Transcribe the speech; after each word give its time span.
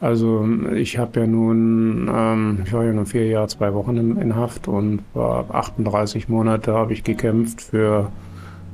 Also 0.00 0.48
ich 0.74 0.96
habe 0.96 1.20
ja 1.20 1.26
nun, 1.26 2.08
ähm, 2.12 2.58
ich 2.64 2.72
war 2.72 2.84
ja 2.84 2.92
nur 2.92 3.06
vier 3.06 3.26
Jahre, 3.26 3.48
zwei 3.48 3.74
Wochen 3.74 3.96
in, 3.96 4.16
in 4.16 4.36
Haft 4.36 4.68
und 4.68 5.00
war 5.12 5.46
38 5.52 6.28
Monate 6.28 6.72
habe 6.72 6.92
ich 6.92 7.02
gekämpft 7.02 7.60
für 7.60 8.12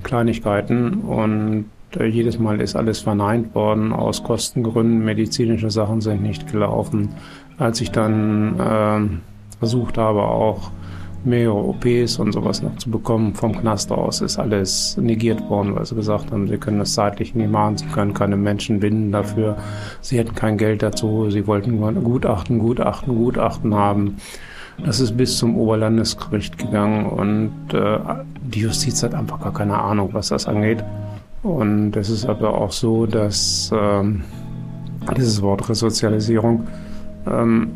Kleinigkeiten 0.03 1.01
und 1.01 1.65
äh, 1.97 2.05
jedes 2.05 2.39
Mal 2.39 2.61
ist 2.61 2.77
alles 2.77 3.01
verneint 3.01 3.55
worden 3.55 3.93
aus 3.93 4.23
Kostengründen. 4.23 5.03
Medizinische 5.03 5.71
Sachen 5.71 6.03
sind 6.03 6.23
nicht 6.23 6.53
gelaufen. 6.53 7.09
Als 7.57 7.81
ich 7.81 7.91
dann 7.91 8.61
äh, 8.61 9.59
versucht 9.59 9.97
habe, 9.97 10.23
auch 10.23 10.71
mehrere 11.25 11.57
OPs 11.57 12.19
und 12.19 12.33
sowas 12.33 12.63
noch 12.63 12.77
zu 12.77 12.91
bekommen 12.91 13.35
vom 13.35 13.59
Knast 13.59 13.91
aus, 13.93 14.21
ist 14.21 14.39
alles 14.39 14.97
negiert 14.97 15.41
worden, 15.49 15.75
weil 15.75 15.85
sie 15.85 15.95
gesagt 15.95 16.31
haben, 16.31 16.49
sie 16.49 16.59
können 16.59 16.79
das 16.79 16.95
zeitlich 16.95 17.35
nie 17.35 17.47
machen, 17.47 17.79
sie 17.79 17.87
können 17.87 18.15
keine 18.15 18.37
Menschen 18.37 18.81
binden 18.81 19.13
dafür, 19.13 19.57
sie 20.01 20.19
hätten 20.19 20.35
kein 20.35 20.59
Geld 20.59 20.83
dazu, 20.83 21.31
sie 21.31 21.47
wollten 21.47 21.81
Gutachten, 22.03 22.59
Gutachten, 22.59 23.17
Gutachten 23.17 23.75
haben. 23.75 24.17
Das 24.85 25.01
ist 25.01 25.17
bis 25.17 25.39
zum 25.39 25.57
Oberlandesgericht 25.57 26.59
gegangen 26.59 27.07
und 27.07 27.53
äh, 27.73 27.99
die 28.43 28.61
Justiz 28.61 29.03
hat 29.03 29.15
einfach 29.15 29.41
gar 29.41 29.53
keine 29.53 29.79
Ahnung, 29.79 30.11
was 30.13 30.29
das 30.29 30.47
angeht. 30.47 30.83
Und 31.43 31.95
es 31.97 32.11
ist 32.11 32.27
aber 32.27 32.55
auch 32.59 32.73
so, 32.73 33.07
dass 33.07 33.71
ähm, 33.73 34.23
dieses 35.17 35.43
Wort 35.43 35.69
Resozialisierung 35.69 36.67
ähm, 37.27 37.73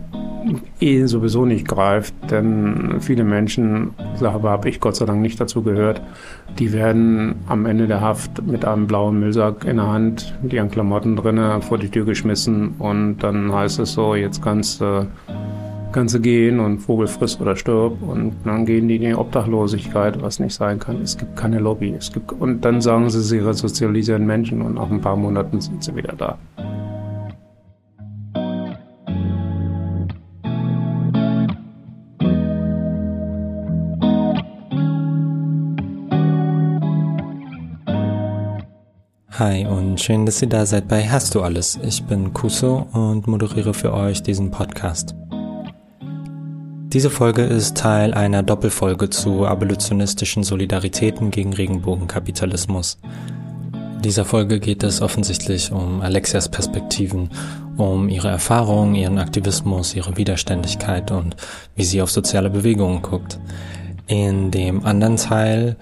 eh 0.80 1.04
sowieso 1.06 1.44
nicht 1.44 1.66
greift, 1.66 2.14
denn 2.30 3.00
viele 3.00 3.24
Menschen, 3.24 3.90
aber 4.20 4.50
habe 4.50 4.68
ich 4.68 4.80
Gott 4.80 4.96
sei 4.96 5.06
Dank 5.06 5.20
nicht 5.20 5.40
dazu 5.40 5.62
gehört, 5.62 6.00
die 6.58 6.72
werden 6.72 7.36
am 7.46 7.66
Ende 7.66 7.86
der 7.86 8.00
Haft 8.00 8.46
mit 8.46 8.64
einem 8.64 8.86
blauen 8.86 9.20
Müllsack 9.20 9.64
in 9.64 9.76
der 9.76 9.86
Hand, 9.86 10.34
mit 10.42 10.52
ihren 10.52 10.70
Klamotten 10.70 11.16
drinnen 11.16 11.62
vor 11.62 11.78
die 11.78 11.88
Tür 11.88 12.04
geschmissen 12.04 12.74
und 12.78 13.18
dann 13.18 13.52
heißt 13.52 13.78
es 13.80 13.92
so, 13.92 14.14
jetzt 14.14 14.42
kannst 14.42 14.80
du 14.80 15.06
kannst 15.92 16.22
gehen 16.22 16.60
und 16.60 16.78
Vogel 16.78 17.06
frisst 17.06 17.40
oder 17.40 17.56
stirb 17.56 18.02
und 18.02 18.34
dann 18.44 18.66
gehen 18.66 18.88
die 18.88 18.96
in 18.96 19.02
die 19.02 19.14
Obdachlosigkeit, 19.14 20.20
was 20.20 20.38
nicht 20.38 20.54
sein 20.54 20.78
kann. 20.78 21.00
Es 21.02 21.16
gibt 21.16 21.34
keine 21.36 21.58
Lobby. 21.58 21.94
Es 21.96 22.12
gibt, 22.12 22.32
und 22.32 22.64
dann 22.64 22.80
sagen 22.80 23.08
sie, 23.08 23.22
sie 23.22 23.38
resozialisieren 23.38 24.26
Menschen 24.26 24.62
und 24.62 24.74
nach 24.74 24.90
ein 24.90 25.00
paar 25.00 25.16
Monaten 25.16 25.60
sind 25.60 25.82
sie 25.82 25.96
wieder 25.96 26.14
da. 26.16 26.38
Hi 39.38 39.64
und 39.66 40.00
schön, 40.00 40.26
dass 40.26 40.42
ihr 40.42 40.48
da 40.48 40.66
seid 40.66 40.88
bei 40.88 41.08
Hast 41.08 41.32
du 41.36 41.42
alles? 41.42 41.78
Ich 41.84 42.02
bin 42.02 42.34
Kuso 42.34 42.88
und 42.92 43.28
moderiere 43.28 43.72
für 43.72 43.94
euch 43.94 44.20
diesen 44.20 44.50
Podcast. 44.50 45.14
Diese 46.88 47.08
Folge 47.08 47.42
ist 47.42 47.76
Teil 47.76 48.14
einer 48.14 48.42
Doppelfolge 48.42 49.10
zu 49.10 49.46
abolitionistischen 49.46 50.42
Solidaritäten 50.42 51.30
gegen 51.30 51.52
Regenbogenkapitalismus. 51.52 52.98
In 53.94 54.02
dieser 54.02 54.24
Folge 54.24 54.58
geht 54.58 54.82
es 54.82 55.02
offensichtlich 55.02 55.70
um 55.70 56.00
Alexias 56.00 56.48
Perspektiven, 56.48 57.30
um 57.76 58.08
ihre 58.08 58.30
Erfahrungen, 58.30 58.96
ihren 58.96 59.18
Aktivismus, 59.18 59.94
ihre 59.94 60.16
Widerständigkeit 60.16 61.12
und 61.12 61.36
wie 61.76 61.84
sie 61.84 62.02
auf 62.02 62.10
soziale 62.10 62.50
Bewegungen 62.50 63.02
guckt. 63.02 63.38
In 64.08 64.50
dem 64.50 64.84
anderen 64.84 65.16
Teil 65.16 65.76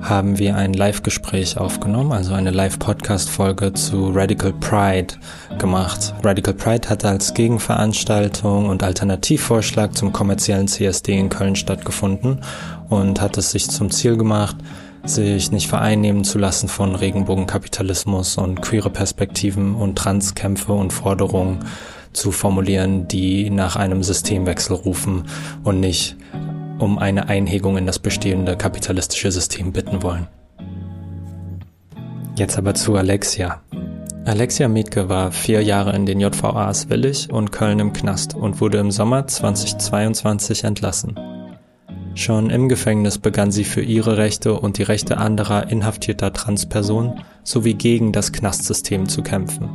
haben 0.00 0.38
wir 0.38 0.56
ein 0.56 0.74
Live-Gespräch 0.74 1.58
aufgenommen, 1.58 2.12
also 2.12 2.34
eine 2.34 2.50
Live-Podcast-Folge 2.50 3.72
zu 3.72 4.10
Radical 4.10 4.52
Pride 4.52 5.14
gemacht. 5.58 6.14
Radical 6.22 6.54
Pride 6.54 6.88
hat 6.88 7.04
als 7.04 7.34
Gegenveranstaltung 7.34 8.68
und 8.68 8.82
Alternativvorschlag 8.82 9.96
zum 9.96 10.12
kommerziellen 10.12 10.68
CSD 10.68 11.18
in 11.18 11.28
Köln 11.28 11.56
stattgefunden 11.56 12.40
und 12.88 13.20
hat 13.20 13.38
es 13.38 13.52
sich 13.52 13.68
zum 13.70 13.90
Ziel 13.90 14.16
gemacht, 14.16 14.56
sich 15.04 15.50
nicht 15.50 15.68
vereinnehmen 15.68 16.24
zu 16.24 16.38
lassen 16.38 16.68
von 16.68 16.94
Regenbogenkapitalismus 16.94 18.38
und 18.38 18.62
queere 18.62 18.90
Perspektiven 18.90 19.74
und 19.74 19.96
Transkämpfe 19.96 20.72
und 20.72 20.92
Forderungen 20.92 21.60
zu 22.12 22.30
formulieren, 22.30 23.08
die 23.08 23.50
nach 23.50 23.76
einem 23.76 24.02
Systemwechsel 24.02 24.76
rufen 24.76 25.24
und 25.64 25.80
nicht 25.80 26.16
um 26.82 26.98
eine 26.98 27.28
Einhegung 27.28 27.76
in 27.76 27.86
das 27.86 28.00
bestehende 28.00 28.56
kapitalistische 28.56 29.30
System 29.30 29.72
bitten 29.72 30.02
wollen. 30.02 30.26
Jetzt 32.34 32.58
aber 32.58 32.74
zu 32.74 32.96
Alexia. 32.96 33.62
Alexia 34.24 34.68
Mietke 34.68 35.08
war 35.08 35.30
vier 35.30 35.62
Jahre 35.62 35.94
in 35.94 36.06
den 36.06 36.18
JVAs 36.18 36.90
Willig 36.90 37.30
und 37.30 37.52
Köln 37.52 37.78
im 37.78 37.92
Knast 37.92 38.34
und 38.34 38.60
wurde 38.60 38.78
im 38.78 38.90
Sommer 38.90 39.28
2022 39.28 40.64
entlassen. 40.64 41.18
Schon 42.16 42.50
im 42.50 42.68
Gefängnis 42.68 43.18
begann 43.18 43.52
sie 43.52 43.64
für 43.64 43.82
ihre 43.82 44.16
Rechte 44.16 44.54
und 44.58 44.76
die 44.76 44.82
Rechte 44.82 45.18
anderer 45.18 45.70
inhaftierter 45.70 46.32
Transpersonen 46.32 47.20
sowie 47.44 47.74
gegen 47.74 48.12
das 48.12 48.32
Knastsystem 48.32 49.08
zu 49.08 49.22
kämpfen. 49.22 49.70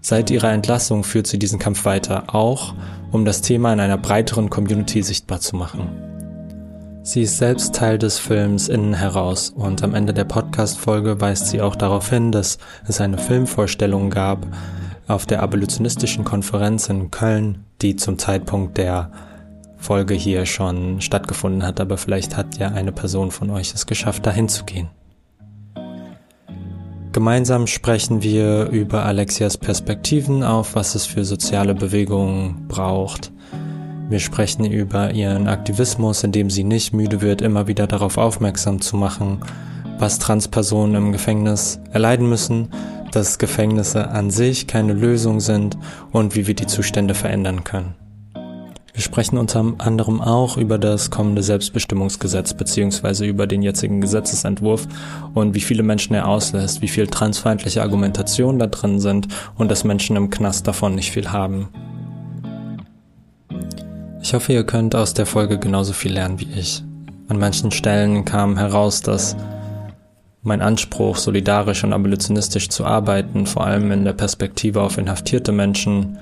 Seit 0.00 0.30
ihrer 0.30 0.52
Entlassung 0.52 1.04
führt 1.04 1.26
sie 1.26 1.38
diesen 1.38 1.58
Kampf 1.58 1.84
weiter, 1.84 2.34
auch 2.34 2.74
um 3.12 3.26
das 3.26 3.42
Thema 3.42 3.72
in 3.74 3.80
einer 3.80 3.98
breiteren 3.98 4.48
Community 4.48 5.02
sichtbar 5.02 5.40
zu 5.40 5.56
machen. 5.56 6.13
Sie 7.06 7.20
ist 7.20 7.36
selbst 7.36 7.74
Teil 7.74 7.98
des 7.98 8.18
Films 8.18 8.68
Innen 8.68 8.94
heraus 8.94 9.50
und 9.50 9.82
am 9.82 9.94
Ende 9.94 10.14
der 10.14 10.24
Podcast-Folge 10.24 11.20
weist 11.20 11.48
sie 11.48 11.60
auch 11.60 11.76
darauf 11.76 12.08
hin, 12.08 12.32
dass 12.32 12.56
es 12.88 12.98
eine 12.98 13.18
Filmvorstellung 13.18 14.08
gab 14.08 14.46
auf 15.06 15.26
der 15.26 15.42
abolitionistischen 15.42 16.24
Konferenz 16.24 16.88
in 16.88 17.10
Köln, 17.10 17.66
die 17.82 17.96
zum 17.96 18.18
Zeitpunkt 18.18 18.78
der 18.78 19.12
Folge 19.76 20.14
hier 20.14 20.46
schon 20.46 21.02
stattgefunden 21.02 21.62
hat, 21.62 21.78
aber 21.78 21.98
vielleicht 21.98 22.38
hat 22.38 22.56
ja 22.56 22.68
eine 22.68 22.90
Person 22.90 23.30
von 23.30 23.50
euch 23.50 23.74
es 23.74 23.84
geschafft, 23.84 24.24
dahin 24.24 24.48
zu 24.48 24.64
gehen. 24.64 24.88
Gemeinsam 27.12 27.66
sprechen 27.66 28.22
wir 28.22 28.70
über 28.70 29.04
Alexias 29.04 29.58
Perspektiven 29.58 30.42
auf, 30.42 30.74
was 30.74 30.94
es 30.94 31.04
für 31.04 31.26
soziale 31.26 31.74
Bewegungen 31.74 32.66
braucht, 32.66 33.30
wir 34.08 34.20
sprechen 34.20 34.64
über 34.66 35.12
ihren 35.12 35.48
Aktivismus, 35.48 36.24
indem 36.24 36.50
sie 36.50 36.64
nicht 36.64 36.92
müde 36.92 37.22
wird, 37.22 37.40
immer 37.40 37.66
wieder 37.66 37.86
darauf 37.86 38.18
aufmerksam 38.18 38.80
zu 38.80 38.96
machen, 38.96 39.38
was 39.98 40.18
Transpersonen 40.18 40.96
im 40.96 41.12
Gefängnis 41.12 41.80
erleiden 41.92 42.28
müssen, 42.28 42.68
dass 43.12 43.38
Gefängnisse 43.38 44.10
an 44.10 44.30
sich 44.30 44.66
keine 44.66 44.92
Lösung 44.92 45.40
sind 45.40 45.78
und 46.12 46.36
wie 46.36 46.46
wir 46.46 46.54
die 46.54 46.66
Zustände 46.66 47.14
verändern 47.14 47.64
können. 47.64 47.94
Wir 48.92 49.02
sprechen 49.02 49.38
unter 49.38 49.72
anderem 49.78 50.20
auch 50.20 50.56
über 50.56 50.78
das 50.78 51.10
kommende 51.10 51.42
Selbstbestimmungsgesetz 51.42 52.54
beziehungsweise 52.54 53.26
über 53.26 53.48
den 53.48 53.62
jetzigen 53.62 54.00
Gesetzesentwurf 54.00 54.86
und 55.34 55.54
wie 55.54 55.60
viele 55.60 55.82
Menschen 55.82 56.14
er 56.14 56.28
auslässt, 56.28 56.80
wie 56.80 56.88
viel 56.88 57.08
transfeindliche 57.08 57.82
Argumentationen 57.82 58.60
da 58.60 58.68
drin 58.68 59.00
sind 59.00 59.28
und 59.56 59.70
dass 59.70 59.82
Menschen 59.82 60.14
im 60.14 60.30
Knast 60.30 60.68
davon 60.68 60.94
nicht 60.94 61.10
viel 61.10 61.32
haben. 61.32 61.68
Ich 64.24 64.32
hoffe, 64.32 64.54
ihr 64.54 64.64
könnt 64.64 64.94
aus 64.94 65.12
der 65.12 65.26
Folge 65.26 65.58
genauso 65.58 65.92
viel 65.92 66.14
lernen 66.14 66.40
wie 66.40 66.48
ich. 66.58 66.82
An 67.28 67.38
manchen 67.38 67.70
Stellen 67.70 68.24
kam 68.24 68.56
heraus, 68.56 69.02
dass 69.02 69.36
mein 70.42 70.62
Anspruch, 70.62 71.18
solidarisch 71.18 71.84
und 71.84 71.92
abolitionistisch 71.92 72.70
zu 72.70 72.86
arbeiten, 72.86 73.44
vor 73.44 73.66
allem 73.66 73.92
in 73.92 74.02
der 74.06 74.14
Perspektive 74.14 74.80
auf 74.80 74.96
inhaftierte 74.96 75.52
Menschen, 75.52 76.16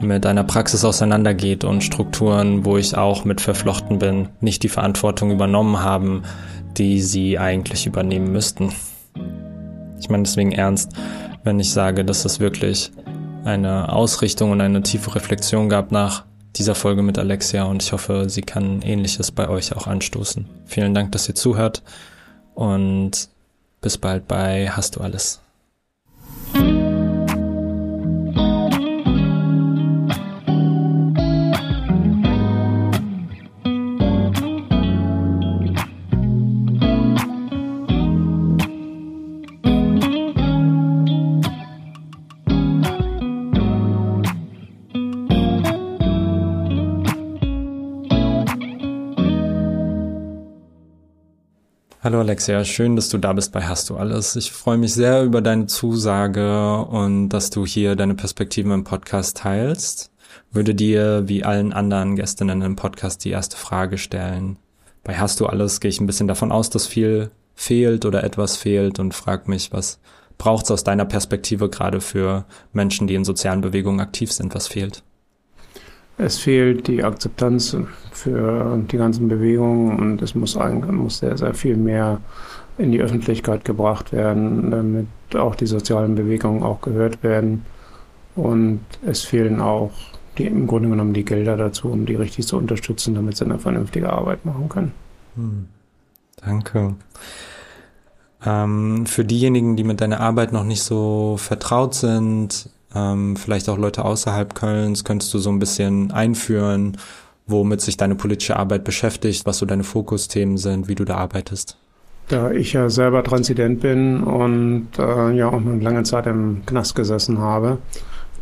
mit 0.00 0.26
einer 0.26 0.42
Praxis 0.42 0.84
auseinandergeht 0.84 1.62
und 1.62 1.84
Strukturen, 1.84 2.64
wo 2.64 2.76
ich 2.76 2.96
auch 2.96 3.24
mit 3.24 3.40
verflochten 3.40 4.00
bin, 4.00 4.28
nicht 4.40 4.64
die 4.64 4.68
Verantwortung 4.68 5.30
übernommen 5.30 5.84
haben, 5.84 6.24
die 6.78 7.00
sie 7.00 7.38
eigentlich 7.38 7.86
übernehmen 7.86 8.32
müssten. 8.32 8.72
Ich 10.00 10.08
meine 10.08 10.24
deswegen 10.24 10.50
ernst, 10.50 10.94
wenn 11.44 11.60
ich 11.60 11.70
sage, 11.70 12.04
dass 12.04 12.24
es 12.24 12.40
wirklich 12.40 12.90
eine 13.44 13.92
Ausrichtung 13.92 14.50
und 14.50 14.60
eine 14.60 14.82
tiefe 14.82 15.14
Reflexion 15.14 15.68
gab 15.68 15.92
nach 15.92 16.24
dieser 16.56 16.74
Folge 16.74 17.02
mit 17.02 17.18
Alexia 17.18 17.64
und 17.64 17.82
ich 17.82 17.92
hoffe, 17.92 18.28
sie 18.28 18.42
kann 18.42 18.82
ähnliches 18.82 19.30
bei 19.30 19.48
euch 19.48 19.74
auch 19.74 19.86
anstoßen. 19.86 20.46
Vielen 20.66 20.94
Dank, 20.94 21.12
dass 21.12 21.28
ihr 21.28 21.34
zuhört 21.34 21.82
und 22.54 23.28
bis 23.80 23.98
bald 23.98 24.28
bei 24.28 24.68
Hast 24.70 24.96
du 24.96 25.00
alles. 25.00 25.40
Hallo 52.02 52.20
Alexia, 52.20 52.64
schön, 52.64 52.96
dass 52.96 53.10
du 53.10 53.18
da 53.18 53.34
bist 53.34 53.52
bei 53.52 53.60
Hast 53.60 53.90
du 53.90 53.98
alles. 53.98 54.34
Ich 54.34 54.52
freue 54.52 54.78
mich 54.78 54.94
sehr 54.94 55.22
über 55.22 55.42
deine 55.42 55.66
Zusage 55.66 56.78
und 56.86 57.28
dass 57.28 57.50
du 57.50 57.66
hier 57.66 57.94
deine 57.94 58.14
Perspektiven 58.14 58.72
im 58.72 58.84
Podcast 58.84 59.36
teilst. 59.36 60.10
Würde 60.50 60.74
dir 60.74 61.28
wie 61.28 61.44
allen 61.44 61.74
anderen 61.74 62.16
Gästinnen 62.16 62.62
im 62.62 62.74
Podcast 62.74 63.22
die 63.26 63.30
erste 63.32 63.58
Frage 63.58 63.98
stellen. 63.98 64.56
Bei 65.04 65.18
Hast 65.18 65.40
du 65.40 65.46
alles 65.46 65.78
gehe 65.80 65.90
ich 65.90 66.00
ein 66.00 66.06
bisschen 66.06 66.26
davon 66.26 66.52
aus, 66.52 66.70
dass 66.70 66.86
viel 66.86 67.32
fehlt 67.54 68.06
oder 68.06 68.24
etwas 68.24 68.56
fehlt 68.56 68.98
und 68.98 69.12
frag 69.12 69.46
mich, 69.46 69.70
was 69.70 70.00
braucht 70.38 70.64
es 70.64 70.70
aus 70.70 70.84
deiner 70.84 71.04
Perspektive 71.04 71.68
gerade 71.68 72.00
für 72.00 72.46
Menschen, 72.72 73.08
die 73.08 73.14
in 73.14 73.26
sozialen 73.26 73.60
Bewegungen 73.60 74.00
aktiv 74.00 74.32
sind? 74.32 74.54
Was 74.54 74.68
fehlt? 74.68 75.02
Es 76.20 76.38
fehlt 76.38 76.86
die 76.86 77.02
Akzeptanz 77.02 77.74
für 78.12 78.78
die 78.90 78.96
ganzen 78.98 79.28
Bewegungen 79.28 79.98
und 79.98 80.22
es 80.22 80.34
muss, 80.34 80.54
muss 80.56 81.18
sehr, 81.18 81.38
sehr 81.38 81.54
viel 81.54 81.76
mehr 81.76 82.20
in 82.76 82.92
die 82.92 83.00
Öffentlichkeit 83.00 83.64
gebracht 83.64 84.12
werden, 84.12 84.70
damit 84.70 85.06
auch 85.34 85.54
die 85.54 85.66
sozialen 85.66 86.14
Bewegungen 86.16 86.62
auch 86.62 86.82
gehört 86.82 87.22
werden. 87.22 87.64
Und 88.36 88.80
es 89.06 89.22
fehlen 89.22 89.60
auch 89.60 89.92
die, 90.36 90.46
im 90.46 90.66
Grunde 90.66 90.90
genommen 90.90 91.14
die 91.14 91.24
Gelder 91.24 91.56
dazu, 91.56 91.88
um 91.88 92.04
die 92.04 92.16
richtig 92.16 92.46
zu 92.46 92.58
unterstützen, 92.58 93.14
damit 93.14 93.38
sie 93.38 93.46
eine 93.46 93.58
vernünftige 93.58 94.12
Arbeit 94.12 94.44
machen 94.44 94.68
können. 94.68 94.92
Hm. 95.36 95.68
Danke. 96.44 96.96
Ähm, 98.44 99.06
für 99.06 99.24
diejenigen, 99.24 99.76
die 99.76 99.84
mit 99.84 100.02
deiner 100.02 100.20
Arbeit 100.20 100.52
noch 100.52 100.64
nicht 100.64 100.82
so 100.82 101.36
vertraut 101.38 101.94
sind, 101.94 102.68
ähm, 102.94 103.36
vielleicht 103.36 103.68
auch 103.68 103.78
Leute 103.78 104.04
außerhalb 104.04 104.54
Kölns, 104.54 105.04
könntest 105.04 105.32
du 105.34 105.38
so 105.38 105.50
ein 105.50 105.58
bisschen 105.58 106.10
einführen, 106.10 106.96
womit 107.46 107.80
sich 107.80 107.96
deine 107.96 108.14
politische 108.14 108.56
Arbeit 108.56 108.84
beschäftigt, 108.84 109.46
was 109.46 109.58
so 109.58 109.66
deine 109.66 109.84
Fokusthemen 109.84 110.56
sind, 110.56 110.88
wie 110.88 110.94
du 110.94 111.04
da 111.04 111.16
arbeitest? 111.16 111.76
Da 112.28 112.52
ich 112.52 112.74
ja 112.74 112.88
selber 112.88 113.24
Transident 113.24 113.80
bin 113.80 114.22
und 114.22 114.88
äh, 114.98 115.32
ja 115.32 115.48
auch 115.48 115.54
eine 115.54 115.80
lange 115.80 116.04
Zeit 116.04 116.26
im 116.26 116.64
Knast 116.64 116.94
gesessen 116.94 117.38
habe, 117.38 117.78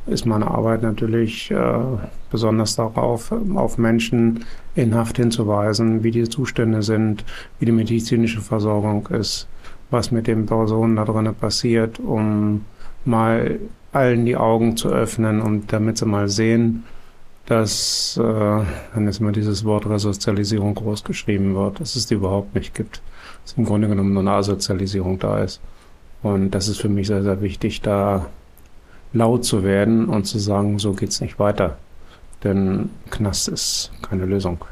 ist 0.06 0.26
meine 0.26 0.48
Arbeit 0.48 0.82
natürlich 0.82 1.50
äh, 1.50 1.78
besonders 2.30 2.76
darauf, 2.76 3.32
auf 3.54 3.78
Menschen 3.78 4.44
in 4.74 4.94
Haft 4.94 5.16
hinzuweisen, 5.16 6.02
wie 6.02 6.10
die 6.10 6.28
Zustände 6.28 6.82
sind, 6.82 7.24
wie 7.58 7.66
die 7.66 7.72
medizinische 7.72 8.40
Versorgung 8.40 9.06
ist, 9.08 9.48
was 9.90 10.10
mit 10.10 10.26
den 10.26 10.46
Personen 10.46 10.96
da 10.96 11.04
drinnen 11.04 11.34
passiert, 11.34 11.98
um 11.98 12.64
mal 13.04 13.58
allen 13.92 14.26
die 14.26 14.36
Augen 14.36 14.76
zu 14.76 14.88
öffnen 14.88 15.40
und 15.40 15.72
damit 15.72 15.98
sie 15.98 16.06
mal 16.06 16.28
sehen, 16.28 16.84
dass, 17.46 18.18
äh, 18.22 18.22
wenn 18.22 19.06
jetzt 19.06 19.20
mal 19.20 19.32
dieses 19.32 19.64
Wort 19.64 19.88
Resozialisierung 19.88 20.74
groß 20.74 21.04
geschrieben 21.04 21.54
wird, 21.54 21.80
dass 21.80 21.96
es 21.96 22.06
die 22.06 22.14
überhaupt 22.14 22.54
nicht 22.54 22.74
gibt. 22.74 23.00
Dass 23.44 23.54
im 23.54 23.64
Grunde 23.64 23.88
genommen 23.88 24.12
nur 24.12 24.22
eine 24.22 24.32
Asozialisierung 24.32 25.18
da 25.18 25.42
ist. 25.42 25.60
Und 26.22 26.50
das 26.50 26.68
ist 26.68 26.78
für 26.80 26.90
mich 26.90 27.06
sehr, 27.06 27.22
sehr 27.22 27.40
wichtig, 27.40 27.80
da 27.80 28.26
laut 29.14 29.46
zu 29.46 29.64
werden 29.64 30.06
und 30.08 30.26
zu 30.26 30.38
sagen, 30.38 30.78
so 30.78 30.92
geht's 30.92 31.22
nicht 31.22 31.38
weiter. 31.38 31.78
Denn 32.44 32.90
Knast 33.10 33.48
ist 33.48 33.90
keine 34.02 34.26
Lösung. 34.26 34.64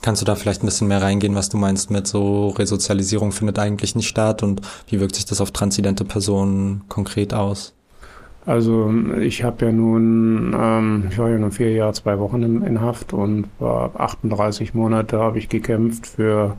Kannst 0.00 0.20
du 0.20 0.26
da 0.26 0.34
vielleicht 0.34 0.64
ein 0.64 0.66
bisschen 0.66 0.88
mehr 0.88 1.00
reingehen, 1.00 1.36
was 1.36 1.48
du 1.48 1.56
meinst 1.56 1.92
mit 1.92 2.08
so 2.08 2.48
Resozialisierung 2.48 3.30
findet 3.30 3.60
eigentlich 3.60 3.94
nicht 3.94 4.08
statt 4.08 4.42
und 4.42 4.60
wie 4.88 4.98
wirkt 4.98 5.14
sich 5.14 5.26
das 5.26 5.40
auf 5.40 5.52
transidente 5.52 6.04
Personen 6.04 6.82
konkret 6.88 7.32
aus? 7.32 7.72
Also 8.44 8.92
ich 9.20 9.44
habe 9.44 9.66
ja 9.66 9.72
nun, 9.72 10.54
ähm, 10.58 11.04
ich 11.10 11.18
war 11.18 11.30
ja 11.30 11.38
nun 11.38 11.52
vier 11.52 11.72
Jahre, 11.72 11.92
zwei 11.92 12.18
Wochen 12.18 12.42
in, 12.42 12.62
in 12.62 12.80
Haft 12.80 13.12
und 13.12 13.46
war 13.60 13.92
38 13.94 14.74
Monate 14.74 15.18
habe 15.18 15.38
ich 15.38 15.48
gekämpft 15.48 16.08
für 16.08 16.56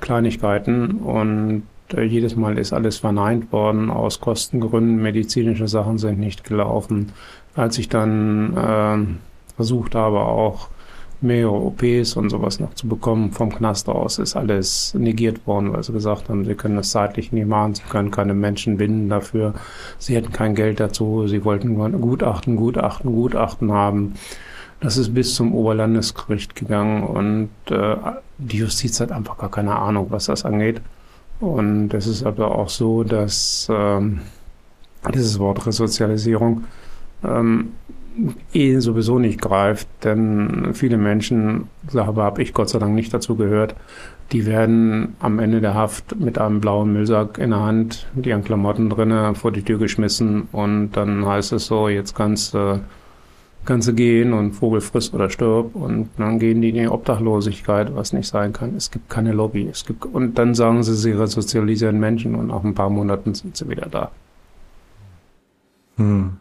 Kleinigkeiten 0.00 0.92
und 0.92 1.64
äh, 1.94 2.04
jedes 2.04 2.36
Mal 2.36 2.58
ist 2.58 2.72
alles 2.72 2.98
verneint 2.98 3.52
worden 3.52 3.90
aus 3.90 4.20
Kostengründen. 4.20 5.02
Medizinische 5.02 5.68
Sachen 5.68 5.98
sind 5.98 6.18
nicht 6.18 6.44
gelaufen. 6.44 7.12
Als 7.54 7.76
ich 7.76 7.90
dann 7.90 8.56
äh, 8.56 9.54
versucht 9.56 9.94
habe, 9.94 10.20
auch 10.20 10.68
mehrere 11.22 11.52
OPs 11.52 12.16
und 12.16 12.30
sowas 12.30 12.60
noch 12.60 12.74
zu 12.74 12.88
bekommen 12.88 13.32
vom 13.32 13.54
Knast 13.54 13.88
aus, 13.88 14.18
ist 14.18 14.36
alles 14.36 14.94
negiert 14.94 15.46
worden, 15.46 15.72
weil 15.72 15.82
sie 15.82 15.92
gesagt 15.92 16.28
haben, 16.28 16.44
sie 16.44 16.54
können 16.54 16.76
das 16.76 16.90
zeitlich 16.90 17.32
nicht 17.32 17.46
machen, 17.46 17.74
sie 17.74 17.82
können 17.82 18.10
keine 18.10 18.34
Menschen 18.34 18.76
binden 18.76 19.08
dafür, 19.08 19.54
sie 19.98 20.14
hätten 20.16 20.32
kein 20.32 20.54
Geld 20.54 20.80
dazu, 20.80 21.26
sie 21.28 21.44
wollten 21.44 21.74
Gutachten, 22.00 22.56
Gutachten, 22.56 23.12
Gutachten 23.12 23.72
haben. 23.72 24.14
Das 24.80 24.96
ist 24.96 25.12
bis 25.12 25.34
zum 25.34 25.54
Oberlandesgericht 25.54 26.56
gegangen 26.56 27.02
und 27.02 27.50
äh, 27.70 27.96
die 28.38 28.58
Justiz 28.58 28.98
hat 29.00 29.12
einfach 29.12 29.36
gar 29.36 29.50
keine 29.50 29.76
Ahnung, 29.76 30.06
was 30.08 30.26
das 30.26 30.46
angeht. 30.46 30.80
Und 31.38 31.92
es 31.92 32.06
ist 32.06 32.24
aber 32.24 32.54
auch 32.54 32.70
so, 32.70 33.04
dass 33.04 33.68
ähm, 33.70 34.20
dieses 35.14 35.38
Wort 35.38 35.66
Resozialisierung 35.66 36.64
ähm, 37.24 37.72
eh 38.52 38.78
sowieso 38.78 39.18
nicht 39.18 39.40
greift, 39.40 39.88
denn 40.04 40.74
viele 40.74 40.96
Menschen, 40.96 41.68
aber 41.94 42.24
habe 42.24 42.42
ich 42.42 42.54
Gott 42.54 42.68
sei 42.68 42.78
Dank 42.78 42.94
nicht 42.94 43.12
dazu 43.14 43.36
gehört, 43.36 43.74
die 44.32 44.46
werden 44.46 45.16
am 45.18 45.38
Ende 45.38 45.60
der 45.60 45.74
Haft 45.74 46.18
mit 46.20 46.38
einem 46.38 46.60
blauen 46.60 46.92
Müllsack 46.92 47.38
in 47.38 47.50
der 47.50 47.60
Hand, 47.60 48.06
mit 48.14 48.26
ihren 48.26 48.44
Klamotten 48.44 48.90
drinnen, 48.90 49.34
vor 49.34 49.52
die 49.52 49.62
Tür 49.62 49.78
geschmissen 49.78 50.48
und 50.52 50.92
dann 50.92 51.26
heißt 51.26 51.52
es 51.52 51.66
so, 51.66 51.88
jetzt 51.88 52.14
kannst 52.14 52.54
du 52.54 52.80
du 53.66 53.94
gehen 53.94 54.32
und 54.32 54.52
Vogel 54.52 54.80
frisst 54.80 55.14
oder 55.14 55.30
stirb 55.30 55.74
und 55.74 56.08
dann 56.16 56.38
gehen 56.38 56.60
die 56.60 56.70
in 56.70 56.74
die 56.74 56.88
Obdachlosigkeit, 56.88 57.94
was 57.94 58.12
nicht 58.12 58.26
sein 58.26 58.52
kann. 58.52 58.74
Es 58.74 58.90
gibt 58.90 59.08
keine 59.10 59.32
Lobby. 59.32 59.68
Es 59.70 59.84
gibt, 59.84 60.06
und 60.06 60.38
dann 60.38 60.54
sagen 60.54 60.82
sie, 60.82 60.94
sie 60.94 61.12
resozialisieren 61.12 62.00
Menschen 62.00 62.34
und 62.34 62.48
nach 62.48 62.64
ein 62.64 62.74
paar 62.74 62.90
Monaten 62.90 63.34
sind 63.34 63.56
sie 63.56 63.68
wieder 63.68 63.86
da. 63.88 64.10
Hm. 65.96 66.38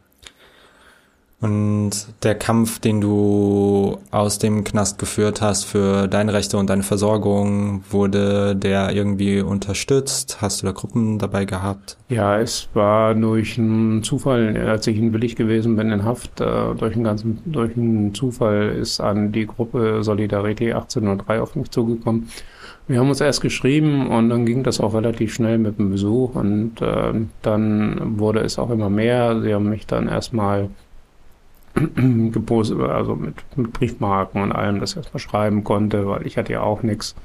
Und 1.42 1.92
der 2.24 2.36
Kampf, 2.36 2.80
den 2.80 3.00
du 3.00 3.98
aus 4.12 4.40
dem 4.40 4.66
Knast 4.66 5.00
geführt 5.00 5.42
hast 5.42 5.64
für 5.64 6.08
deine 6.10 6.34
Rechte 6.34 6.58
und 6.58 6.70
deine 6.70 6.84
Versorgung, 6.84 7.82
wurde 7.90 8.58
der 8.58 8.94
irgendwie 8.94 9.40
unterstützt? 9.40 10.40
Hast 10.42 10.62
du 10.62 10.66
da 10.66 10.74
Gruppen 10.74 11.18
dabei 11.18 11.46
gehabt? 11.46 11.96
Ja, 12.10 12.38
es 12.38 12.68
war 12.74 13.16
durch 13.16 13.58
einen 13.58 14.04
Zufall, 14.04 14.58
als 14.68 14.86
ich 14.88 14.98
in 14.98 15.14
Willig 15.14 15.38
gewesen 15.38 15.78
bin 15.78 15.92
in 15.92 16.04
Haft, 16.04 16.42
äh, 16.42 16.76
durch 16.78 16.96
einen 16.96 17.06
ganzen, 17.06 17.40
durch 17.46 17.78
einen 17.78 18.14
Zufall 18.14 18.76
ist 18.78 19.00
an 19.00 19.32
die 19.32 19.48
Gruppe 19.48 20.04
Solidarität 20.04 20.74
1803 20.74 21.42
auf 21.42 21.56
mich 21.56 21.72
zugekommen. 21.72 22.28
Wir 22.90 23.00
haben 23.00 23.10
uns 23.10 23.22
erst 23.22 23.40
geschrieben 23.42 24.10
und 24.10 24.30
dann 24.30 24.46
ging 24.46 24.64
das 24.64 24.82
auch 24.82 24.94
relativ 24.94 25.34
schnell 25.34 25.58
mit 25.58 25.78
dem 25.78 25.92
Besuch 25.92 26.36
und 26.36 26.82
äh, 26.82 27.14
dann 27.44 28.20
wurde 28.20 28.42
es 28.42 28.60
auch 28.60 28.72
immer 28.72 28.90
mehr. 28.90 29.42
Sie 29.42 29.54
haben 29.54 29.70
mich 29.70 29.86
dann 29.86 30.10
erstmal 30.10 30.70
gepostet, 32.32 32.80
also 32.82 33.16
mit, 33.16 33.36
mit, 33.56 33.74
Briefmarken 33.74 34.42
und 34.42 34.52
allem, 34.52 34.80
dass 34.80 34.92
ich 34.92 34.98
erstmal 34.98 35.20
schreiben 35.20 35.64
konnte, 35.64 36.08
weil 36.08 36.26
ich 36.26 36.38
hatte 36.38 36.54
ja 36.54 36.62
auch 36.62 36.84
nichts. 36.84 37.16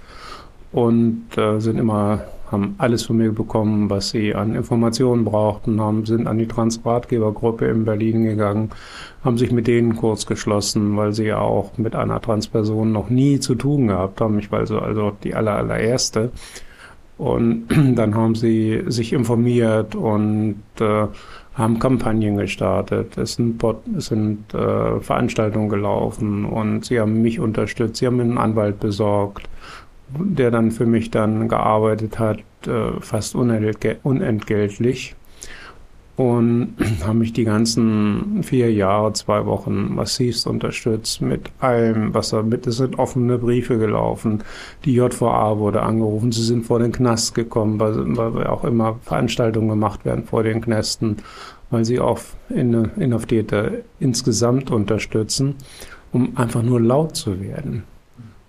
Und 0.73 1.27
äh, 1.37 1.61
sind 1.61 1.79
immer, 1.79 2.25
haben 2.51 2.75
alles 2.79 3.05
von 3.05 3.17
mir 3.17 3.33
bekommen, 3.33 3.91
was 3.91 4.11
sie 4.11 4.35
an 4.35 4.55
Informationen 4.55 5.25
brauchten, 5.25 5.81
haben, 5.81 6.05
sind 6.05 6.27
an 6.27 6.39
die 6.39 6.49
Transratgebergruppe 6.49 7.67
in 7.67 7.85
Berlin 7.85 8.25
gegangen, 8.25 8.71
haben 9.25 9.39
sich 9.39 9.53
mit 9.53 9.69
denen 9.69 9.95
kurz 9.95 10.27
geschlossen, 10.27 10.97
weil 10.97 11.13
sie 11.13 11.27
ja 11.27 11.39
auch 11.39 11.79
mit 11.79 11.95
einer 11.95 12.21
Transperson 12.21 12.91
noch 12.91 13.09
nie 13.09 13.39
zu 13.39 13.55
tun 13.55 13.87
gehabt 13.87 14.21
haben. 14.21 14.39
Ich 14.41 14.51
war 14.51 14.67
so 14.67 14.81
also 14.81 15.13
die 15.23 15.35
aller, 15.35 15.57
allererste. 15.57 16.33
Und 17.19 17.67
dann 17.95 18.15
haben 18.15 18.35
sie 18.35 18.83
sich 18.87 19.13
informiert 19.13 19.95
und 19.95 20.63
äh, 20.81 21.07
haben 21.55 21.79
Kampagnen 21.79 22.37
gestartet, 22.37 23.17
es 23.17 23.35
sind, 23.35 23.63
es 23.97 24.07
sind 24.07 24.53
äh, 24.55 25.01
Veranstaltungen 25.01 25.69
gelaufen 25.69 26.45
und 26.45 26.85
sie 26.85 26.99
haben 26.99 27.23
mich 27.23 27.39
unterstützt, 27.39 27.97
sie 27.97 28.07
haben 28.07 28.21
einen 28.21 28.39
Anwalt 28.39 28.81
besorgt, 28.81 29.49
der 30.19 30.51
dann 30.51 30.73
für 30.73 30.87
mich 30.87 31.11
dann 31.11 31.49
gearbeitet 31.49 32.19
hat, 32.19 32.39
äh, 32.67 33.01
fast 33.01 33.35
unentgeltlich 33.37 35.15
und 36.17 36.75
haben 37.05 37.19
mich 37.19 37.33
die 37.33 37.45
ganzen 37.45 38.43
vier 38.43 38.73
Jahre, 38.73 39.13
zwei 39.13 39.47
Wochen 39.47 39.95
massivst 39.95 40.47
unterstützt 40.47 41.21
mit 41.21 41.51
allem, 41.59 42.15
was 42.15 42.31
da 42.31 42.43
mit. 42.43 42.67
Es 42.67 42.77
sind 42.77 42.99
offene 42.99 43.39
Briefe 43.39 43.79
gelaufen. 43.79 44.43
Die 44.85 44.95
JVA 44.95 45.59
wurde 45.59 45.83
angerufen. 45.83 46.33
Sie 46.33 46.45
sind 46.45 46.67
vor 46.67 46.79
den 46.79 46.93
Knast 46.93 47.35
gekommen, 47.35 47.81
weil, 47.81 48.17
weil 48.17 48.47
auch 48.47 48.65
immer 48.65 48.99
Veranstaltungen 49.03 49.69
gemacht 49.69 50.05
werden 50.05 50.25
vor 50.25 50.43
den 50.43 50.61
Knästen, 50.61 51.17
weil 51.71 51.85
sie 51.85 51.99
auch 51.99 52.21
Inhaftierte 52.49 53.85
insgesamt 53.99 54.71
unterstützen, 54.71 55.57
um 56.13 56.37
einfach 56.37 56.63
nur 56.63 56.81
laut 56.81 57.17
zu 57.17 57.41
werden. 57.41 57.83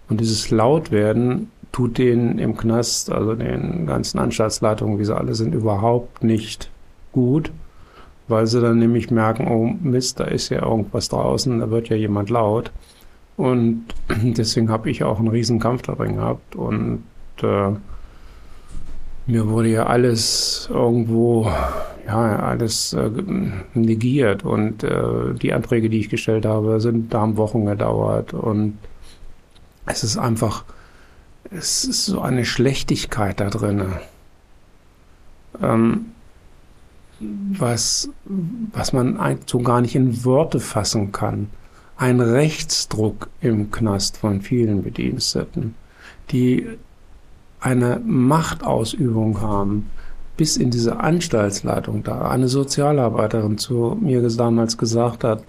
Und 0.08 0.20
dieses 0.22 0.52
Lautwerden 0.52 1.50
tut 1.72 1.98
denen 1.98 2.38
im 2.38 2.56
Knast, 2.56 3.12
also 3.12 3.34
den 3.34 3.88
ganzen 3.88 4.20
Anstaltsleitungen, 4.20 5.00
wie 5.00 5.06
sie 5.06 5.16
alle 5.16 5.34
sind, 5.34 5.56
überhaupt 5.56 6.24
nicht 6.24 6.70
gut, 7.16 7.52
weil 8.28 8.46
sie 8.46 8.62
dann 8.62 8.78
nämlich 8.78 9.10
merken, 9.10 9.48
oh 9.48 9.74
Mist, 9.82 10.20
da 10.20 10.26
ist 10.26 10.50
ja 10.50 10.64
irgendwas 10.64 11.10
draußen, 11.10 11.60
da 11.60 11.72
wird 11.72 11.88
ja 11.88 11.96
jemand 11.96 12.30
laut. 12.30 12.72
Und 13.38 13.86
deswegen 14.10 14.70
habe 14.70 14.90
ich 14.90 15.04
auch 15.04 15.18
einen 15.18 15.30
riesen 15.30 15.60
Kampf 15.60 15.84
darin 15.84 16.18
gehabt 16.18 16.56
und 16.56 17.04
äh, 17.42 17.72
mir 19.28 19.48
wurde 19.48 19.70
ja 19.70 19.88
alles 19.88 20.70
irgendwo, 20.72 21.50
ja, 22.06 22.36
alles 22.36 22.94
äh, 22.94 23.10
negiert 23.74 24.44
und 24.44 24.84
äh, 24.84 25.34
die 25.42 25.54
Anträge, 25.54 25.90
die 25.90 26.00
ich 26.00 26.10
gestellt 26.10 26.46
habe, 26.46 26.80
sind, 26.80 27.14
da 27.14 27.22
haben 27.22 27.38
Wochen 27.38 27.66
gedauert 27.66 28.34
und 28.34 28.78
es 29.86 30.04
ist 30.04 30.18
einfach, 30.18 30.66
es 31.50 31.86
ist 31.86 32.06
so 32.06 32.22
eine 32.22 32.46
Schlechtigkeit 32.46 33.40
da 33.40 33.50
drin, 33.50 33.94
ähm, 35.62 36.06
was, 37.20 38.10
was 38.74 38.94
man 38.94 39.40
so 39.46 39.60
gar 39.60 39.82
nicht 39.82 39.96
in 39.96 40.24
Worte 40.26 40.60
fassen 40.60 41.12
kann. 41.12 41.50
Ein 41.98 42.20
Rechtsdruck 42.20 43.30
im 43.42 43.72
Knast 43.72 44.18
von 44.18 44.42
vielen 44.42 44.84
Bediensteten, 44.84 45.76
die 46.32 46.68
eine 47.62 48.02
Machtausübung 48.04 49.42
haben, 49.42 49.90
bis 50.38 50.58
in 50.58 50.72
diese 50.72 51.00
Anstaltsleitung 51.00 52.04
da. 52.04 52.30
Eine 52.30 52.50
Sozialarbeiterin 52.50 53.58
zu 53.58 53.98
mir 54.02 54.22
damals 54.28 54.78
gesagt 54.78 55.24
hat, 55.24 55.44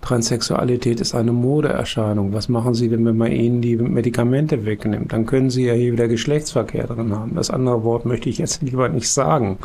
Transsexualität 0.00 1.00
ist 1.00 1.14
eine 1.14 1.32
Modeerscheinung. 1.32 2.32
Was 2.32 2.48
machen 2.48 2.74
Sie 2.74 2.88
denn, 2.88 3.04
wenn 3.04 3.18
man 3.18 3.32
Ihnen 3.32 3.60
die 3.60 3.76
Medikamente 3.76 4.64
wegnimmt? 4.64 5.12
Dann 5.12 5.26
können 5.26 5.50
Sie 5.50 5.66
ja 5.66 5.74
hier 5.74 5.92
wieder 5.92 6.08
Geschlechtsverkehr 6.08 6.86
drin 6.86 7.14
haben. 7.14 7.34
Das 7.34 7.50
andere 7.50 7.84
Wort 7.84 8.06
möchte 8.06 8.30
ich 8.30 8.38
jetzt 8.38 8.62
lieber 8.62 8.88
nicht 8.88 9.10
sagen. 9.10 9.58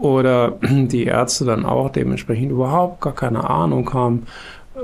Oder 0.00 0.58
die 0.62 1.04
Ärzte 1.04 1.44
dann 1.44 1.64
auch 1.64 1.90
dementsprechend 1.90 2.50
überhaupt 2.50 3.00
gar 3.00 3.14
keine 3.14 3.48
Ahnung 3.48 3.92
haben, 3.92 4.26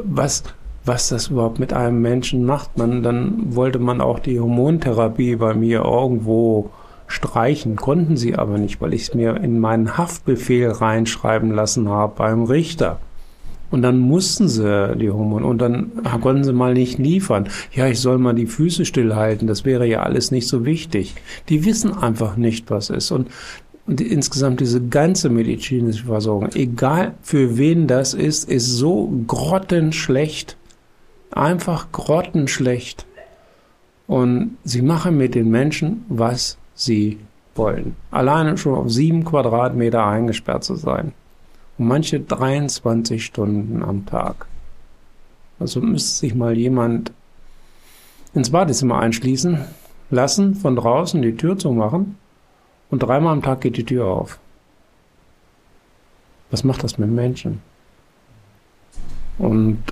was 0.04 0.44
was 0.86 1.08
das 1.08 1.28
überhaupt 1.28 1.58
mit 1.58 1.72
einem 1.72 2.00
Menschen 2.00 2.44
macht. 2.44 2.78
Man, 2.78 3.02
dann 3.02 3.56
wollte 3.56 3.78
man 3.78 4.00
auch 4.00 4.20
die 4.20 4.38
Hormontherapie 4.38 5.36
bei 5.36 5.52
mir 5.54 5.82
irgendwo 5.84 6.70
streichen, 7.08 7.76
konnten 7.76 8.16
sie 8.16 8.36
aber 8.36 8.58
nicht, 8.58 8.80
weil 8.80 8.94
ich 8.94 9.02
es 9.02 9.14
mir 9.14 9.36
in 9.36 9.58
meinen 9.58 9.96
Haftbefehl 9.96 10.70
reinschreiben 10.70 11.50
lassen 11.52 11.88
habe 11.88 12.14
beim 12.16 12.44
Richter. 12.44 12.98
Und 13.68 13.82
dann 13.82 13.98
mussten 13.98 14.48
sie 14.48 14.94
die 14.96 15.10
Hormone 15.10 15.44
und 15.44 15.58
dann 15.58 15.90
konnten 16.20 16.44
sie 16.44 16.52
mal 16.52 16.72
nicht 16.72 16.98
liefern. 16.98 17.48
Ja, 17.72 17.88
ich 17.88 18.00
soll 18.00 18.18
mal 18.18 18.32
die 18.32 18.46
Füße 18.46 18.84
stillhalten, 18.84 19.48
das 19.48 19.64
wäre 19.64 19.86
ja 19.86 20.02
alles 20.02 20.30
nicht 20.30 20.46
so 20.46 20.64
wichtig. 20.64 21.14
Die 21.48 21.64
wissen 21.64 21.92
einfach 21.92 22.36
nicht, 22.36 22.70
was 22.70 22.90
ist. 22.90 23.10
Und, 23.10 23.28
und 23.86 24.00
insgesamt 24.00 24.60
diese 24.60 24.80
ganze 24.80 25.28
medizinische 25.28 26.06
Versorgung, 26.06 26.50
egal 26.54 27.14
für 27.22 27.56
wen 27.56 27.86
das 27.86 28.14
ist, 28.14 28.48
ist 28.48 28.66
so 28.66 29.12
grottenschlecht 29.26 30.56
einfach 31.36 31.92
grottenschlecht. 31.92 33.06
Und 34.06 34.56
sie 34.64 34.82
machen 34.82 35.16
mit 35.16 35.34
den 35.34 35.50
Menschen, 35.50 36.04
was 36.08 36.58
sie 36.74 37.18
wollen. 37.54 37.96
Alleine 38.10 38.56
schon 38.56 38.74
auf 38.74 38.90
sieben 38.90 39.24
Quadratmeter 39.24 40.04
eingesperrt 40.04 40.64
zu 40.64 40.76
sein. 40.76 41.12
Und 41.78 41.88
manche 41.88 42.20
23 42.20 43.24
Stunden 43.24 43.82
am 43.82 44.06
Tag. 44.06 44.46
Also 45.58 45.80
müsste 45.80 46.18
sich 46.18 46.34
mal 46.34 46.56
jemand 46.56 47.12
ins 48.34 48.50
Badezimmer 48.50 48.98
einschließen, 48.98 49.64
lassen, 50.10 50.54
von 50.54 50.76
draußen 50.76 51.20
die 51.22 51.36
Tür 51.36 51.58
zu 51.58 51.72
machen 51.72 52.16
und 52.90 53.02
dreimal 53.02 53.32
am 53.32 53.42
Tag 53.42 53.60
geht 53.60 53.76
die 53.76 53.84
Tür 53.84 54.06
auf. 54.06 54.38
Was 56.50 56.64
macht 56.64 56.84
das 56.84 56.98
mit 56.98 57.10
Menschen? 57.10 57.60
Und 59.38 59.82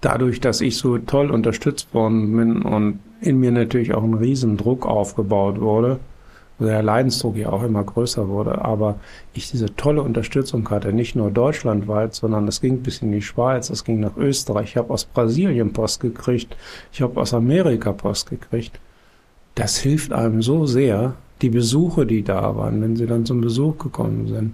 dadurch, 0.00 0.40
dass 0.40 0.60
ich 0.60 0.76
so 0.76 0.98
toll 0.98 1.30
unterstützt 1.30 1.94
worden 1.94 2.36
bin 2.36 2.62
und 2.62 3.00
in 3.20 3.38
mir 3.38 3.52
natürlich 3.52 3.94
auch 3.94 4.02
ein 4.02 4.14
Riesendruck 4.14 4.86
aufgebaut 4.86 5.60
wurde, 5.60 5.98
der 6.58 6.82
Leidensdruck 6.82 7.36
ja 7.36 7.50
auch 7.50 7.62
immer 7.62 7.82
größer 7.82 8.28
wurde, 8.28 8.64
aber 8.64 9.00
ich 9.34 9.50
diese 9.50 9.74
tolle 9.74 10.02
Unterstützung 10.02 10.68
hatte, 10.70 10.92
nicht 10.92 11.16
nur 11.16 11.30
deutschlandweit, 11.30 12.14
sondern 12.14 12.46
es 12.46 12.60
ging 12.60 12.82
bis 12.82 13.02
in 13.02 13.12
die 13.12 13.22
Schweiz, 13.22 13.70
es 13.70 13.84
ging 13.84 14.00
nach 14.00 14.16
Österreich, 14.16 14.70
ich 14.70 14.76
habe 14.76 14.92
aus 14.92 15.04
Brasilien 15.04 15.72
Post 15.72 16.00
gekriegt, 16.00 16.56
ich 16.92 17.02
habe 17.02 17.20
aus 17.20 17.34
Amerika 17.34 17.92
Post 17.92 18.30
gekriegt. 18.30 18.78
Das 19.54 19.78
hilft 19.78 20.12
einem 20.12 20.40
so 20.40 20.66
sehr, 20.66 21.14
die 21.42 21.50
Besuche, 21.50 22.06
die 22.06 22.22
da 22.22 22.56
waren, 22.56 22.80
wenn 22.80 22.96
sie 22.96 23.06
dann 23.06 23.26
zum 23.26 23.40
Besuch 23.40 23.78
gekommen 23.78 24.28
sind, 24.28 24.52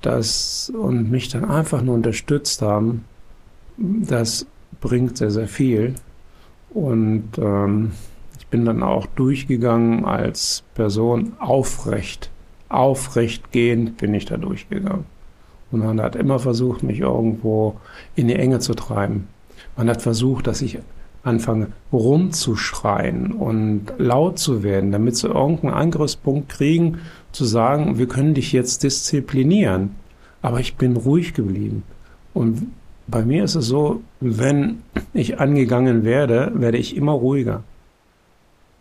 das 0.00 0.72
und 0.76 1.10
mich 1.10 1.28
dann 1.28 1.44
einfach 1.44 1.82
nur 1.82 1.94
unterstützt 1.94 2.62
haben, 2.62 3.04
das 3.76 4.46
bringt 4.80 5.18
sehr, 5.18 5.30
sehr 5.30 5.48
viel. 5.48 5.94
Und 6.70 7.30
ähm, 7.38 7.92
ich 8.38 8.46
bin 8.46 8.64
dann 8.64 8.82
auch 8.82 9.06
durchgegangen 9.06 10.04
als 10.04 10.62
Person 10.74 11.32
aufrecht. 11.38 12.30
Aufrecht 12.68 13.50
gehend 13.52 13.96
bin 13.96 14.14
ich 14.14 14.24
da 14.24 14.36
durchgegangen. 14.36 15.04
Und 15.72 15.80
man 15.80 16.00
hat 16.00 16.14
immer 16.16 16.38
versucht, 16.38 16.82
mich 16.82 17.00
irgendwo 17.00 17.76
in 18.14 18.28
die 18.28 18.36
Enge 18.36 18.60
zu 18.60 18.74
treiben. 18.74 19.26
Man 19.76 19.88
hat 19.88 20.02
versucht, 20.02 20.46
dass 20.46 20.62
ich 20.62 20.78
anfange 21.26 21.68
rumzuschreien 21.92 23.32
und 23.32 23.86
laut 23.98 24.38
zu 24.38 24.62
werden, 24.62 24.92
damit 24.92 25.16
sie 25.16 25.28
irgendeinen 25.28 25.74
Angriffspunkt 25.74 26.48
kriegen, 26.48 26.98
zu 27.32 27.44
sagen, 27.44 27.98
wir 27.98 28.06
können 28.06 28.34
dich 28.34 28.52
jetzt 28.52 28.82
disziplinieren. 28.82 29.90
Aber 30.42 30.60
ich 30.60 30.76
bin 30.76 30.96
ruhig 30.96 31.34
geblieben. 31.34 31.82
Und 32.32 32.68
bei 33.08 33.24
mir 33.24 33.44
ist 33.44 33.54
es 33.54 33.66
so, 33.66 34.02
wenn 34.20 34.82
ich 35.12 35.40
angegangen 35.40 36.04
werde, 36.04 36.52
werde 36.54 36.78
ich 36.78 36.96
immer 36.96 37.12
ruhiger. 37.12 37.62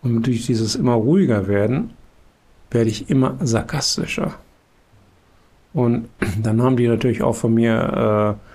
Und 0.02 0.28
durch 0.28 0.46
dieses 0.46 0.75
immer 0.75 0.94
ruhiger 0.94 1.48
werden, 1.48 1.92
werde 2.70 2.90
ich 2.90 3.10
immer 3.10 3.38
sarkastischer. 3.42 4.36
Und 5.74 6.08
dann 6.42 6.62
haben 6.62 6.78
die 6.78 6.88
natürlich 6.88 7.24
auch 7.24 7.36
von 7.36 7.54
mir 7.54 8.38
äh, 8.38 8.54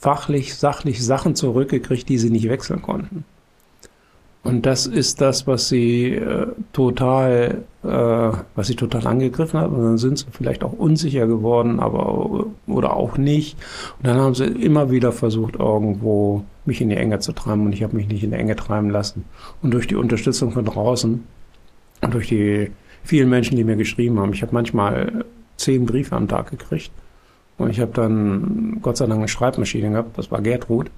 fachlich, 0.00 0.56
sachlich 0.56 1.04
Sachen 1.04 1.36
zurückgekriegt, 1.36 2.08
die 2.08 2.18
sie 2.18 2.30
nicht 2.30 2.48
wechseln 2.48 2.82
konnten. 2.82 3.24
Und 4.42 4.64
das 4.64 4.86
ist 4.86 5.20
das, 5.20 5.46
was 5.46 5.68
sie 5.68 6.14
äh, 6.14 6.46
total, 6.72 7.62
äh, 7.84 7.86
was 7.86 8.66
sie 8.68 8.74
total 8.74 9.06
angegriffen 9.06 9.60
hat. 9.60 9.70
Und 9.70 9.82
dann 9.82 9.98
sind 9.98 10.18
sie 10.18 10.24
vielleicht 10.32 10.64
auch 10.64 10.72
unsicher 10.72 11.26
geworden, 11.26 11.78
aber 11.78 12.46
oder 12.66 12.96
auch 12.96 13.18
nicht. 13.18 13.58
Und 13.98 14.06
dann 14.06 14.16
haben 14.16 14.34
sie 14.34 14.46
immer 14.46 14.90
wieder 14.90 15.12
versucht, 15.12 15.56
irgendwo 15.56 16.42
mich 16.64 16.80
in 16.80 16.88
die 16.88 16.96
Enge 16.96 17.18
zu 17.18 17.32
treiben. 17.32 17.66
Und 17.66 17.74
ich 17.74 17.82
habe 17.82 17.94
mich 17.94 18.08
nicht 18.08 18.24
in 18.24 18.30
die 18.30 18.38
Enge 18.38 18.56
treiben 18.56 18.88
lassen. 18.88 19.26
Und 19.60 19.74
durch 19.74 19.86
die 19.86 19.96
Unterstützung 19.96 20.52
von 20.52 20.64
draußen 20.64 21.22
und 22.00 22.14
durch 22.14 22.28
die 22.28 22.70
vielen 23.04 23.28
Menschen, 23.28 23.58
die 23.58 23.64
mir 23.64 23.76
geschrieben 23.76 24.18
haben, 24.18 24.32
ich 24.32 24.40
habe 24.40 24.54
manchmal 24.54 25.26
zehn 25.58 25.84
Briefe 25.84 26.16
am 26.16 26.28
Tag 26.28 26.50
gekriegt. 26.50 26.90
Und 27.60 27.68
ich 27.68 27.78
habe 27.78 27.92
dann 27.92 28.78
Gott 28.80 28.96
sei 28.96 29.06
Dank 29.06 29.18
eine 29.18 29.28
Schreibmaschine 29.28 29.90
gehabt. 29.90 30.16
Das 30.16 30.30
war 30.30 30.40
Gertrud. 30.40 30.90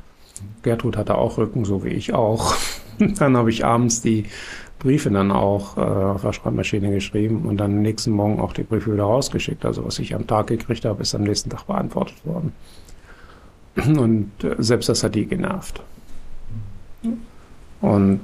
Gertrud 0.63 0.97
hatte 0.97 1.17
auch 1.17 1.37
Rücken, 1.37 1.65
so 1.65 1.83
wie 1.83 1.89
ich 1.89 2.15
auch. 2.15 2.55
dann 3.19 3.37
habe 3.37 3.51
ich 3.51 3.65
abends 3.65 4.01
die 4.01 4.27
Briefe 4.79 5.11
dann 5.11 5.33
auch 5.33 5.77
äh, 5.77 5.81
auf 5.81 6.23
der 6.23 6.33
Schreibmaschine 6.33 6.93
geschrieben 6.93 7.47
und 7.47 7.57
dann 7.57 7.73
am 7.73 7.83
nächsten 7.83 8.13
Morgen 8.13 8.39
auch 8.41 8.53
die 8.53 8.63
Briefe 8.63 8.93
wieder 8.93 9.03
rausgeschickt. 9.03 9.65
Also 9.65 9.85
was 9.85 9.99
ich 9.99 10.15
am 10.15 10.29
Tag 10.29 10.47
gekriegt 10.47 10.85
habe, 10.85 11.03
ist 11.03 11.17
am 11.17 11.25
nächsten 11.25 11.51
Tag 11.51 11.67
beantwortet 11.67 12.25
worden. 12.25 12.53
Und 13.99 14.31
äh, 14.45 14.55
selbst 14.59 14.89
das 14.89 15.03
hat 15.03 15.17
die 15.17 15.27
genervt. 15.27 15.83
Und 17.81 18.21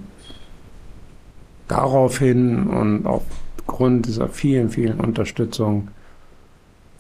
daraufhin 1.67 2.69
und 2.69 3.05
aufgrund 3.05 4.07
dieser 4.07 4.29
vielen, 4.29 4.71
vielen 4.71 5.01
Unterstützung 5.01 5.89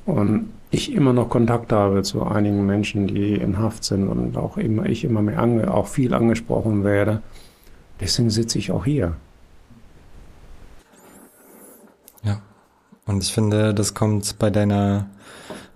und 0.08 0.48
ich 0.70 0.94
immer 0.94 1.12
noch 1.12 1.28
Kontakt 1.28 1.70
habe 1.70 2.02
zu 2.02 2.22
einigen 2.24 2.64
Menschen, 2.64 3.08
die 3.08 3.34
in 3.34 3.58
Haft 3.58 3.84
sind 3.84 4.08
und 4.08 4.38
auch 4.38 4.56
immer 4.56 4.86
ich 4.86 5.04
immer 5.04 5.20
mehr 5.20 5.38
ange, 5.38 5.72
auch 5.72 5.86
viel 5.86 6.14
angesprochen 6.14 6.82
werde. 6.82 7.20
Deswegen 8.00 8.30
sitze 8.30 8.58
ich 8.58 8.72
auch 8.72 8.86
hier. 8.86 9.16
Ja. 12.22 12.40
Und 13.04 13.22
ich 13.22 13.32
finde, 13.32 13.74
das 13.74 13.92
kommt 13.92 14.38
bei 14.38 14.48
deiner, 14.48 15.10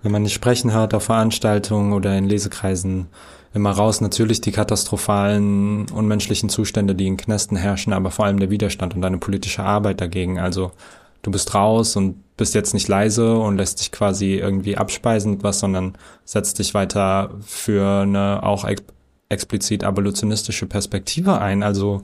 wenn 0.03 0.13
man 0.13 0.25
dich 0.25 0.33
sprechen 0.33 0.73
hört 0.73 0.95
auf 0.95 1.05
Veranstaltungen 1.05 1.93
oder 1.93 2.17
in 2.17 2.25
Lesekreisen, 2.25 3.09
immer 3.53 3.73
raus. 3.73 4.01
Natürlich 4.01 4.41
die 4.41 4.53
katastrophalen, 4.53 5.91
unmenschlichen 5.91 6.49
Zustände, 6.49 6.95
die 6.95 7.07
in 7.07 7.19
Knästen 7.19 7.59
herrschen, 7.59 7.93
aber 7.93 8.11
vor 8.11 8.25
allem 8.25 8.41
der 8.41 8.49
Widerstand 8.49 8.95
und 8.95 9.03
deine 9.03 9.19
politische 9.19 9.63
Arbeit 9.63 10.01
dagegen. 10.01 10.39
Also 10.39 10.73
du 11.21 11.31
bist 11.31 11.55
raus 11.55 11.97
und 11.97 12.17
bist 12.37 12.55
jetzt 12.55 12.75
nicht 12.75 12.89
leise 12.89 13.37
und 13.37 13.57
lässt 13.57 13.81
dich 13.81 13.93
quasi 13.93 14.35
irgendwie 14.35 14.77
abspeisen 14.77 15.43
was, 15.43 15.61
sondern 15.61 15.95
setzt 16.25 16.59
dich 16.59 16.75
weiter 16.75 17.31
für 17.45 18.03
eine 18.03 18.43
auch 18.43 18.65
ex 18.65 18.83
explizit 19.29 19.83
abolitionistische 19.83 20.67
Perspektive 20.67 21.41
ein. 21.41 21.63
Also 21.63 22.03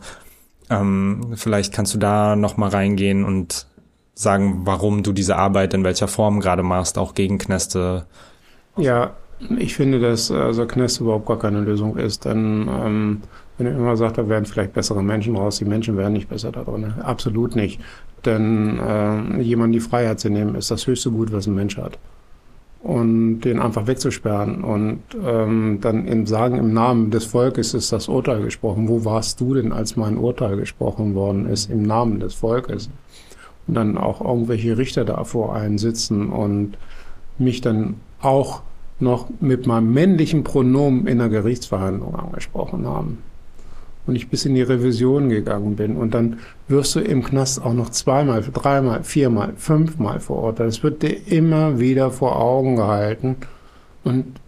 ähm, 0.70 1.34
vielleicht 1.34 1.74
kannst 1.74 1.92
du 1.92 1.98
da 1.98 2.36
noch 2.36 2.56
mal 2.56 2.70
reingehen 2.70 3.22
und 3.22 3.66
sagen, 4.14 4.62
warum 4.64 5.02
du 5.02 5.12
diese 5.12 5.36
Arbeit 5.36 5.74
in 5.74 5.84
welcher 5.84 6.08
Form 6.08 6.40
gerade 6.40 6.62
machst, 6.62 6.96
auch 6.96 7.14
gegen 7.14 7.36
Kneste. 7.36 8.06
Ja, 8.78 9.12
Ich 9.58 9.76
finde, 9.76 10.00
dass 10.00 10.30
also 10.30 10.66
Knast 10.66 11.00
überhaupt 11.00 11.26
gar 11.26 11.38
keine 11.38 11.60
Lösung 11.60 11.96
ist, 11.96 12.24
denn 12.24 12.68
ähm, 12.68 13.22
wenn 13.56 13.66
er 13.66 13.76
immer 13.76 13.96
sagt, 13.96 14.18
da 14.18 14.28
werden 14.28 14.46
vielleicht 14.46 14.72
bessere 14.72 15.02
Menschen 15.02 15.36
raus, 15.36 15.58
die 15.58 15.64
Menschen 15.64 15.96
werden 15.96 16.12
nicht 16.12 16.28
besser 16.28 16.50
da. 16.50 16.64
Absolut 17.02 17.56
nicht. 17.56 17.80
Denn 18.24 18.78
äh, 18.78 19.40
jemand 19.40 19.74
die 19.74 19.80
Freiheit 19.80 20.20
zu 20.20 20.30
nehmen, 20.30 20.54
ist 20.54 20.70
das 20.70 20.86
höchste 20.86 21.10
Gut, 21.10 21.32
was 21.32 21.46
ein 21.46 21.54
Mensch 21.54 21.76
hat. 21.76 21.98
Und 22.82 23.40
den 23.40 23.58
einfach 23.58 23.86
wegzusperren 23.86 24.62
und 24.62 25.00
ähm, 25.24 25.78
dann 25.80 26.06
im 26.06 26.26
Sagen, 26.26 26.58
im 26.58 26.72
Namen 26.72 27.10
des 27.10 27.24
Volkes 27.24 27.74
ist 27.74 27.92
das 27.92 28.08
Urteil 28.08 28.42
gesprochen. 28.42 28.88
Wo 28.88 29.04
warst 29.04 29.40
du 29.40 29.54
denn, 29.54 29.72
als 29.72 29.96
mein 29.96 30.16
Urteil 30.16 30.56
gesprochen 30.56 31.14
worden 31.14 31.46
ist, 31.46 31.70
im 31.70 31.82
Namen 31.82 32.20
des 32.20 32.34
Volkes? 32.34 32.88
Und 33.66 33.74
dann 33.74 33.98
auch 33.98 34.20
irgendwelche 34.20 34.78
Richter 34.78 35.04
da 35.04 35.24
vor 35.24 35.54
einen 35.54 35.78
sitzen 35.78 36.30
und 36.30 36.78
mich 37.36 37.60
dann 37.60 37.96
auch 38.20 38.62
noch 39.00 39.28
mit 39.40 39.66
meinem 39.66 39.92
männlichen 39.92 40.44
Pronomen 40.44 41.06
in 41.06 41.18
der 41.18 41.28
Gerichtsverhandlung 41.28 42.14
angesprochen 42.14 42.86
haben 42.86 43.18
und 44.08 44.16
ich 44.16 44.28
bis 44.28 44.46
in 44.46 44.54
die 44.54 44.62
Revision 44.62 45.28
gegangen 45.28 45.76
bin. 45.76 45.96
Und 45.96 46.14
dann 46.14 46.38
wirst 46.66 46.96
du 46.96 47.00
im 47.00 47.22
Knast 47.22 47.62
auch 47.62 47.74
noch 47.74 47.90
zweimal, 47.90 48.42
dreimal, 48.42 49.04
viermal, 49.04 49.52
fünfmal 49.56 50.18
verurteilt. 50.18 50.70
Es 50.70 50.82
wird 50.82 51.02
dir 51.02 51.14
immer 51.26 51.78
wieder 51.78 52.10
vor 52.10 52.40
Augen 52.40 52.76
gehalten. 52.76 53.36
Und 54.02 54.40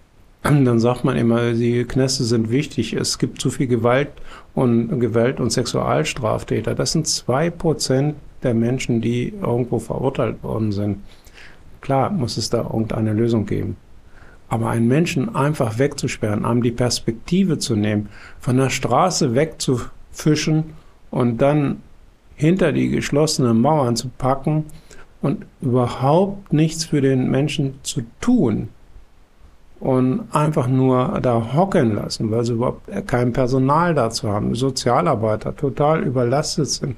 dann 0.43 0.81
sagt 0.81 1.05
man 1.05 1.17
immer, 1.17 1.53
die 1.53 1.85
Knäste 1.85 2.25
sind 2.25 2.51
wichtig. 2.51 2.95
Es 2.95 3.19
gibt 3.19 3.41
zu 3.41 3.51
viel 3.51 3.67
Gewalt 3.67 4.09
und 4.55 4.99
Gewalt 4.99 5.39
und 5.39 5.51
Sexualstraftäter. 5.51 6.75
Das 6.75 6.93
sind 6.93 7.07
zwei 7.07 7.51
Prozent 7.51 8.15
der 8.43 8.55
Menschen, 8.55 9.03
die 9.03 9.35
irgendwo 9.43 9.79
verurteilt 9.79 10.43
worden 10.43 10.73
sind. 10.73 11.01
Klar 11.83 12.11
muss 12.11 12.39
es 12.39 12.49
da 12.49 12.63
irgendeine 12.63 13.13
Lösung 13.13 13.45
geben. 13.45 13.77
Aber 14.51 14.69
einen 14.69 14.89
Menschen 14.89 15.35
einfach 15.35 15.79
wegzusperren, 15.79 16.45
einem 16.45 16.63
die 16.63 16.73
Perspektive 16.73 17.59
zu 17.59 17.77
nehmen, 17.77 18.11
von 18.39 18.59
der 18.59 18.69
Straße 18.69 19.35
wegzufischen 19.35 20.75
und 21.11 21.39
dann 21.39 21.81
hinter 22.35 22.73
die 22.73 22.91
geschlossenen 22.91 23.61
Mauern 23.61 23.97
zu 23.97 24.09
packen 24.09 24.67
und 25.23 25.47
überhaupt 25.63 26.53
nichts 26.53 26.85
für 26.85 27.01
den 27.01 27.31
Menschen 27.31 27.75
zu 27.83 28.03
tun 28.21 28.69
und 29.79 30.25
einfach 30.33 30.69
nur 30.69 31.21
da 31.23 31.55
hocken 31.55 31.95
lassen, 31.95 32.31
weil 32.31 32.45
sie 32.45 32.53
überhaupt 32.53 32.91
kein 33.07 33.33
Personal 33.33 33.95
dazu 33.95 34.29
haben, 34.29 34.55
Sozialarbeiter 34.55 35.57
total 35.57 36.03
überlastet 36.03 36.69
sind 36.69 36.97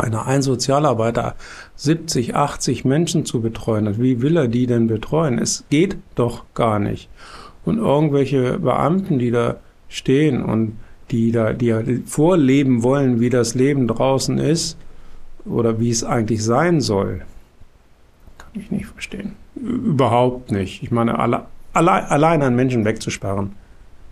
einer 0.00 0.26
ein 0.26 0.42
Sozialarbeiter 0.42 1.34
70, 1.76 2.34
80 2.34 2.84
Menschen 2.84 3.24
zu 3.24 3.40
betreuen 3.40 3.88
hat, 3.88 4.00
wie 4.00 4.22
will 4.22 4.36
er 4.36 4.48
die 4.48 4.66
denn 4.66 4.86
betreuen? 4.86 5.38
Es 5.38 5.64
geht 5.70 5.96
doch 6.14 6.44
gar 6.54 6.78
nicht. 6.78 7.08
Und 7.64 7.78
irgendwelche 7.78 8.58
Beamten, 8.58 9.18
die 9.18 9.30
da 9.30 9.56
stehen 9.88 10.42
und 10.42 10.78
die 11.10 11.32
da, 11.32 11.52
die 11.52 12.02
vorleben 12.06 12.82
wollen, 12.82 13.20
wie 13.20 13.30
das 13.30 13.54
Leben 13.54 13.88
draußen 13.88 14.38
ist 14.38 14.76
oder 15.44 15.80
wie 15.80 15.90
es 15.90 16.04
eigentlich 16.04 16.44
sein 16.44 16.80
soll, 16.80 17.22
kann 18.36 18.50
ich 18.54 18.70
nicht 18.70 18.86
verstehen. 18.86 19.32
Überhaupt 19.56 20.52
nicht. 20.52 20.82
Ich 20.82 20.90
meine, 20.90 21.18
alle, 21.18 21.46
allein, 21.72 22.04
allein 22.04 22.42
einen 22.42 22.56
Menschen 22.56 22.84
wegzusperren, 22.84 23.52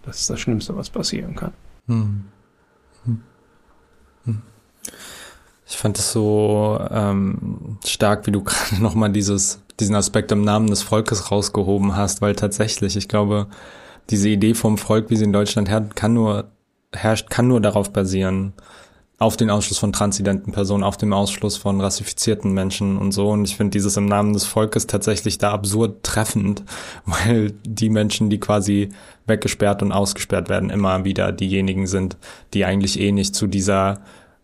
das 0.05 0.21
ist 0.21 0.31
das 0.31 0.41
Schlimmste, 0.41 0.77
was 0.77 0.91
passieren 0.91 1.35
kann. 1.35 1.53
Hm. 1.87 2.25
Hm. 3.05 3.21
Ich 5.69 5.77
fand 5.77 5.99
es 5.99 6.13
so 6.13 6.79
ähm, 6.91 7.79
stark, 7.85 8.27
wie 8.27 8.33
du 8.33 8.43
gerade 8.45 8.83
nochmal 8.83 9.11
dieses, 9.11 9.61
diesen 9.81 9.97
Aspekt 9.97 10.31
im 10.33 10.43
Namen 10.43 10.69
des 10.69 10.83
Volkes 10.83 11.31
rausgehoben 11.31 11.97
hast, 11.97 12.23
weil 12.23 12.35
tatsächlich, 12.37 12.97
ich 12.97 13.09
glaube, 13.09 13.49
diese 14.11 14.29
Idee 14.29 14.55
vom 14.55 14.79
Volk, 14.79 15.11
wie 15.11 15.17
sie 15.17 15.25
in 15.25 15.33
Deutschland 15.33 15.69
herrscht, 15.69 15.97
kann 15.97 16.13
nur, 16.13 16.45
herrscht, 16.93 17.31
kann 17.31 17.49
nur 17.49 17.61
darauf 17.61 17.93
basieren, 17.93 18.53
auf 19.19 19.37
den 19.37 19.49
Ausschluss 19.49 19.79
von 19.79 19.95
transidenten 19.95 20.53
Personen, 20.53 20.85
auf 20.85 20.99
dem 20.99 21.15
Ausschluss 21.15 21.57
von 21.57 21.81
rassifizierten 21.81 22.53
Menschen 22.53 22.99
und 22.99 23.13
so. 23.13 23.31
Und 23.31 23.47
ich 23.47 23.57
finde 23.57 23.71
dieses 23.71 23.97
im 23.97 24.05
Namen 24.05 24.35
des 24.35 24.45
Volkes 24.45 24.87
tatsächlich 24.87 25.39
da 25.39 25.53
absurd 25.53 26.03
treffend, 26.03 26.63
weil 27.07 27.53
die 27.65 27.89
Menschen, 27.89 28.31
die 28.31 28.39
quasi 28.39 28.91
weggesperrt 29.27 29.83
und 29.83 29.91
ausgesperrt 29.91 30.49
werden, 30.49 30.71
immer 30.71 31.05
wieder 31.05 31.33
diejenigen 31.33 31.87
sind, 31.87 32.19
die 32.53 32.65
eigentlich 32.65 33.01
eh 33.01 33.11
nicht 33.11 33.35
zu 33.35 33.47
dieser 33.47 34.03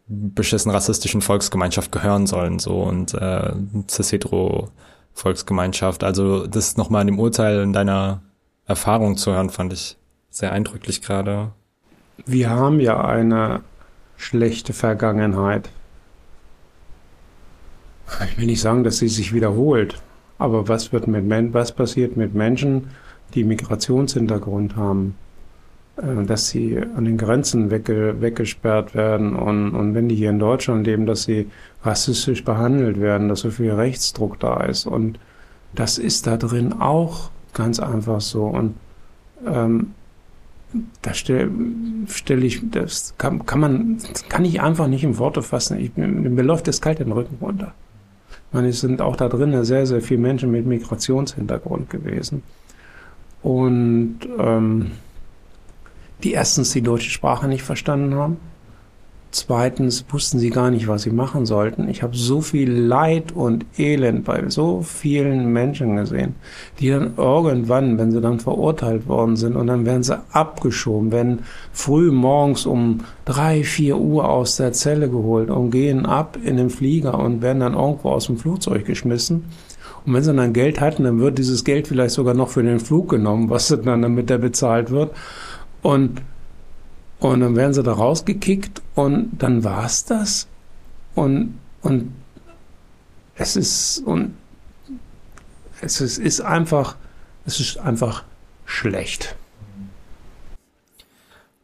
beschissen 0.08 0.70
rassistischen 0.70 1.22
Volksgemeinschaft 1.22 1.92
gehören 1.92 2.26
sollen, 2.26 2.58
so 2.58 2.82
und 2.82 3.14
äh, 3.14 3.52
cis-hetero 3.88 4.68
Volksgemeinschaft. 5.14 6.04
Also 6.04 6.46
das 6.46 6.76
nochmal 6.76 7.02
in 7.02 7.08
dem 7.08 7.18
Urteil 7.18 7.60
in 7.60 7.72
deiner 7.72 8.22
Erfahrung 8.66 9.16
zu 9.16 9.32
hören, 9.32 9.50
fand 9.50 9.72
ich 9.72 9.96
sehr 10.30 10.52
eindrücklich 10.52 11.02
gerade. 11.02 11.52
Wir 12.26 12.50
haben 12.50 12.80
ja 12.80 13.04
eine 13.04 13.62
schlechte 14.16 14.72
Vergangenheit. 14.72 15.68
Ich 18.26 18.38
will 18.38 18.46
nicht 18.46 18.60
sagen, 18.60 18.84
dass 18.84 18.98
sie 18.98 19.08
sich 19.08 19.32
wiederholt, 19.32 20.00
aber 20.38 20.68
was 20.68 20.92
wird 20.92 21.06
mit 21.06 21.54
was 21.54 21.72
passiert 21.72 22.16
mit 22.16 22.34
Menschen, 22.34 22.90
die 23.34 23.44
Migrationshintergrund 23.44 24.76
haben? 24.76 25.16
Äh, 25.96 26.24
dass 26.24 26.48
sie 26.48 26.78
an 26.78 27.04
den 27.04 27.18
Grenzen 27.18 27.70
wegge 27.70 28.20
weggesperrt 28.20 28.94
werden 28.94 29.36
und, 29.36 29.74
und 29.74 29.94
wenn 29.94 30.08
die 30.08 30.14
hier 30.14 30.30
in 30.30 30.38
Deutschland 30.38 30.86
leben, 30.86 31.04
dass 31.04 31.24
sie 31.24 31.50
rassistisch 31.82 32.44
behandelt 32.44 33.00
werden, 33.00 33.28
dass 33.28 33.40
so 33.40 33.50
viel 33.50 33.72
Rechtsdruck 33.72 34.40
da 34.40 34.62
ist. 34.62 34.86
Und 34.86 35.18
das 35.74 35.98
ist 35.98 36.26
da 36.26 36.36
drin 36.36 36.74
auch 36.80 37.30
ganz 37.52 37.78
einfach 37.78 38.22
so. 38.22 38.44
Und 38.46 38.74
ähm, 39.46 39.92
da 41.02 41.12
stelle 41.12 41.50
stell 42.06 42.42
ich, 42.42 42.62
das 42.70 43.14
kann, 43.18 43.44
kann 43.44 43.60
man, 43.60 43.98
kann 44.30 44.46
ich 44.46 44.62
einfach 44.62 44.86
nicht 44.86 45.04
in 45.04 45.18
Worte 45.18 45.42
fassen. 45.42 45.78
Ich, 45.78 45.94
mir 45.96 46.42
läuft 46.42 46.68
das 46.68 46.80
kalt 46.80 47.00
den 47.00 47.12
Rücken 47.12 47.36
runter. 47.42 47.74
Ich 48.30 48.54
meine, 48.54 48.68
es 48.68 48.80
sind 48.80 49.02
auch 49.02 49.16
da 49.16 49.28
drin 49.28 49.62
sehr, 49.64 49.86
sehr 49.86 50.00
viele 50.00 50.20
Menschen 50.20 50.50
mit 50.50 50.64
Migrationshintergrund 50.64 51.90
gewesen. 51.90 52.42
Und 53.42 54.20
ähm, 54.38 54.92
die 56.22 56.32
erstens 56.32 56.72
die 56.72 56.82
deutsche 56.82 57.10
Sprache 57.10 57.48
nicht 57.48 57.62
verstanden 57.62 58.14
haben. 58.14 58.36
Zweitens 59.32 60.04
wussten 60.10 60.38
sie 60.38 60.50
gar 60.50 60.70
nicht, 60.70 60.88
was 60.88 61.02
sie 61.02 61.10
machen 61.10 61.46
sollten. 61.46 61.88
Ich 61.88 62.02
habe 62.02 62.14
so 62.14 62.42
viel 62.42 62.70
Leid 62.70 63.32
und 63.32 63.64
Elend 63.78 64.24
bei 64.24 64.46
so 64.50 64.82
vielen 64.82 65.54
Menschen 65.54 65.96
gesehen, 65.96 66.34
die 66.78 66.90
dann 66.90 67.14
irgendwann, 67.16 67.96
wenn 67.96 68.12
sie 68.12 68.20
dann 68.20 68.40
verurteilt 68.40 69.08
worden 69.08 69.36
sind 69.36 69.56
und 69.56 69.68
dann 69.68 69.86
werden 69.86 70.02
sie 70.02 70.20
abgeschoben, 70.32 71.12
werden 71.12 71.38
früh 71.72 72.10
morgens 72.10 72.66
um 72.66 72.98
drei, 73.24 73.64
vier 73.64 73.96
Uhr 73.96 74.28
aus 74.28 74.56
der 74.56 74.74
Zelle 74.74 75.08
geholt 75.08 75.48
und 75.48 75.70
gehen 75.70 76.04
ab 76.04 76.36
in 76.44 76.58
den 76.58 76.68
Flieger 76.68 77.18
und 77.18 77.40
werden 77.40 77.60
dann 77.60 77.72
irgendwo 77.72 78.10
aus 78.10 78.26
dem 78.26 78.36
Flugzeug 78.36 78.84
geschmissen. 78.84 79.44
Und 80.04 80.12
wenn 80.14 80.22
sie 80.22 80.34
dann 80.34 80.52
Geld 80.52 80.80
hatten, 80.80 81.04
dann 81.04 81.20
wird 81.20 81.38
dieses 81.38 81.64
Geld 81.64 81.88
vielleicht 81.88 82.14
sogar 82.14 82.34
noch 82.34 82.50
für 82.50 82.62
den 82.62 82.80
Flug 82.80 83.08
genommen, 83.08 83.48
was 83.48 83.68
dann 83.68 84.02
damit 84.02 84.28
der 84.28 84.38
bezahlt 84.38 84.90
wird. 84.90 85.12
Und, 85.82 86.22
und 87.18 87.40
dann 87.40 87.56
werden 87.56 87.74
sie 87.74 87.82
da 87.82 87.92
rausgekickt 87.92 88.82
und 88.94 89.30
dann 89.38 89.64
war 89.64 89.84
es 89.84 90.04
das. 90.04 90.46
Und, 91.14 91.58
und 91.82 92.12
es 93.34 93.56
ist, 93.56 93.98
und 94.06 94.34
es 95.80 96.00
ist, 96.00 96.18
ist 96.18 96.40
einfach, 96.40 96.96
es 97.44 97.60
ist 97.60 97.78
einfach 97.78 98.24
schlecht. 98.64 99.36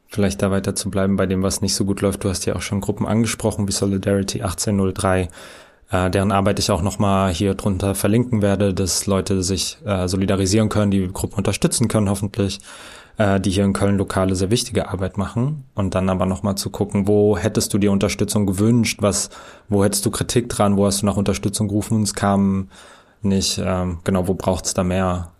Vielleicht 0.09 0.42
da 0.42 0.50
weiter 0.50 0.74
zu 0.74 0.90
bleiben 0.90 1.16
bei 1.16 1.26
dem, 1.26 1.42
was 1.42 1.61
nicht 1.61 1.74
so 1.74 1.85
gut 1.85 2.00
läuft. 2.00 2.24
Du 2.24 2.28
hast 2.28 2.46
ja 2.46 2.57
auch 2.57 2.62
schon 2.62 2.81
Gruppen 2.81 3.07
angesprochen 3.07 3.68
wie 3.68 3.72
Solidarity 3.72 4.42
1803, 4.42 5.28
äh, 5.90 6.11
deren 6.11 6.33
Arbeit 6.33 6.59
ich 6.59 6.70
auch 6.70 6.83
nochmal 6.83 7.33
hier 7.33 7.54
drunter 7.54 7.94
verlinken 7.94 8.42
werde, 8.42 8.74
dass 8.74 9.07
Leute 9.07 9.42
sich 9.42 9.78
äh, 9.85 10.09
solidarisieren 10.09 10.70
können, 10.70 10.90
die 10.90 11.07
Gruppe 11.12 11.37
unterstützen 11.37 11.88
können 11.88 12.09
hoffentlich 12.09 12.59
äh, 13.18 13.40
die 13.40 13.50
hier 13.50 13.64
in 13.64 13.72
Köln 13.72 13.98
lokale 13.98 14.35
sehr 14.35 14.50
wichtige 14.50 14.88
Arbeit 14.88 15.18
machen 15.18 15.64
und 15.74 15.94
dann 15.94 16.09
aber 16.09 16.24
nochmal 16.24 16.54
zu 16.54 16.70
gucken, 16.70 17.07
wo 17.07 17.37
hättest 17.37 17.74
du 17.74 17.78
dir 17.78 17.92
Unterstützung 17.92 18.46
gewünscht, 18.46 19.02
was, 19.02 19.28
wo 19.68 19.85
hättest 19.85 20.07
du 20.07 20.11
Kritik 20.11 20.48
dran, 20.48 20.76
wo 20.76 20.87
hast 20.87 21.02
du 21.02 21.07
nach 21.07 21.16
Unterstützung 21.16 21.68
gerufen 21.68 21.96
und 21.96 22.04
es 22.04 22.14
kam 22.14 22.68
nicht, 23.20 23.61
ähm, 23.62 23.98
genau, 24.04 24.28
wo 24.28 24.35
braucht's 24.35 24.72
da 24.72 24.85
mehr? 24.85 25.33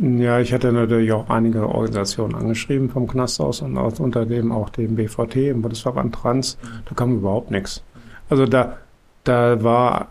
Ja, 0.00 0.38
ich 0.38 0.52
hatte 0.52 0.72
natürlich 0.72 1.12
auch 1.12 1.30
einige 1.30 1.68
Organisationen 1.68 2.34
angeschrieben 2.34 2.90
vom 2.90 3.08
Knast 3.08 3.40
aus 3.40 3.60
und 3.60 3.76
aus, 3.76 3.98
unter 3.98 4.24
dem 4.26 4.52
auch 4.52 4.68
dem 4.70 4.94
BVT, 4.94 5.36
im 5.36 5.62
Bundesverband 5.62 6.14
Trans, 6.14 6.58
da 6.88 6.94
kam 6.94 7.16
überhaupt 7.16 7.50
nichts. 7.50 7.82
Also 8.28 8.46
da, 8.46 8.76
da 9.24 9.62
war, 9.62 10.08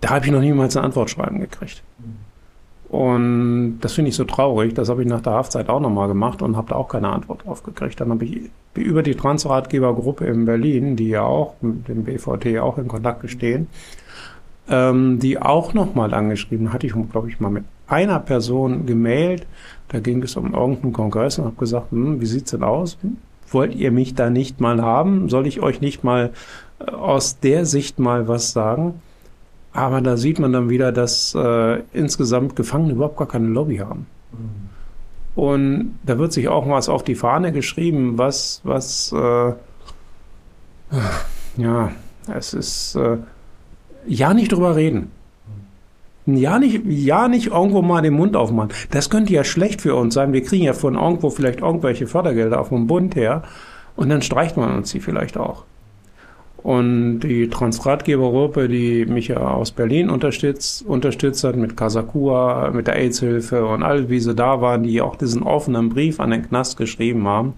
da 0.00 0.10
habe 0.10 0.26
ich 0.26 0.32
noch 0.32 0.40
niemals 0.40 0.76
eine 0.76 0.86
Antwort 0.86 1.10
schreiben 1.10 1.40
gekriegt. 1.40 1.82
Und 2.88 3.80
das 3.80 3.92
finde 3.92 4.08
ich 4.10 4.16
so 4.16 4.24
traurig. 4.24 4.74
Das 4.74 4.88
habe 4.88 5.02
ich 5.02 5.08
nach 5.08 5.20
der 5.20 5.34
Haftzeit 5.34 5.68
auch 5.68 5.80
nochmal 5.80 6.08
gemacht 6.08 6.40
und 6.40 6.56
habe 6.56 6.70
da 6.70 6.76
auch 6.76 6.88
keine 6.88 7.10
Antwort 7.10 7.44
drauf 7.44 7.62
gekriegt. 7.62 8.00
Dann 8.00 8.10
habe 8.10 8.24
ich 8.24 8.50
über 8.74 9.02
die 9.02 9.14
Transratgebergruppe 9.14 10.24
in 10.24 10.46
Berlin, 10.46 10.96
die 10.96 11.08
ja 11.08 11.22
auch 11.22 11.54
mit 11.60 11.88
dem 11.88 12.04
BVT 12.04 12.58
auch 12.58 12.78
in 12.78 12.88
Kontakt 12.88 13.28
stehen, 13.28 13.66
ähm, 14.70 15.18
die 15.18 15.40
auch 15.40 15.74
nochmal 15.74 16.14
angeschrieben, 16.14 16.72
hatte 16.72 16.86
ich, 16.86 16.94
glaube 17.10 17.28
ich, 17.28 17.40
mal 17.40 17.50
mit 17.50 17.64
einer 17.86 18.20
Person 18.20 18.86
gemailt, 18.86 19.46
da 19.88 20.00
ging 20.00 20.22
es 20.22 20.36
um 20.36 20.54
irgendeinen 20.54 20.92
Kongress 20.92 21.38
und 21.38 21.46
habe 21.46 21.56
gesagt, 21.56 21.90
hm, 21.90 22.20
wie 22.20 22.26
sieht's 22.26 22.50
denn 22.50 22.62
aus? 22.62 22.98
Wollt 23.50 23.74
ihr 23.74 23.90
mich 23.90 24.14
da 24.14 24.28
nicht 24.28 24.60
mal 24.60 24.82
haben? 24.82 25.28
Soll 25.30 25.46
ich 25.46 25.60
euch 25.60 25.80
nicht 25.80 26.04
mal 26.04 26.32
äh, 26.78 26.90
aus 26.90 27.40
der 27.40 27.64
Sicht 27.64 27.98
mal 27.98 28.28
was 28.28 28.52
sagen? 28.52 29.00
Aber 29.78 30.00
da 30.00 30.16
sieht 30.16 30.40
man 30.40 30.52
dann 30.52 30.70
wieder, 30.70 30.90
dass 30.90 31.36
äh, 31.36 31.82
insgesamt 31.92 32.56
Gefangene 32.56 32.94
überhaupt 32.94 33.16
gar 33.16 33.28
keine 33.28 33.46
Lobby 33.46 33.76
haben. 33.76 34.06
Mhm. 34.32 35.40
Und 35.40 35.98
da 36.02 36.18
wird 36.18 36.32
sich 36.32 36.48
auch 36.48 36.68
was 36.68 36.88
auf 36.88 37.04
die 37.04 37.14
Fahne 37.14 37.52
geschrieben, 37.52 38.18
was, 38.18 38.60
was, 38.64 39.12
äh, 39.12 39.52
ja, 41.58 41.92
es 42.34 42.54
ist, 42.54 42.96
äh, 42.96 43.18
ja 44.04 44.34
nicht 44.34 44.50
drüber 44.50 44.74
reden. 44.74 45.12
Ja 46.26 46.58
nicht, 46.58 46.84
ja 46.84 47.28
nicht 47.28 47.46
irgendwo 47.46 47.80
mal 47.80 48.02
den 48.02 48.14
Mund 48.14 48.34
aufmachen. 48.34 48.72
Das 48.90 49.10
könnte 49.10 49.32
ja 49.32 49.44
schlecht 49.44 49.80
für 49.80 49.94
uns 49.94 50.12
sein. 50.12 50.32
Wir 50.32 50.42
kriegen 50.42 50.64
ja 50.64 50.72
von 50.72 50.96
irgendwo 50.96 51.30
vielleicht 51.30 51.60
irgendwelche 51.60 52.08
Fördergelder 52.08 52.64
vom 52.64 52.88
Bund 52.88 53.14
her 53.14 53.44
und 53.94 54.08
dann 54.08 54.22
streicht 54.22 54.56
man 54.56 54.76
uns 54.76 54.90
die 54.90 54.98
vielleicht 54.98 55.38
auch. 55.38 55.64
Und 56.62 57.20
die 57.20 57.48
Transratgebergruppe, 57.48 58.68
die 58.68 59.06
mich 59.06 59.28
ja 59.28 59.38
aus 59.38 59.70
Berlin 59.70 60.10
unterstützt, 60.10 60.84
unterstützt 60.84 61.44
hat 61.44 61.56
mit 61.56 61.76
Kasakua, 61.76 62.72
mit 62.72 62.88
der 62.88 62.96
AIDS-Hilfe 62.96 63.64
und 63.64 63.84
all 63.84 64.10
wie 64.10 64.18
sie 64.18 64.34
da 64.34 64.60
waren, 64.60 64.82
die 64.82 65.00
auch 65.00 65.14
diesen 65.14 65.44
offenen 65.44 65.88
Brief 65.88 66.18
an 66.18 66.30
den 66.30 66.42
Knast 66.42 66.76
geschrieben 66.76 67.28
haben, 67.28 67.54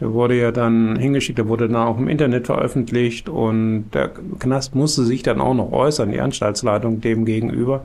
der 0.00 0.12
wurde 0.12 0.38
ja 0.38 0.52
dann 0.52 0.96
hingeschickt, 0.96 1.38
der 1.38 1.48
wurde 1.48 1.68
dann 1.68 1.82
auch 1.82 1.98
im 1.98 2.08
Internet 2.08 2.46
veröffentlicht 2.46 3.28
und 3.28 3.90
der 3.92 4.12
Knast 4.38 4.74
musste 4.76 5.02
sich 5.02 5.24
dann 5.24 5.40
auch 5.40 5.54
noch 5.54 5.72
äußern, 5.72 6.12
die 6.12 6.20
Anstaltsleitung 6.20 7.00
dem 7.00 7.24
gegenüber. 7.24 7.84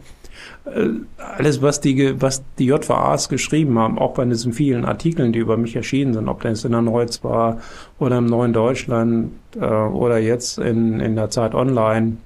Äh, 0.65 0.89
alles, 1.17 1.61
was 1.61 1.81
die, 1.81 2.21
was 2.21 2.43
die 2.57 2.65
JVAs 2.65 3.29
geschrieben 3.29 3.77
haben, 3.77 3.99
auch 3.99 4.13
bei 4.13 4.25
diesen 4.25 4.53
vielen 4.53 4.85
Artikeln, 4.85 5.33
die 5.33 5.39
über 5.39 5.57
mich 5.57 5.75
erschienen 5.75 6.13
sind, 6.13 6.27
ob 6.27 6.41
das 6.41 6.63
in 6.63 6.71
der 6.71 6.81
Neuz 6.81 7.23
war 7.23 7.59
oder 7.99 8.17
im 8.17 8.25
Neuen 8.25 8.53
Deutschland 8.53 9.31
äh, 9.59 9.65
oder 9.65 10.19
jetzt 10.19 10.57
in, 10.57 10.99
in 10.99 11.15
der 11.15 11.29
Zeit 11.29 11.53
online. 11.53 12.17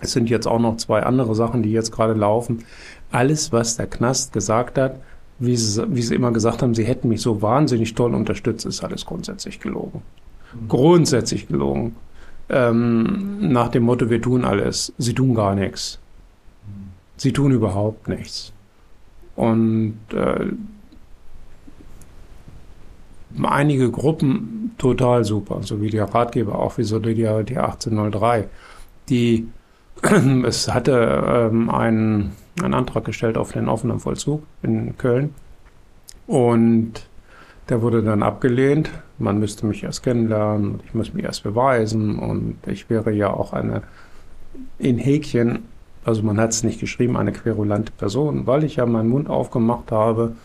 Es 0.00 0.12
sind 0.12 0.28
jetzt 0.28 0.46
auch 0.46 0.58
noch 0.58 0.76
zwei 0.76 1.02
andere 1.02 1.34
Sachen, 1.34 1.62
die 1.62 1.72
jetzt 1.72 1.92
gerade 1.92 2.14
laufen. 2.14 2.64
Alles, 3.10 3.52
was 3.52 3.76
der 3.76 3.86
Knast 3.86 4.32
gesagt 4.32 4.76
hat, 4.76 4.96
wie 5.38 5.56
sie, 5.56 5.84
wie 5.94 6.02
sie 6.02 6.14
immer 6.14 6.32
gesagt 6.32 6.62
haben, 6.62 6.74
sie 6.74 6.84
hätten 6.84 7.08
mich 7.08 7.22
so 7.22 7.42
wahnsinnig 7.42 7.94
toll 7.94 8.14
unterstützt, 8.14 8.66
ist 8.66 8.84
alles 8.84 9.06
grundsätzlich 9.06 9.60
gelogen. 9.60 10.02
Mhm. 10.52 10.68
Grundsätzlich 10.68 11.48
gelogen. 11.48 11.96
Ähm, 12.48 13.38
nach 13.40 13.68
dem 13.68 13.84
Motto, 13.84 14.10
wir 14.10 14.20
tun 14.20 14.44
alles. 14.44 14.92
Sie 14.98 15.14
tun 15.14 15.34
gar 15.34 15.54
nichts. 15.54 15.98
Sie 17.24 17.32
tun 17.32 17.52
überhaupt 17.52 18.06
nichts. 18.06 18.52
Und 19.34 19.98
äh, 20.12 20.44
einige 23.42 23.90
Gruppen 23.90 24.74
total 24.76 25.24
super, 25.24 25.62
so 25.62 25.80
wie 25.80 25.88
der 25.88 26.04
Ratgeber, 26.04 26.58
auch 26.58 26.76
wie 26.76 26.82
so 26.82 26.98
die, 26.98 27.14
die 27.14 27.26
1803, 27.26 28.46
die 29.08 29.48
es 30.44 30.70
hatte 30.70 31.50
ähm, 31.50 31.70
einen 31.70 32.32
einen 32.62 32.74
Antrag 32.74 33.06
gestellt 33.06 33.38
auf 33.38 33.52
den 33.52 33.70
offenen 33.70 34.00
Vollzug 34.00 34.42
in 34.62 34.98
Köln. 34.98 35.34
Und 36.26 37.08
der 37.70 37.80
wurde 37.80 38.02
dann 38.02 38.22
abgelehnt. 38.22 38.90
Man 39.16 39.38
müsste 39.38 39.64
mich 39.64 39.82
erst 39.82 40.02
kennenlernen, 40.02 40.80
ich 40.84 40.92
muss 40.92 41.14
mich 41.14 41.24
erst 41.24 41.42
beweisen 41.42 42.18
und 42.18 42.58
ich 42.66 42.90
wäre 42.90 43.12
ja 43.12 43.32
auch 43.32 43.54
eine 43.54 43.82
in 44.78 44.98
Häkchen, 44.98 45.64
also 46.04 46.22
man 46.22 46.38
hat 46.38 46.50
es 46.50 46.62
nicht 46.62 46.80
geschrieben, 46.80 47.16
eine 47.16 47.32
querulante 47.32 47.92
Person, 47.92 48.46
weil 48.46 48.64
ich 48.64 48.76
ja 48.76 48.86
meinen 48.86 49.08
Mund 49.08 49.28
aufgemacht 49.28 49.90
habe. 49.90 50.36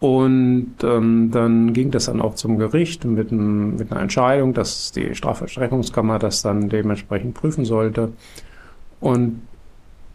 Und 0.00 0.74
ähm, 0.82 1.30
dann 1.30 1.72
ging 1.72 1.92
das 1.92 2.06
dann 2.06 2.20
auch 2.20 2.34
zum 2.34 2.58
Gericht 2.58 3.04
mit, 3.04 3.30
ein, 3.30 3.76
mit 3.76 3.92
einer 3.92 4.00
Entscheidung, 4.00 4.52
dass 4.52 4.90
die 4.90 5.14
Strafverstreckungskammer 5.14 6.18
das 6.18 6.42
dann 6.42 6.68
dementsprechend 6.68 7.34
prüfen 7.34 7.64
sollte. 7.64 8.12
Und 9.00 9.42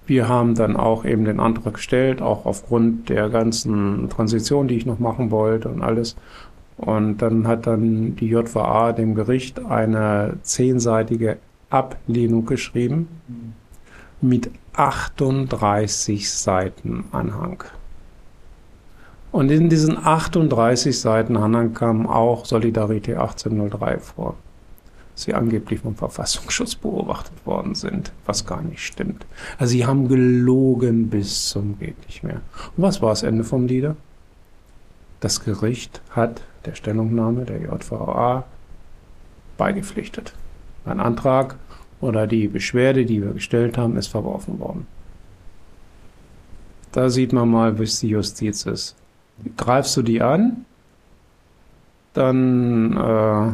wir 0.05 0.27
haben 0.27 0.55
dann 0.55 0.75
auch 0.75 1.05
eben 1.05 1.23
den 1.23 1.39
Antrag 1.39 1.75
gestellt, 1.75 2.21
auch 2.21 2.45
aufgrund 2.45 3.07
der 3.07 3.29
ganzen 3.29 4.09
Transition, 4.09 4.67
die 4.67 4.75
ich 4.75 4.85
noch 4.85 4.99
machen 4.99 5.31
wollte 5.31 5.69
und 5.69 5.81
alles. 5.81 6.17
Und 6.75 7.21
dann 7.21 7.47
hat 7.47 7.65
dann 7.65 8.17
die 8.17 8.27
JVA 8.27 8.91
dem 8.91 9.15
Gericht 9.15 9.65
eine 9.65 10.37
zehnseitige 10.41 11.37
Ablehnung 11.69 12.45
geschrieben 12.45 13.07
mit 14.21 14.49
38 14.73 16.31
Seiten 16.31 17.05
Anhang. 17.11 17.63
Und 19.31 19.51
in 19.51 19.69
diesen 19.69 19.97
38 19.97 20.99
Seiten 20.99 21.37
Anhang 21.37 21.73
kam 21.73 22.07
auch 22.07 22.45
Solidarität 22.45 23.17
1803 23.17 23.99
vor 23.99 24.35
sie 25.19 25.33
angeblich 25.33 25.79
vom 25.79 25.95
Verfassungsschutz 25.95 26.75
beobachtet 26.75 27.45
worden 27.45 27.75
sind, 27.75 28.11
was 28.25 28.45
gar 28.45 28.61
nicht 28.61 28.85
stimmt. 28.85 29.25
Also 29.57 29.71
sie 29.71 29.85
haben 29.85 30.07
gelogen 30.07 31.09
bis 31.09 31.49
zum 31.49 31.77
geht 31.79 31.99
nicht 32.05 32.23
mehr. 32.23 32.41
Und 32.75 32.83
was 32.83 33.01
war 33.01 33.09
das 33.09 33.23
Ende 33.23 33.43
vom 33.43 33.67
Lieder? 33.67 33.95
Das 35.19 35.43
Gericht 35.43 36.01
hat 36.11 36.41
der 36.65 36.75
Stellungnahme 36.75 37.45
der 37.45 37.61
JVA 37.61 38.43
beigepflichtet. 39.57 40.33
Ein 40.85 40.99
Antrag 40.99 41.55
oder 42.01 42.27
die 42.27 42.47
Beschwerde, 42.47 43.05
die 43.05 43.21
wir 43.21 43.33
gestellt 43.33 43.77
haben, 43.77 43.97
ist 43.97 44.07
verworfen 44.07 44.59
worden. 44.59 44.87
Da 46.91 47.09
sieht 47.09 47.33
man 47.33 47.49
mal, 47.49 47.79
wie 47.79 47.83
es 47.83 47.99
die 47.99 48.09
Justiz 48.09 48.65
ist. 48.65 48.95
Greifst 49.55 49.95
du 49.97 50.01
die 50.01 50.21
an, 50.21 50.65
dann 52.13 52.97
äh, 52.97 53.51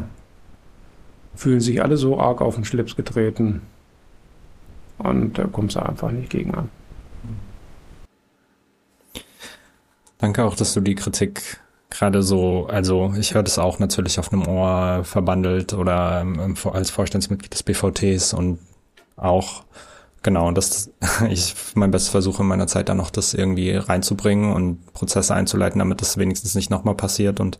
fühlen 1.35 1.59
sich 1.59 1.81
alle 1.83 1.97
so 1.97 2.19
arg 2.19 2.41
auf 2.41 2.55
den 2.55 2.63
Schlips 2.63 2.95
getreten 2.95 3.61
und 4.97 5.37
da 5.37 5.45
kommst 5.45 5.75
du 5.75 5.81
einfach 5.81 6.11
nicht 6.11 6.29
gegen 6.29 6.55
an. 6.55 6.69
Danke 10.19 10.45
auch, 10.45 10.55
dass 10.55 10.73
du 10.73 10.79
die 10.79 10.95
Kritik 10.95 11.59
gerade 11.93 12.23
so, 12.23 12.67
also 12.67 13.13
ich 13.17 13.33
höre 13.33 13.43
das 13.43 13.59
auch 13.59 13.79
natürlich 13.79 14.19
auf 14.19 14.33
einem 14.33 14.47
Ohr 14.47 15.03
verbandelt 15.03 15.73
oder 15.73 16.21
ähm, 16.21 16.55
als 16.71 16.89
Vorstandsmitglied 16.89 17.53
des 17.53 17.63
BVTs 17.63 18.33
und 18.33 18.59
auch 19.15 19.63
genau, 20.23 20.51
dass 20.51 20.89
ich 21.29 21.55
mein 21.75 21.91
Bestes 21.91 22.09
versuche 22.09 22.41
in 22.41 22.47
meiner 22.47 22.67
Zeit 22.67 22.89
da 22.89 22.95
noch 22.95 23.11
das 23.11 23.33
irgendwie 23.33 23.71
reinzubringen 23.71 24.53
und 24.53 24.93
Prozesse 24.93 25.35
einzuleiten, 25.35 25.79
damit 25.79 26.01
das 26.01 26.17
wenigstens 26.17 26.55
nicht 26.55 26.71
nochmal 26.71 26.95
passiert 26.95 27.39
und 27.39 27.59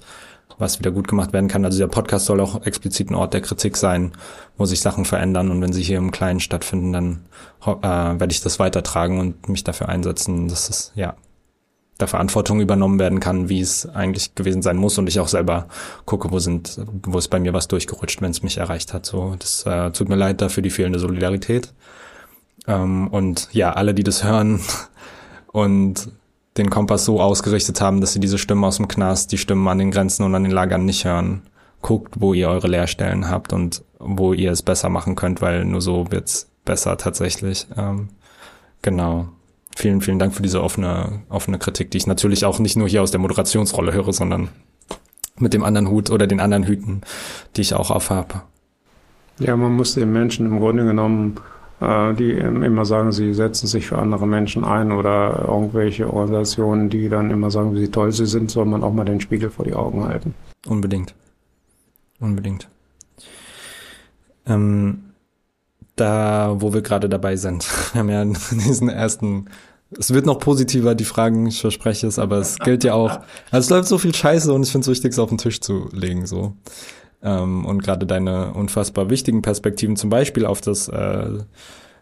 was 0.57 0.79
wieder 0.79 0.91
gut 0.91 1.07
gemacht 1.07 1.33
werden 1.33 1.47
kann. 1.47 1.65
Also 1.65 1.79
der 1.79 1.87
Podcast 1.87 2.25
soll 2.25 2.39
auch 2.41 2.65
explizit 2.65 3.09
ein 3.09 3.15
Ort 3.15 3.33
der 3.33 3.41
Kritik 3.41 3.77
sein, 3.77 4.13
wo 4.57 4.65
sich 4.65 4.81
Sachen 4.81 5.05
verändern 5.05 5.51
und 5.51 5.61
wenn 5.61 5.73
sie 5.73 5.83
hier 5.83 5.97
im 5.97 6.11
Kleinen 6.11 6.39
stattfinden, 6.39 6.93
dann 6.93 7.25
äh, 7.65 7.69
werde 7.81 8.31
ich 8.31 8.41
das 8.41 8.59
weitertragen 8.59 9.19
und 9.19 9.49
mich 9.49 9.63
dafür 9.63 9.89
einsetzen, 9.89 10.47
dass 10.47 10.69
es 10.69 10.91
ja 10.95 11.15
der 11.99 12.08
Verantwortung 12.08 12.60
übernommen 12.60 12.99
werden 12.99 13.19
kann, 13.19 13.49
wie 13.49 13.62
es 13.62 13.88
eigentlich 13.88 14.36
gewesen 14.36 14.62
sein 14.62 14.77
muss 14.77 14.97
und 14.97 15.08
ich 15.08 15.19
auch 15.19 15.27
selber 15.27 15.67
gucke, 16.06 16.32
wo 16.32 16.39
sind, 16.39 16.79
wo 17.03 17.17
ist 17.17 17.27
bei 17.27 17.39
mir 17.39 17.53
was 17.53 17.67
durchgerutscht, 17.67 18.21
wenn 18.21 18.32
es 18.32 18.43
mich 18.43 18.58
erreicht 18.58 18.93
hat. 18.93 19.06
So, 19.06 19.36
das 19.38 19.65
äh, 19.65 19.91
tut 19.91 20.10
mir 20.10 20.15
leid 20.15 20.41
dafür 20.41 20.63
die 20.63 20.71
fehlende 20.71 20.99
Solidarität. 20.99 21.73
Ähm, 22.67 23.08
und 23.10 23.49
ja, 23.51 23.73
alle, 23.73 23.93
die 23.93 24.03
das 24.03 24.23
hören 24.23 24.60
und 25.51 26.12
den 26.58 26.69
Kompass 26.69 27.06
so 27.06 27.21
ausgerichtet 27.21 27.82
haben, 27.82 28.01
dass 28.01 28.13
sie 28.13 28.19
diese 28.19 28.38
Stimmen 28.38 28.63
aus 28.63 28.77
dem 28.77 28.88
Knast, 28.88 29.32
die 29.32 29.38
Stimmen 29.38 29.67
an 29.67 29.79
den 29.79 29.91
Grenzen 29.91 30.23
und 30.23 30.36
an 30.36 30.43
den 30.43 30.51
Lagern 30.51 30.86
nicht 30.86 31.06
hören. 31.06 31.43
Guckt, 31.82 32.21
wo 32.21 32.34
ihr 32.34 32.47
eure 32.47 32.67
Leerstellen 32.67 33.29
habt 33.29 33.51
und 33.51 33.84
wo 33.99 34.34
ihr 34.34 34.51
es 34.51 34.62
besser 34.62 34.89
machen 34.89 35.15
könnt, 35.15 35.41
weil 35.41 35.65
nur 35.65 35.82
so 35.82 36.12
wird's 36.12 36.49
besser 36.63 36.97
tatsächlich. 36.97 37.67
Ähm, 37.75 38.10
genau. 38.82 39.29
Vielen, 39.75 40.01
vielen 40.01 40.19
Dank 40.19 40.33
für 40.33 40.43
diese 40.43 40.62
offene, 40.62 41.21
offene 41.29 41.57
Kritik, 41.57 41.91
die 41.91 41.97
ich 41.97 42.07
natürlich 42.07 42.45
auch 42.45 42.59
nicht 42.59 42.75
nur 42.75 42.88
hier 42.88 43.01
aus 43.01 43.12
der 43.12 43.19
Moderationsrolle 43.19 43.93
höre, 43.93 44.13
sondern 44.13 44.49
mit 45.38 45.53
dem 45.53 45.63
anderen 45.63 45.89
Hut 45.89 46.12
oder 46.12 46.27
den 46.27 46.39
anderen 46.39 46.65
Hüten, 46.65 47.01
die 47.55 47.62
ich 47.62 47.73
auch 47.73 47.89
aufhabe. 47.89 48.43
Ja, 49.39 49.57
man 49.57 49.73
muss 49.73 49.95
den 49.95 50.13
Menschen 50.13 50.45
im 50.45 50.59
Grunde 50.59 50.86
genommen 50.86 51.38
äh, 51.83 52.13
die 52.13 52.31
immer 52.31 52.86
sagen, 52.86 53.12
sie 53.12 53.33
setzen 53.33 53.67
sich 53.67 53.88
für 53.88 53.97
andere 53.97 54.25
Menschen 54.25 54.63
ein 54.63 54.91
oder 54.91 55.45
irgendwelche 55.47 56.12
Organisationen, 56.12 56.89
die 56.89 57.09
dann 57.09 57.29
immer 57.29 57.51
sagen, 57.51 57.75
wie 57.75 57.89
toll 57.89 58.12
sie 58.12 58.25
sind, 58.25 58.51
soll 58.51 58.65
man 58.65 58.83
auch 58.83 58.93
mal 58.93 59.03
den 59.03 59.19
Spiegel 59.19 59.49
vor 59.49 59.65
die 59.65 59.73
Augen 59.73 60.05
halten. 60.05 60.33
Unbedingt. 60.65 61.13
Unbedingt. 62.19 62.69
Ähm, 64.45 65.12
da, 65.95 66.56
wo 66.58 66.73
wir 66.73 66.82
gerade 66.82 67.10
dabei 67.10 67.36
sind, 67.36 67.67
wir 67.93 67.99
haben 67.99 68.10
ja 68.10 68.25
diesen 68.51 68.89
ersten 68.89 69.49
es 69.95 70.12
wird 70.12 70.25
noch 70.25 70.39
positiver, 70.39 70.95
die 70.95 71.03
Fragen, 71.03 71.45
ich 71.45 71.62
verspreche 71.62 72.08
es, 72.08 72.17
aber 72.17 72.38
es 72.38 72.58
gilt 72.58 72.84
ja 72.84 72.95
auch. 72.95 73.19
Also 73.51 73.65
es 73.65 73.69
läuft 73.69 73.88
so 73.88 73.99
viel 73.99 74.15
Scheiße 74.15 74.51
und 74.51 74.63
ich 74.63 74.71
finde 74.71 74.86
es 74.86 74.89
wichtig, 74.89 75.12
es 75.12 75.19
auf 75.19 75.29
den 75.29 75.38
Tisch 75.38 75.62
zu 75.62 75.88
legen, 75.91 76.25
so 76.25 76.56
ähm, 77.23 77.65
und 77.65 77.82
gerade 77.82 78.06
deine 78.06 78.53
unfassbar 78.53 79.10
wichtigen 79.10 79.41
Perspektiven, 79.41 79.95
zum 79.95 80.10
Beispiel 80.10 80.45
auf 80.45 80.62
das 80.62 80.89
äh, 80.89 81.29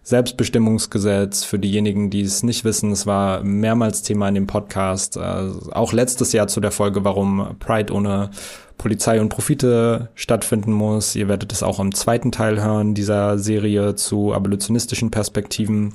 Selbstbestimmungsgesetz. 0.04 1.44
Für 1.44 1.60
diejenigen, 1.60 2.10
die 2.10 2.22
es 2.22 2.44
nicht 2.44 2.64
wissen, 2.66 2.92
es 2.92 3.06
war 3.06 3.44
mehrmals 3.44 4.02
Thema 4.02 4.28
in 4.28 4.36
dem 4.36 4.48
Podcast. 4.48 5.18
Äh, 5.18 5.50
auch 5.72 5.94
letztes 5.94 6.34
Jahr 6.34 6.48
zu 6.48 6.60
der 6.60 6.72
Folge, 6.72 7.04
warum 7.04 7.56
Pride 7.60 7.94
ohne 7.94 8.32
Polizei 8.78 9.22
und 9.22 9.30
Profite 9.30 10.10
stattfinden 10.16 10.74
muss. 10.74 11.16
Ihr 11.16 11.28
werdet 11.28 11.52
es 11.54 11.62
auch 11.62 11.80
im 11.80 11.94
zweiten 11.94 12.32
Teil 12.32 12.64
hören, 12.64 12.96
dieser 12.96 13.38
Serie 13.38 13.96
zu 13.96 14.34
abolitionistischen 14.34 15.12
Perspektiven 15.12 15.94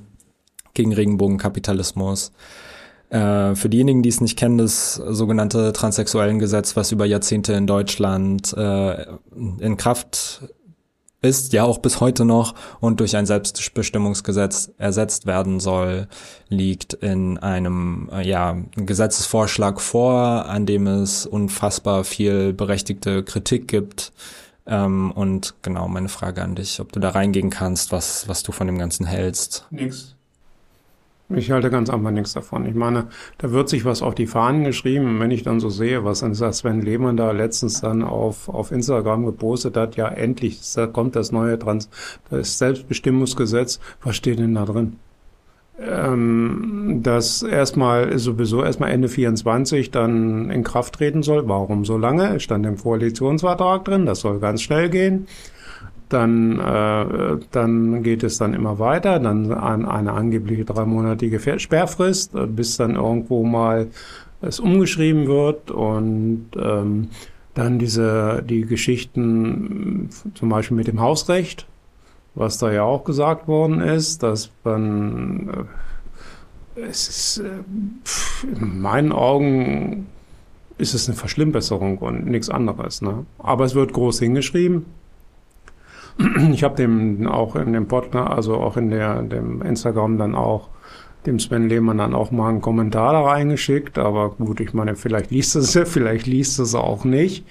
gegen 0.72 0.92
Regenbogenkapitalismus. 0.92 2.32
Äh, 3.08 3.54
für 3.54 3.68
diejenigen, 3.68 4.02
die 4.02 4.08
es 4.08 4.20
nicht 4.20 4.38
kennen, 4.38 4.58
das 4.58 4.94
sogenannte 4.94 5.72
Transsexuellengesetz, 5.72 6.76
was 6.76 6.92
über 6.92 7.06
Jahrzehnte 7.06 7.54
in 7.54 7.66
Deutschland 7.66 8.52
äh, 8.56 9.06
in 9.58 9.76
Kraft 9.76 10.42
ist, 11.26 11.52
ja 11.52 11.64
auch 11.64 11.78
bis 11.78 12.00
heute 12.00 12.24
noch 12.24 12.54
und 12.80 13.00
durch 13.00 13.16
ein 13.16 13.26
Selbstbestimmungsgesetz 13.26 14.72
ersetzt 14.78 15.26
werden 15.26 15.60
soll, 15.60 16.08
liegt 16.48 16.94
in 16.94 17.38
einem 17.38 18.08
äh, 18.12 18.26
ja, 18.26 18.56
Gesetzesvorschlag 18.76 19.80
vor, 19.80 20.46
an 20.46 20.66
dem 20.66 20.86
es 20.86 21.26
unfassbar 21.26 22.04
viel 22.04 22.52
berechtigte 22.52 23.22
Kritik 23.22 23.68
gibt. 23.68 24.12
Ähm, 24.66 25.12
und 25.12 25.54
genau 25.62 25.86
meine 25.88 26.08
Frage 26.08 26.42
an 26.42 26.56
dich, 26.56 26.80
ob 26.80 26.92
du 26.92 27.00
da 27.00 27.10
reingehen 27.10 27.50
kannst, 27.50 27.92
was, 27.92 28.28
was 28.28 28.42
du 28.42 28.52
von 28.52 28.66
dem 28.66 28.78
Ganzen 28.78 29.06
hältst. 29.06 29.66
Nix. 29.70 30.15
Ich 31.28 31.50
halte 31.50 31.70
ganz 31.70 31.90
einfach 31.90 32.12
nichts 32.12 32.34
davon. 32.34 32.66
Ich 32.66 32.76
meine, 32.76 33.08
da 33.38 33.50
wird 33.50 33.68
sich 33.68 33.84
was 33.84 34.00
auf 34.00 34.14
die 34.14 34.28
Fahnen 34.28 34.62
geschrieben. 34.62 35.18
wenn 35.18 35.32
ich 35.32 35.42
dann 35.42 35.58
so 35.58 35.70
sehe, 35.70 36.04
was 36.04 36.20
dann 36.20 36.34
Sven 36.34 36.82
Lehmann 36.82 37.16
da 37.16 37.32
letztens 37.32 37.80
dann 37.80 38.04
auf, 38.04 38.48
auf 38.48 38.70
Instagram 38.70 39.26
gepostet 39.26 39.76
hat, 39.76 39.96
ja, 39.96 40.06
endlich 40.06 40.60
da 40.74 40.86
kommt 40.86 41.16
das 41.16 41.32
neue 41.32 41.58
Trans 41.58 41.90
das 42.30 42.58
Selbstbestimmungsgesetz. 42.58 43.80
Was 44.02 44.14
steht 44.14 44.38
denn 44.38 44.54
da 44.54 44.66
drin? 44.66 44.98
Ähm, 45.80 47.00
das 47.02 47.42
erstmal 47.42 48.16
sowieso 48.18 48.62
erstmal 48.62 48.92
Ende 48.92 49.08
24 49.08 49.90
dann 49.90 50.48
in 50.50 50.62
Kraft 50.62 50.94
treten 50.94 51.24
soll. 51.24 51.48
Warum 51.48 51.84
so 51.84 51.98
lange? 51.98 52.38
Stand 52.38 52.64
im 52.66 52.76
Koalitionsvertrag 52.76 53.84
drin. 53.84 54.06
Das 54.06 54.20
soll 54.20 54.38
ganz 54.38 54.62
schnell 54.62 54.90
gehen 54.90 55.26
dann, 56.08 56.60
äh, 56.60 57.38
dann 57.50 58.02
geht 58.02 58.22
es 58.22 58.38
dann 58.38 58.54
immer 58.54 58.78
weiter, 58.78 59.18
dann 59.18 59.52
an 59.52 59.84
eine 59.84 60.12
angebliche 60.12 60.64
dreimonatige 60.64 61.58
Sperrfrist, 61.58 62.34
äh, 62.34 62.46
bis 62.46 62.76
dann 62.76 62.94
irgendwo 62.94 63.44
mal 63.44 63.88
es 64.40 64.60
umgeschrieben 64.60 65.26
wird 65.26 65.70
und 65.70 66.48
ähm, 66.56 67.08
dann 67.54 67.78
diese 67.78 68.44
die 68.46 68.66
Geschichten 68.66 70.10
zum 70.34 70.48
Beispiel 70.50 70.76
mit 70.76 70.88
dem 70.88 71.00
Hausrecht, 71.00 71.66
was 72.34 72.58
da 72.58 72.70
ja 72.70 72.82
auch 72.82 73.04
gesagt 73.04 73.48
worden 73.48 73.80
ist, 73.80 74.22
dass 74.22 74.50
man 74.62 75.48
äh, 76.76 76.80
es 76.82 77.08
ist 77.08 77.38
äh, 77.38 78.50
in 78.60 78.80
meinen 78.80 79.12
Augen 79.12 80.06
ist 80.78 80.94
es 80.94 81.08
eine 81.08 81.16
Verschlimmbesserung 81.16 81.98
und 81.98 82.26
nichts 82.26 82.50
anderes. 82.50 83.00
Ne? 83.00 83.24
Aber 83.38 83.64
es 83.64 83.74
wird 83.74 83.94
groß 83.94 84.18
hingeschrieben. 84.18 84.84
Ich 86.52 86.64
habe 86.64 86.76
dem 86.76 87.26
auch 87.26 87.56
in 87.56 87.72
dem 87.72 87.86
Podcast, 87.88 88.30
also 88.30 88.54
auch 88.54 88.76
in 88.76 88.90
der, 88.90 89.22
dem 89.22 89.62
Instagram 89.62 90.18
dann 90.18 90.34
auch 90.34 90.70
dem 91.26 91.38
Sven 91.38 91.68
Lehmann 91.68 91.98
dann 91.98 92.14
auch 92.14 92.30
mal 92.30 92.48
einen 92.48 92.60
Kommentar 92.60 93.12
da 93.12 93.22
reingeschickt, 93.22 93.98
aber 93.98 94.30
gut, 94.30 94.60
ich 94.60 94.72
meine, 94.74 94.94
vielleicht 94.94 95.30
liest 95.30 95.56
es, 95.56 95.72
vielleicht 95.84 96.26
liest 96.26 96.58
es 96.58 96.74
auch 96.74 97.04
nicht. 97.04 97.44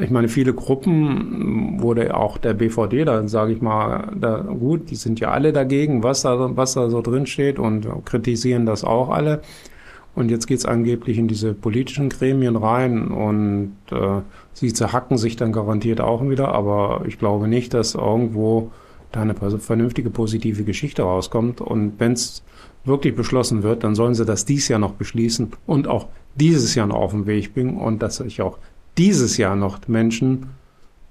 Ich 0.00 0.10
meine, 0.10 0.28
viele 0.28 0.52
Gruppen 0.52 1.80
wurde 1.80 2.14
auch 2.14 2.36
der 2.36 2.52
BVD, 2.52 3.06
da 3.06 3.26
sage 3.26 3.54
ich 3.54 3.62
mal, 3.62 4.12
da, 4.14 4.40
gut, 4.40 4.90
die 4.90 4.96
sind 4.96 5.18
ja 5.18 5.30
alle 5.30 5.54
dagegen, 5.54 6.02
was 6.02 6.22
da, 6.22 6.56
was 6.56 6.74
da 6.74 6.90
so 6.90 7.00
drin 7.00 7.24
steht 7.24 7.58
und 7.58 7.88
kritisieren 8.04 8.66
das 8.66 8.84
auch 8.84 9.08
alle. 9.08 9.40
Und 10.14 10.30
jetzt 10.30 10.46
geht's 10.46 10.66
angeblich 10.66 11.16
in 11.16 11.26
diese 11.26 11.54
politischen 11.54 12.10
Gremien 12.10 12.56
rein 12.56 13.08
und 13.08 13.76
äh, 13.90 14.20
sie 14.58 14.72
zerhacken 14.72 15.18
sich 15.18 15.36
dann 15.36 15.52
garantiert 15.52 16.00
auch 16.00 16.28
wieder. 16.28 16.48
Aber 16.48 17.02
ich 17.06 17.18
glaube 17.18 17.48
nicht, 17.48 17.74
dass 17.74 17.94
irgendwo 17.94 18.70
da 19.12 19.22
eine 19.22 19.34
vernünftige 19.34 20.10
positive 20.10 20.64
Geschichte 20.64 21.02
rauskommt. 21.02 21.60
Und 21.60 21.94
wenn's 21.98 22.42
wirklich 22.84 23.14
beschlossen 23.14 23.62
wird, 23.62 23.84
dann 23.84 23.94
sollen 23.94 24.14
sie 24.14 24.24
das 24.24 24.44
dies 24.44 24.68
Jahr 24.68 24.78
noch 24.78 24.92
beschließen 24.92 25.52
und 25.66 25.88
auch 25.88 26.06
dieses 26.36 26.74
Jahr 26.74 26.86
noch 26.86 26.96
auf 26.96 27.12
den 27.12 27.26
Weg 27.26 27.54
bringen 27.54 27.76
und 27.76 28.02
dass 28.02 28.16
sich 28.16 28.40
auch 28.42 28.58
dieses 28.96 29.36
Jahr 29.36 29.56
noch 29.56 29.86
Menschen 29.88 30.46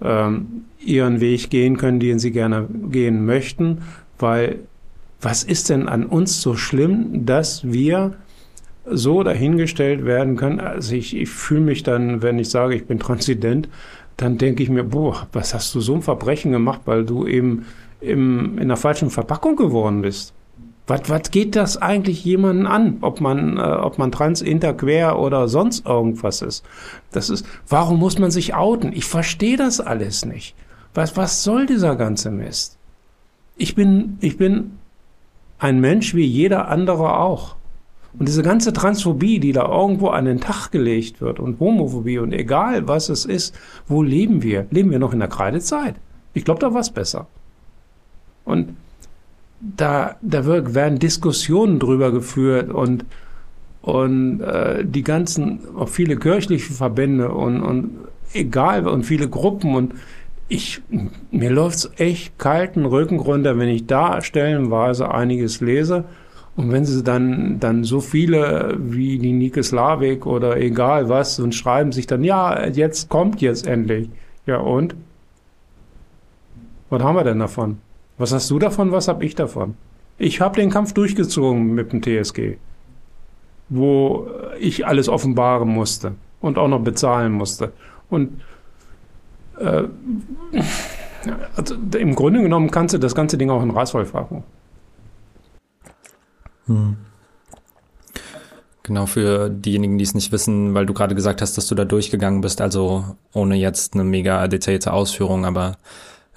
ähm, 0.02 0.66
ihren 0.80 1.22
Weg 1.22 1.50
gehen 1.50 1.78
können, 1.78 2.00
den 2.00 2.20
sie 2.20 2.32
gerne 2.32 2.68
gehen 2.92 3.26
möchten. 3.26 3.80
Weil 4.20 4.60
was 5.22 5.44
ist 5.44 5.70
denn 5.70 5.88
an 5.88 6.06
uns 6.06 6.42
so 6.42 6.56
schlimm, 6.56 7.26
dass 7.26 7.64
wir 7.64 8.14
so 8.90 9.24
dahingestellt 9.24 10.06
werden 10.06 10.36
können. 10.36 10.60
Also 10.60 10.96
ich, 10.96 11.16
ich 11.16 11.30
fühle 11.30 11.62
mich 11.62 11.84
dann, 11.84 12.22
wenn 12.22 12.40
ich 12.40 12.50
sage, 12.50 12.76
ich 12.76 12.86
bin 12.86 13.00
Transident, 13.00 13.70
dann 14.16 14.38
denke 14.38 14.64
ich 14.64 14.70
mir, 14.70 14.84
boah, 14.84 15.28
was 15.32 15.54
hast 15.54 15.74
du 15.76 15.80
so 15.80 15.96
ein 15.96 16.02
Verbrechen 16.02 16.52
gemacht, 16.52 16.82
weil 16.86 17.06
du 17.06 17.28
eben 17.28 17.66
im, 18.02 18.58
in 18.58 18.68
der 18.68 18.78
falschen 18.78 19.10
Verpackung 19.10 19.56
geworden 19.56 20.02
bist. 20.02 20.34
Was, 20.88 21.10
was 21.10 21.32
geht 21.32 21.56
das 21.56 21.78
eigentlich 21.78 22.24
jemanden 22.24 22.66
an, 22.66 23.00
ob 23.02 23.20
man, 23.20 23.58
äh, 23.58 23.62
ob 23.62 23.98
man 23.98 24.12
trans, 24.12 24.42
inter, 24.42 24.74
quer 24.74 25.20
oder 25.20 25.50
sonst 25.50 25.86
irgendwas 25.86 26.42
ist? 26.42 26.66
Das 27.12 27.30
ist, 27.30 27.46
warum 27.68 28.00
muss 28.00 28.18
man 28.18 28.32
sich 28.32 28.56
outen? 28.56 28.94
Ich 28.94 29.06
verstehe 29.06 29.58
das 29.58 29.82
alles 29.82 30.26
nicht. 30.26 30.56
Was, 30.94 31.18
was 31.18 31.44
soll 31.44 31.66
dieser 31.66 31.96
ganze 31.98 32.32
Mist? 32.32 32.78
Ich 33.58 33.76
bin, 33.76 34.18
ich 34.22 34.38
bin 34.38 34.78
ein 35.60 35.82
Mensch 35.82 36.16
wie 36.16 36.26
jeder 36.26 36.70
andere 36.70 37.20
auch. 37.20 37.57
Und 38.20 38.28
diese 38.28 38.42
ganze 38.42 38.74
Transphobie, 38.74 39.40
die 39.40 39.52
da 39.52 39.68
irgendwo 39.68 40.08
an 40.08 40.26
den 40.26 40.42
Tag 40.42 40.72
gelegt 40.72 41.22
wird 41.22 41.40
und 41.40 41.60
Homophobie 41.60 42.18
und 42.18 42.34
egal 42.34 42.88
was 42.88 43.10
es 43.10 43.26
ist, 43.26 43.56
wo 43.88 44.02
leben 44.02 44.42
wir? 44.42 44.66
Leben 44.72 44.90
wir 44.90 45.00
noch 45.00 45.14
in 45.14 45.20
der 45.20 45.28
Kreidezeit? 45.28 45.96
Ich 46.34 46.44
glaube, 46.44 46.60
da 46.60 46.74
war 46.74 46.82
es 46.82 46.90
besser. 46.90 47.28
Und 48.44 48.76
da, 49.60 50.16
da 50.22 50.46
werden 50.46 51.00
Diskussionen 51.00 51.80
drüber 51.80 52.12
geführt 52.12 52.72
und, 52.72 53.06
und 53.82 54.42
äh, 54.42 54.84
die 54.84 55.04
ganzen, 55.04 55.60
auch 55.76 55.90
viele 55.90 56.18
kirchliche 56.18 56.74
Verbände 56.74 57.32
und, 57.32 57.62
und 57.62 57.92
egal 58.34 58.88
und 58.88 59.04
viele 59.04 59.30
Gruppen 59.30 59.76
und 59.76 59.94
ich, 60.50 60.82
mir 61.30 61.50
läuft's 61.50 61.92
echt 61.98 62.40
kalten 62.40 62.86
Rücken 62.86 63.20
runter, 63.20 63.58
wenn 63.58 63.68
ich 63.68 63.86
da 63.86 64.22
stellenweise 64.22 65.14
einiges 65.14 65.60
lese 65.60 66.06
und 66.58 66.72
wenn 66.72 66.86
sie 66.86 67.04
dann, 67.04 67.60
dann 67.60 67.84
so 67.84 68.02
viele 68.02 68.76
wie 68.80 69.20
die 69.20 69.32
Nike 69.32 69.64
Slavik 69.64 70.26
oder 70.26 70.58
egal 70.58 71.08
was 71.08 71.40
und 71.40 71.54
schreiben 71.54 71.92
sich 71.92 72.08
dann, 72.08 72.24
ja, 72.24 72.66
jetzt 72.66 73.10
kommt 73.10 73.42
jetzt 73.42 73.68
endlich. 73.68 74.10
Ja, 74.48 74.58
und? 74.58 74.96
Was 76.90 77.04
haben 77.04 77.16
wir 77.16 77.24
denn 77.24 77.38
davon? 77.38 77.78
Was 78.18 78.34
hast 78.34 78.50
du 78.50 78.58
davon? 78.58 78.92
Was 78.92 79.08
hab 79.08 79.22
ich 79.22 79.36
davon? 79.36 79.76
Ich 80.18 80.42
habe 80.42 80.56
den 80.56 80.72
Kampf 80.72 80.94
durchgezogen 80.94 81.76
mit 81.76 81.94
dem 81.94 82.02
TSG, 82.02 82.58
wo 83.70 84.28
ich 84.60 84.88
alles 84.88 85.10
offenbaren 85.10 85.70
musste 85.70 86.16
und 86.42 86.58
auch 86.58 86.70
noch 86.70 86.82
bezahlen 86.82 87.34
musste. 87.34 87.72
Und 88.10 88.42
äh, 89.60 89.84
also 91.56 91.76
im 92.00 92.16
Grunde 92.16 92.42
genommen 92.42 92.72
kannst 92.72 92.96
du 92.96 92.98
das 92.98 93.14
ganze 93.14 93.38
Ding 93.38 93.52
auch 93.52 93.62
in 93.62 93.70
Reißwolf 93.70 94.12
packen. 94.12 94.44
Hm. 96.68 96.98
Genau, 98.84 99.06
für 99.06 99.50
diejenigen, 99.50 99.98
die 99.98 100.06
es 100.06 100.14
nicht 100.14 100.32
wissen, 100.32 100.74
weil 100.74 100.86
du 100.86 100.94
gerade 100.94 101.14
gesagt 101.14 101.42
hast, 101.42 101.58
dass 101.58 101.68
du 101.68 101.76
da 101.76 101.84
durchgegangen 101.84 102.40
bist, 102.40 102.62
also 102.62 103.04
ohne 103.34 103.56
jetzt 103.56 103.96
eine 103.96 104.06
mega 104.06 104.48
detaillierte 104.48 104.94
Ausführung, 104.94 105.46
aber 105.46 105.78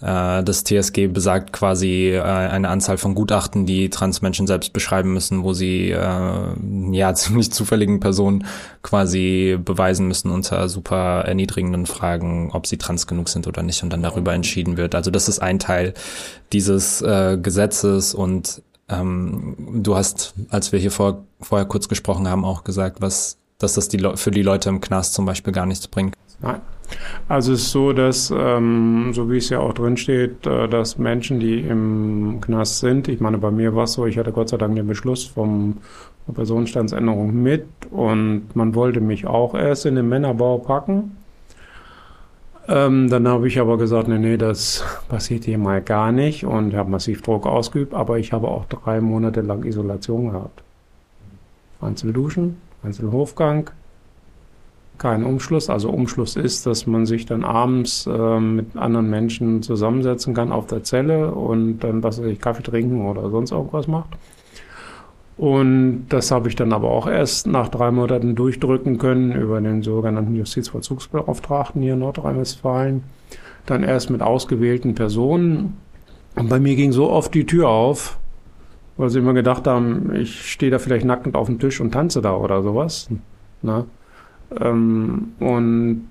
äh, 0.00 0.42
das 0.42 0.64
TSG 0.64 1.06
besagt 1.06 1.52
quasi 1.52 2.10
äh, 2.12 2.22
eine 2.22 2.68
Anzahl 2.68 2.98
von 2.98 3.14
Gutachten, 3.14 3.66
die 3.66 3.90
Transmenschen 3.90 4.46
selbst 4.46 4.72
beschreiben 4.72 5.12
müssen, 5.12 5.44
wo 5.44 5.52
sie 5.52 5.90
äh, 5.90 6.92
ja 6.92 7.14
ziemlich 7.14 7.52
zufälligen 7.52 8.00
Personen 8.00 8.44
quasi 8.82 9.56
beweisen 9.62 10.08
müssen 10.08 10.30
unter 10.30 10.68
super 10.68 11.22
erniedrigenden 11.26 11.86
Fragen, 11.86 12.50
ob 12.52 12.66
sie 12.66 12.78
trans 12.78 13.06
genug 13.06 13.28
sind 13.28 13.46
oder 13.46 13.62
nicht 13.62 13.82
und 13.82 13.92
dann 13.92 14.02
darüber 14.02 14.34
entschieden 14.34 14.76
wird. 14.76 14.94
Also 14.94 15.10
das 15.10 15.28
ist 15.28 15.40
ein 15.40 15.58
Teil 15.58 15.94
dieses 16.52 17.02
äh, 17.02 17.38
Gesetzes 17.40 18.14
und 18.14 18.62
ähm, 18.90 19.56
du 19.82 19.96
hast, 19.96 20.34
als 20.50 20.72
wir 20.72 20.78
hier 20.78 20.90
vor, 20.90 21.24
vorher 21.40 21.66
kurz 21.66 21.88
gesprochen 21.88 22.28
haben, 22.28 22.44
auch 22.44 22.64
gesagt, 22.64 23.00
was, 23.00 23.38
dass 23.58 23.74
das 23.74 23.88
die 23.88 23.98
für 24.14 24.30
die 24.30 24.42
Leute 24.42 24.68
im 24.68 24.80
Knast 24.80 25.14
zum 25.14 25.26
Beispiel 25.26 25.52
gar 25.52 25.66
nichts 25.66 25.88
bringt. 25.88 26.14
Nein. 26.40 26.60
Also 27.28 27.52
es 27.52 27.62
ist 27.62 27.70
so, 27.70 27.92
dass, 27.92 28.32
ähm, 28.36 29.12
so 29.12 29.30
wie 29.30 29.36
es 29.36 29.48
ja 29.50 29.60
auch 29.60 29.72
drin 29.72 29.96
steht, 29.96 30.46
äh, 30.46 30.68
dass 30.68 30.98
Menschen, 30.98 31.38
die 31.38 31.60
im 31.60 32.40
Knast 32.40 32.80
sind, 32.80 33.06
ich 33.08 33.20
meine, 33.20 33.38
bei 33.38 33.50
mir 33.50 33.76
war 33.76 33.84
es 33.84 33.92
so, 33.92 34.06
ich 34.06 34.18
hatte 34.18 34.32
Gott 34.32 34.48
sei 34.48 34.56
Dank 34.56 34.74
den 34.74 34.86
Beschluss 34.86 35.24
vom 35.24 35.78
Personenstandsänderung 36.32 37.42
mit 37.42 37.66
und 37.90 38.54
man 38.54 38.74
wollte 38.74 39.00
mich 39.00 39.26
auch 39.26 39.54
erst 39.54 39.86
in 39.86 39.96
den 39.96 40.08
Männerbau 40.08 40.58
packen. 40.58 41.16
Ähm, 42.70 43.10
dann 43.10 43.26
habe 43.26 43.48
ich 43.48 43.58
aber 43.58 43.78
gesagt, 43.78 44.06
nee, 44.06 44.18
nee, 44.18 44.36
das 44.36 44.84
passiert 45.08 45.44
hier 45.44 45.58
mal 45.58 45.82
gar 45.82 46.12
nicht 46.12 46.44
und 46.44 46.72
habe 46.72 46.88
massiv 46.88 47.20
Druck 47.20 47.44
ausgeübt, 47.44 47.92
aber 47.94 48.18
ich 48.18 48.32
habe 48.32 48.46
auch 48.46 48.64
drei 48.66 49.00
Monate 49.00 49.40
lang 49.40 49.64
Isolation 49.64 50.30
gehabt. 50.30 50.62
Einzelduschen, 51.80 52.58
Einzelhofgang, 52.84 53.70
kein 54.98 55.24
Umschluss. 55.24 55.68
Also 55.68 55.90
Umschluss 55.90 56.36
ist, 56.36 56.64
dass 56.64 56.86
man 56.86 57.06
sich 57.06 57.26
dann 57.26 57.42
abends 57.42 58.06
äh, 58.06 58.38
mit 58.38 58.76
anderen 58.76 59.10
Menschen 59.10 59.62
zusammensetzen 59.62 60.32
kann 60.32 60.52
auf 60.52 60.68
der 60.68 60.84
Zelle 60.84 61.32
und 61.32 61.80
dann, 61.80 62.04
was 62.04 62.20
weiß 62.20 62.26
ich, 62.26 62.40
Kaffee 62.40 62.62
trinken 62.62 63.04
oder 63.04 63.30
sonst 63.30 63.50
irgendwas 63.50 63.88
macht. 63.88 64.10
Und 65.40 66.08
das 66.10 66.30
habe 66.32 66.48
ich 66.48 66.54
dann 66.54 66.70
aber 66.74 66.90
auch 66.90 67.06
erst 67.06 67.46
nach 67.46 67.68
drei 67.68 67.90
Monaten 67.90 68.34
durchdrücken 68.34 68.98
können 68.98 69.32
über 69.32 69.58
den 69.58 69.80
sogenannten 69.80 70.34
Justizvollzugsbeauftragten 70.34 71.80
hier 71.80 71.94
in 71.94 72.00
Nordrhein-Westfalen. 72.00 73.04
Dann 73.64 73.82
erst 73.82 74.10
mit 74.10 74.20
ausgewählten 74.20 74.94
Personen. 74.94 75.78
Und 76.36 76.50
bei 76.50 76.60
mir 76.60 76.76
ging 76.76 76.92
so 76.92 77.08
oft 77.08 77.32
die 77.32 77.46
Tür 77.46 77.70
auf, 77.70 78.18
weil 78.98 79.08
sie 79.08 79.20
immer 79.20 79.32
gedacht 79.32 79.66
haben, 79.66 80.14
ich 80.14 80.52
stehe 80.52 80.70
da 80.70 80.78
vielleicht 80.78 81.06
nackend 81.06 81.34
auf 81.36 81.46
dem 81.46 81.58
Tisch 81.58 81.80
und 81.80 81.92
tanze 81.92 82.20
da 82.20 82.36
oder 82.36 82.62
sowas. 82.62 83.08
Na? 83.62 83.86
Ähm, 84.60 85.32
und 85.40 86.09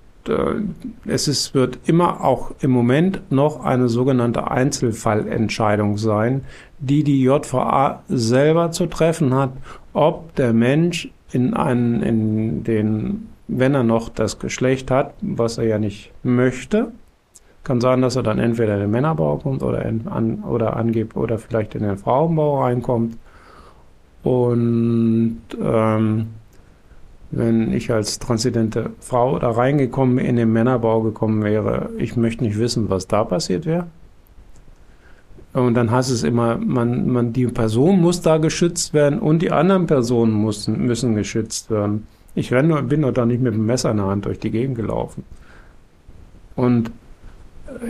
es 1.05 1.27
ist, 1.27 1.53
wird 1.53 1.79
immer 1.85 2.23
auch 2.23 2.51
im 2.59 2.71
Moment 2.71 3.31
noch 3.31 3.63
eine 3.63 3.89
sogenannte 3.89 4.49
Einzelfallentscheidung 4.51 5.97
sein, 5.97 6.41
die 6.79 7.03
die 7.03 7.23
JVA 7.23 8.03
selber 8.07 8.71
zu 8.71 8.87
treffen 8.87 9.33
hat, 9.33 9.51
ob 9.93 10.35
der 10.35 10.53
Mensch 10.53 11.09
in 11.31 11.53
einen, 11.53 12.01
in 12.01 12.63
den, 12.63 13.29
wenn 13.47 13.73
er 13.73 13.83
noch 13.83 14.09
das 14.09 14.39
Geschlecht 14.39 14.91
hat, 14.91 15.13
was 15.21 15.57
er 15.57 15.65
ja 15.65 15.79
nicht 15.79 16.11
möchte, 16.23 16.91
kann 17.63 17.81
sein, 17.81 18.01
dass 18.01 18.15
er 18.15 18.23
dann 18.23 18.39
entweder 18.39 18.75
in 18.75 18.81
den 18.81 18.91
Männerbau 18.91 19.37
kommt 19.37 19.61
oder, 19.63 19.85
in, 19.85 20.07
an, 20.07 20.43
oder 20.43 20.75
angibt 20.75 21.15
oder 21.15 21.37
vielleicht 21.37 21.75
in 21.75 21.83
den 21.83 21.97
Frauenbau 21.97 22.63
reinkommt. 22.63 23.17
Und 24.23 25.41
ähm, 25.61 26.27
wenn 27.31 27.71
ich 27.73 27.91
als 27.91 28.19
transidente 28.19 28.91
Frau 28.99 29.37
da 29.37 29.51
reingekommen 29.51 30.17
in 30.17 30.35
den 30.35 30.51
Männerbau 30.51 31.01
gekommen 31.01 31.43
wäre, 31.43 31.89
ich 31.97 32.15
möchte 32.15 32.43
nicht 32.43 32.57
wissen, 32.57 32.89
was 32.89 33.07
da 33.07 33.23
passiert 33.23 33.65
wäre. 33.65 33.87
Und 35.53 35.73
dann 35.73 35.91
heißt 35.91 36.11
es 36.11 36.23
immer, 36.23 36.57
man, 36.57 37.09
man, 37.09 37.33
die 37.33 37.47
Person 37.47 38.01
muss 38.01 38.21
da 38.21 38.37
geschützt 38.37 38.93
werden 38.93 39.19
und 39.19 39.41
die 39.41 39.51
anderen 39.51 39.87
Personen 39.87 40.43
müssen, 40.43 40.85
müssen 40.85 41.15
geschützt 41.15 41.71
werden. 41.71 42.07
Ich 42.35 42.53
renne, 42.53 42.81
bin 42.83 43.01
doch 43.01 43.11
da 43.11 43.25
nicht 43.25 43.41
mit 43.41 43.53
dem 43.53 43.65
Messer 43.65 43.91
in 43.91 43.97
der 43.97 44.05
Hand 44.07 44.25
durch 44.25 44.39
die 44.39 44.51
Gegend 44.51 44.75
gelaufen. 44.75 45.23
Und 46.55 46.91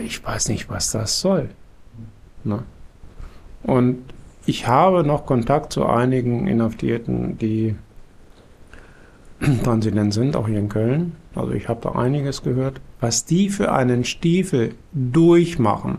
ich 0.04 0.24
weiß 0.24 0.48
nicht, 0.48 0.70
was 0.70 0.90
das 0.90 1.20
soll. 1.20 1.50
Ne? 2.44 2.60
Und 3.62 3.98
ich 4.46 4.66
habe 4.66 5.04
noch 5.04 5.26
Kontakt 5.26 5.72
zu 5.72 5.86
einigen 5.86 6.46
Inhaftierten, 6.46 7.36
die 7.38 7.74
transident 9.64 10.14
sind, 10.14 10.36
auch 10.36 10.48
hier 10.48 10.58
in 10.58 10.68
Köln. 10.68 11.12
Also 11.34 11.52
ich 11.52 11.68
habe 11.68 11.80
da 11.82 11.92
einiges 11.92 12.42
gehört. 12.42 12.80
Was 13.00 13.24
die 13.24 13.48
für 13.48 13.72
einen 13.72 14.04
Stiefel 14.04 14.74
durchmachen, 14.92 15.98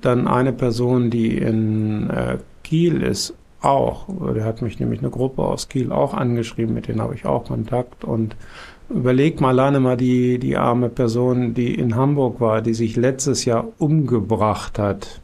dann 0.00 0.26
eine 0.26 0.52
Person, 0.52 1.10
die 1.10 1.36
in 1.36 2.08
äh, 2.10 2.38
Kiel 2.62 3.02
ist, 3.02 3.34
auch. 3.60 4.06
Der 4.34 4.44
hat 4.44 4.62
mich 4.62 4.80
nämlich 4.80 5.00
eine 5.00 5.10
Gruppe 5.10 5.42
aus 5.42 5.68
Kiel 5.68 5.92
auch 5.92 6.14
angeschrieben, 6.14 6.74
mit 6.74 6.88
denen 6.88 7.00
habe 7.00 7.14
ich 7.14 7.24
auch 7.24 7.44
Kontakt. 7.44 8.04
Und 8.04 8.36
überleg 8.90 9.40
mal 9.40 9.50
alleine 9.50 9.80
mal 9.80 9.96
die, 9.96 10.38
die 10.38 10.56
arme 10.56 10.88
Person, 10.88 11.54
die 11.54 11.74
in 11.74 11.94
Hamburg 11.94 12.40
war, 12.40 12.62
die 12.62 12.74
sich 12.74 12.96
letztes 12.96 13.44
Jahr 13.44 13.68
umgebracht 13.78 14.78
hat. 14.78 15.20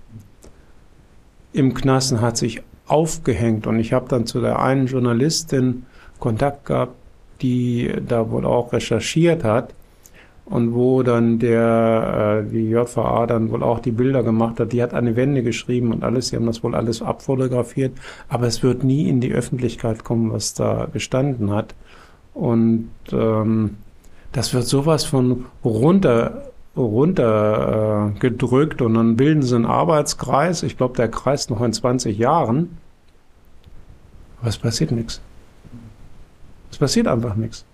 Im 1.52 1.74
Knassen 1.74 2.20
hat 2.20 2.36
sich 2.36 2.62
aufgehängt. 2.86 3.66
Und 3.66 3.78
ich 3.78 3.92
habe 3.92 4.08
dann 4.08 4.26
zu 4.26 4.40
der 4.40 4.60
einen 4.60 4.86
Journalistin 4.86 5.86
Kontakt 6.18 6.66
gehabt, 6.66 6.94
die 7.40 7.92
da 8.06 8.30
wohl 8.30 8.44
auch 8.44 8.72
recherchiert 8.72 9.44
hat 9.44 9.74
und 10.44 10.74
wo 10.74 11.02
dann 11.02 11.38
der, 11.38 12.44
äh, 12.46 12.50
die 12.50 12.70
JVA 12.70 13.26
dann 13.26 13.50
wohl 13.50 13.62
auch 13.62 13.80
die 13.80 13.90
Bilder 13.90 14.22
gemacht 14.22 14.58
hat. 14.60 14.72
Die 14.72 14.82
hat 14.82 14.94
eine 14.94 15.14
Wende 15.14 15.42
geschrieben 15.42 15.92
und 15.92 16.02
alles. 16.02 16.28
Sie 16.28 16.36
haben 16.36 16.46
das 16.46 16.62
wohl 16.62 16.74
alles 16.74 17.02
abfotografiert. 17.02 17.92
Aber 18.28 18.46
es 18.46 18.62
wird 18.62 18.82
nie 18.82 19.08
in 19.08 19.20
die 19.20 19.32
Öffentlichkeit 19.32 20.04
kommen, 20.04 20.32
was 20.32 20.54
da 20.54 20.88
gestanden 20.92 21.50
hat. 21.50 21.74
Und 22.32 22.90
ähm, 23.12 23.76
das 24.32 24.54
wird 24.54 24.64
sowas 24.64 25.04
von 25.04 25.46
runter 25.64 26.44
runter 26.76 28.12
äh, 28.14 28.18
gedrückt 28.20 28.80
und 28.82 28.94
dann 28.94 29.16
bilden 29.16 29.42
sie 29.42 29.56
einen 29.56 29.66
Arbeitskreis. 29.66 30.62
Ich 30.62 30.76
glaube, 30.76 30.96
der 30.96 31.08
kreist 31.08 31.50
noch 31.50 31.60
in 31.60 31.72
20 31.72 32.16
Jahren. 32.16 32.78
Es 34.44 34.58
passiert 34.58 34.92
nichts. 34.92 35.20
Es 36.78 36.80
passiert 36.80 37.08
einfach 37.08 37.34
nichts. 37.34 37.64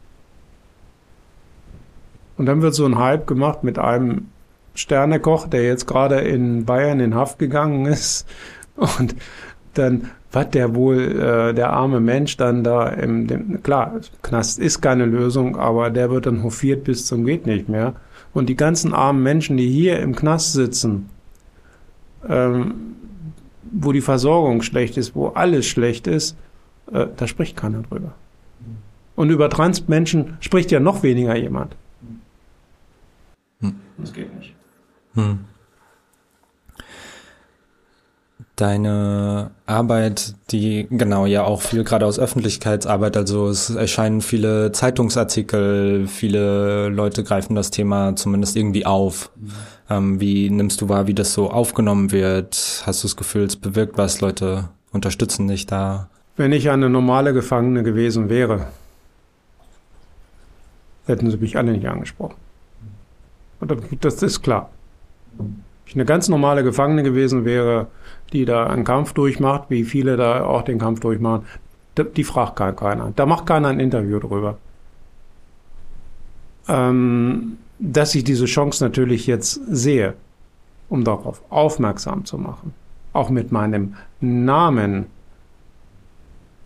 Und 2.38 2.47
dann 2.47 2.62
wird 2.62 2.75
so 2.75 2.87
ein 2.87 2.99
Hype 2.99 3.27
gemacht 3.27 3.62
mit 3.62 3.79
einem 3.79 4.29
Sternekoch, 4.75 5.47
der 5.47 5.62
jetzt 5.62 5.87
gerade 5.87 6.21
in 6.21 6.64
Bayern 6.64 7.01
in 7.01 7.14
Haft 7.14 7.38
gegangen 7.38 7.85
ist. 7.93 8.27
Und 8.77 9.14
dann, 9.75 10.11
was 10.33 10.49
der 10.49 10.75
wohl, 10.75 10.97
äh, 11.21 11.53
der 11.53 11.75
arme 11.75 12.01
Mensch 12.01 12.38
dann 12.38 12.64
da 12.64 12.88
im, 12.88 13.27
dem, 13.27 13.62
klar, 13.62 14.01
Knast 14.23 14.59
ist 14.59 14.81
keine 14.81 15.05
Lösung, 15.05 15.59
aber 15.59 15.90
der 15.90 16.11
wird 16.11 16.25
dann 16.25 16.43
hofiert 16.43 16.85
bis 16.85 17.05
zum 17.05 17.27
geht 17.27 17.45
nicht 17.45 17.69
mehr. 17.69 17.97
Und 18.33 18.49
die 18.49 18.57
ganzen 18.57 18.95
armen 18.95 19.23
Menschen, 19.23 19.59
die 19.59 19.69
hier 19.69 20.01
im 20.01 20.17
Knast 20.17 20.55
sitzen, 20.55 21.11
ähm, 22.27 22.95
wo 23.71 23.93
die 23.93 24.01
Versorgung 24.01 24.62
schlecht 24.62 24.97
ist, 24.97 25.14
wo 25.14 25.29
alles 25.29 25.67
schlecht 25.67 26.07
ist, 26.07 26.38
äh, 26.90 27.07
da 27.14 27.27
spricht 27.27 27.55
keiner 27.55 27.83
drüber. 27.83 28.14
Und 29.16 29.31
über 29.31 29.48
Transmenschen 29.48 30.37
spricht 30.40 30.70
ja 30.70 30.81
noch 30.81 31.03
weniger 31.03 31.37
jemand. 31.37 31.77
Hm. 33.61 33.74
Das 33.98 34.12
geht 34.12 34.35
nicht. 34.38 34.55
Hm. 35.14 35.40
Deine 38.57 39.50
Arbeit, 39.66 40.35
die 40.50 40.87
genau 40.88 41.27
ja 41.27 41.42
auch 41.42 41.61
viel 41.61 41.83
gerade 41.83 42.07
aus 42.07 42.20
Öffentlichkeitsarbeit, 42.20 43.16
also 43.16 43.48
es 43.48 43.70
erscheinen 43.70 44.20
viele 44.20 44.70
Zeitungsartikel, 44.70 46.07
viele 46.07 46.88
Leute 46.88 47.24
greifen 47.24 47.57
das 47.57 47.72
Thema 47.72 48.14
zumindest 48.14 48.57
irgendwie 48.57 48.87
auf. 48.87 49.33
Mhm. 49.35 49.50
Ähm, 49.90 50.20
wie 50.20 50.50
nimmst 50.50 50.81
du 50.81 50.88
wahr, 50.88 51.09
wie 51.09 51.14
das 51.14 51.35
so 51.35 51.50
aufgenommen 51.50 52.12
wird? 52.12 52.85
Hast 52.87 53.03
du 53.03 53.09
das 53.09 53.16
Gefühl, 53.16 53.42
es 53.42 53.57
bewirkt 53.57 53.98
was? 53.98 54.20
Leute 54.20 54.68
unterstützen 54.92 55.48
dich 55.48 55.66
da? 55.66 56.09
Wenn 56.37 56.53
ich 56.53 56.70
eine 56.70 56.88
normale 56.88 57.33
Gefangene 57.33 57.83
gewesen 57.83 58.29
wäre, 58.29 58.66
hätten 61.07 61.31
sie 61.31 61.37
mich 61.37 61.57
alle 61.57 61.73
nicht 61.73 61.87
angesprochen. 61.87 62.37
Das 64.01 64.23
ist 64.23 64.43
klar. 64.43 64.71
Wenn 65.37 65.64
ich 65.87 65.95
eine 65.95 66.05
ganz 66.05 66.29
normale 66.29 66.64
Gefangene 66.64 67.03
gewesen 67.03 67.45
wäre, 67.45 67.88
die 68.33 68.45
da 68.45 68.67
einen 68.67 68.85
Kampf 68.85 69.12
durchmacht, 69.12 69.71
wie 69.71 69.85
viele 69.85 70.17
da 70.17 70.45
auch 70.45 70.62
den 70.62 70.79
Kampf 70.79 71.01
durchmachen, 71.01 71.47
die 72.17 72.25
fragt 72.25 72.57
keiner. 72.57 73.12
Da 73.14 73.27
macht 73.27 73.47
keiner 73.47 73.69
ein 73.69 73.81
Interview 73.81 74.19
drüber. 74.19 74.59
Ähm, 76.67 77.59
dass 77.79 78.14
ich 78.14 78.25
diese 78.25 78.47
Chance 78.47 78.83
natürlich 78.83 79.27
jetzt 79.27 79.61
sehe, 79.69 80.14
um 80.88 81.05
darauf 81.05 81.43
aufmerksam 81.51 82.25
zu 82.25 82.38
machen, 82.38 82.73
auch 83.12 83.31
mit 83.31 83.53
meinem 83.53 83.95
Namen 84.21 85.07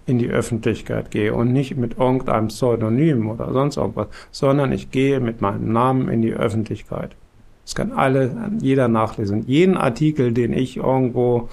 in 0.08 0.18
die 0.18 0.30
Öffentlichkeit 0.30 1.10
gehe 1.10 1.34
und 1.34 1.52
nicht 1.52 1.76
mit 1.76 1.98
irgendeinem 1.98 2.48
Pseudonym 2.48 3.28
oder 3.28 3.52
sonst 3.52 3.76
irgendwas, 3.76 4.08
sondern 4.30 4.72
ich 4.72 4.90
gehe 4.90 5.20
mit 5.20 5.42
meinem 5.42 5.70
Namen 5.70 6.08
in 6.08 6.22
die 6.22 6.32
Öffentlichkeit. 6.32 7.14
Das 7.64 7.74
kann 7.74 7.92
alle, 7.92 8.50
jeder 8.60 8.88
nachlesen. 8.88 9.44
Jeden 9.46 9.76
Artikel, 9.76 10.32
den 10.32 10.54
ich 10.54 10.78
irgendwo, 10.78 11.50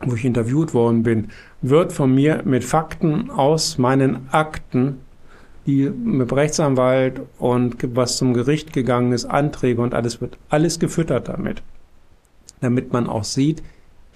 wo 0.00 0.14
ich 0.14 0.24
interviewt 0.24 0.72
worden 0.72 1.02
bin, 1.02 1.30
wird 1.60 1.92
von 1.92 2.14
mir 2.14 2.42
mit 2.44 2.62
Fakten 2.62 3.30
aus 3.30 3.76
meinen 3.78 4.28
Akten, 4.30 5.00
die 5.66 5.90
mit 5.90 6.32
Rechtsanwalt 6.32 7.22
und 7.38 7.76
was 7.96 8.16
zum 8.16 8.32
Gericht 8.32 8.72
gegangen 8.72 9.10
ist, 9.10 9.24
Anträge 9.24 9.82
und 9.82 9.92
alles 9.92 10.20
wird 10.20 10.38
alles 10.48 10.78
gefüttert 10.78 11.28
damit. 11.28 11.64
Damit 12.60 12.92
man 12.92 13.08
auch 13.08 13.24
sieht, 13.24 13.64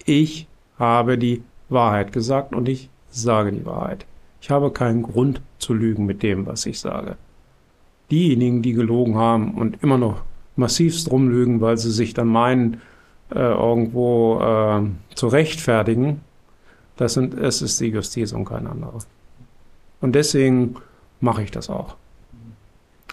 ich 0.05 0.47
habe 0.79 1.17
die 1.17 1.43
Wahrheit 1.67 2.13
gesagt 2.13 2.55
und 2.55 2.69
ich 2.69 2.89
sage 3.21 3.51
die 3.51 3.65
Wahrheit. 3.65 4.05
Ich 4.41 4.49
habe 4.49 4.71
keinen 4.71 5.03
Grund 5.03 5.41
zu 5.59 5.73
lügen 5.73 6.05
mit 6.05 6.23
dem, 6.23 6.45
was 6.45 6.65
ich 6.65 6.79
sage. 6.79 7.17
Diejenigen, 8.11 8.61
die 8.61 8.73
gelogen 8.73 9.15
haben 9.15 9.55
und 9.55 9.81
immer 9.81 9.97
noch 9.97 10.21
massivst 10.55 11.11
rumlügen, 11.11 11.61
weil 11.61 11.77
sie 11.77 11.91
sich 11.91 12.13
dann 12.13 12.27
meinen, 12.27 12.81
äh, 13.31 13.39
irgendwo 13.39 14.39
äh, 14.39 15.15
zu 15.15 15.27
rechtfertigen, 15.27 16.21
das 16.97 17.13
sind, 17.13 17.33
es 17.33 17.61
ist 17.61 17.79
die 17.81 17.87
Justiz 17.87 18.31
und 18.31 18.45
kein 18.45 18.67
anderer. 18.67 18.99
Und 20.01 20.13
deswegen 20.13 20.75
mache 21.19 21.43
ich 21.43 21.51
das 21.51 21.69
auch. 21.69 21.95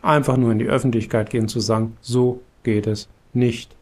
einfach 0.03 0.36
nur 0.36 0.50
in 0.50 0.59
die 0.59 0.66
Öffentlichkeit 0.66 1.30
gehen 1.30 1.48
zu 1.48 1.61
sagen, 1.61 1.96
so 2.00 2.42
geht 2.64 2.86
es 2.86 3.09
nicht. 3.32 3.76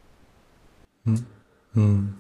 Hm. 1.05 1.25
Hm. 1.73 2.15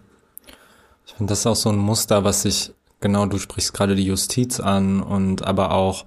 Ich 1.06 1.12
finde, 1.14 1.30
das 1.30 1.40
ist 1.40 1.46
auch 1.46 1.56
so 1.56 1.68
ein 1.70 1.76
Muster, 1.76 2.24
was 2.24 2.42
sich, 2.42 2.72
genau, 3.00 3.26
du 3.26 3.38
sprichst 3.38 3.74
gerade 3.74 3.96
die 3.96 4.04
Justiz 4.04 4.60
an 4.60 5.02
und 5.02 5.44
aber 5.44 5.72
auch 5.72 6.04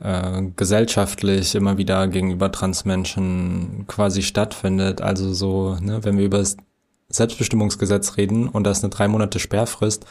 äh, 0.00 0.42
gesellschaftlich 0.56 1.54
immer 1.54 1.78
wieder 1.78 2.08
gegenüber 2.08 2.50
Transmenschen 2.50 3.84
quasi 3.86 4.22
stattfindet. 4.22 5.00
Also 5.00 5.32
so, 5.32 5.76
ne, 5.80 6.04
wenn 6.04 6.18
wir 6.18 6.24
über 6.24 6.38
das 6.38 6.56
Selbstbestimmungsgesetz 7.08 8.16
reden 8.16 8.48
und 8.48 8.64
da 8.64 8.70
ist 8.70 8.82
eine 8.82 8.90
drei 8.90 9.08
Monate 9.08 9.38
Sperrfrist, 9.38 10.06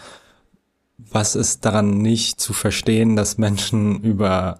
was 0.97 1.35
ist 1.35 1.65
daran 1.65 1.97
nicht 1.97 2.39
zu 2.39 2.53
verstehen, 2.53 3.15
dass 3.15 3.37
Menschen 3.37 4.01
über 4.01 4.59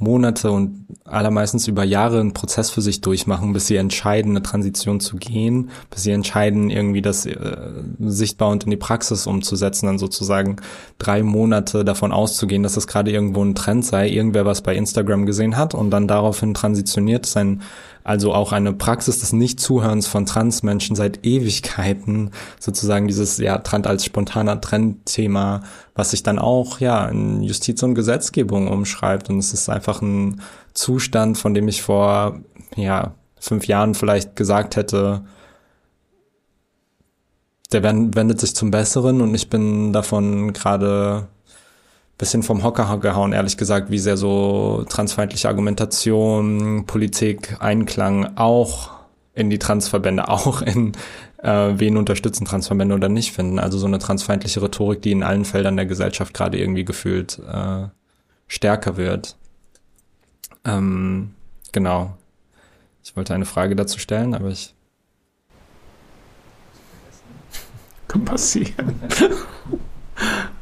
Monate 0.00 0.50
und 0.50 0.86
allermeistens 1.04 1.68
über 1.68 1.84
Jahre 1.84 2.20
einen 2.20 2.32
Prozess 2.32 2.70
für 2.70 2.80
sich 2.80 3.00
durchmachen, 3.00 3.52
bis 3.52 3.66
sie 3.66 3.76
entscheiden, 3.76 4.32
eine 4.32 4.42
Transition 4.42 4.98
zu 4.98 5.16
gehen, 5.16 5.70
bis 5.90 6.02
sie 6.02 6.12
entscheiden, 6.12 6.70
irgendwie 6.70 7.02
das 7.02 7.26
äh, 7.26 7.56
sichtbar 8.00 8.48
und 8.48 8.64
in 8.64 8.70
die 8.70 8.76
Praxis 8.76 9.26
umzusetzen, 9.26 9.86
dann 9.86 9.98
sozusagen 9.98 10.56
drei 10.98 11.22
Monate 11.22 11.84
davon 11.84 12.12
auszugehen, 12.12 12.62
dass 12.62 12.74
das 12.74 12.86
gerade 12.86 13.10
irgendwo 13.10 13.44
ein 13.44 13.54
Trend 13.54 13.84
sei, 13.84 14.08
irgendwer 14.08 14.46
was 14.46 14.62
bei 14.62 14.74
Instagram 14.74 15.26
gesehen 15.26 15.56
hat 15.56 15.74
und 15.74 15.90
dann 15.90 16.08
daraufhin 16.08 16.54
transitioniert, 16.54 17.26
sein 17.26 17.60
also 18.04 18.32
auch 18.32 18.52
eine 18.52 18.72
Praxis 18.72 19.20
des 19.20 19.32
Nichtzuhörens 19.32 20.06
von 20.06 20.26
Transmenschen 20.26 20.96
seit 20.96 21.24
Ewigkeiten, 21.24 22.30
sozusagen 22.58 23.08
dieses 23.08 23.38
ja 23.38 23.58
Trend 23.58 23.86
als 23.86 24.04
spontaner 24.04 24.60
Trendthema, 24.60 25.62
was 25.94 26.10
sich 26.12 26.22
dann 26.22 26.38
auch 26.38 26.80
ja 26.80 27.06
in 27.08 27.42
Justiz 27.42 27.82
und 27.82 27.94
Gesetzgebung 27.94 28.68
umschreibt. 28.68 29.28
Und 29.30 29.38
es 29.38 29.52
ist 29.52 29.68
einfach 29.68 30.02
ein 30.02 30.40
Zustand, 30.74 31.38
von 31.38 31.54
dem 31.54 31.68
ich 31.68 31.82
vor 31.82 32.40
ja 32.76 33.14
fünf 33.38 33.66
Jahren 33.66 33.94
vielleicht 33.94 34.36
gesagt 34.36 34.76
hätte, 34.76 35.22
der 37.72 37.82
wendet 37.84 38.40
sich 38.40 38.54
zum 38.54 38.70
Besseren. 38.70 39.20
Und 39.20 39.34
ich 39.34 39.50
bin 39.50 39.92
davon 39.92 40.52
gerade 40.52 41.28
bisschen 42.20 42.42
vom 42.42 42.62
Hocker 42.62 42.98
gehauen, 42.98 43.32
ehrlich 43.32 43.56
gesagt, 43.56 43.90
wie 43.90 43.98
sehr 43.98 44.18
so 44.18 44.84
transfeindliche 44.88 45.48
Argumentation, 45.48 46.84
Politik, 46.86 47.56
Einklang 47.60 48.36
auch 48.36 48.90
in 49.34 49.48
die 49.48 49.58
Transverbände, 49.58 50.28
auch 50.28 50.60
in 50.60 50.92
äh, 51.38 51.72
wen 51.76 51.96
unterstützen 51.96 52.44
Transverbände 52.44 52.94
oder 52.94 53.08
nicht 53.08 53.32
finden. 53.32 53.58
Also 53.58 53.78
so 53.78 53.86
eine 53.86 53.98
transfeindliche 53.98 54.60
Rhetorik, 54.60 55.00
die 55.00 55.12
in 55.12 55.22
allen 55.22 55.46
Feldern 55.46 55.76
der 55.76 55.86
Gesellschaft 55.86 56.34
gerade 56.34 56.58
irgendwie 56.58 56.84
gefühlt 56.84 57.40
äh, 57.50 57.88
stärker 58.48 58.98
wird. 58.98 59.36
Ähm, 60.66 61.30
genau. 61.72 62.18
Ich 63.02 63.16
wollte 63.16 63.34
eine 63.34 63.46
Frage 63.46 63.74
dazu 63.74 63.98
stellen, 63.98 64.34
aber 64.34 64.48
ich. 64.48 64.74
Kann 68.08 68.26
passieren. 68.26 69.00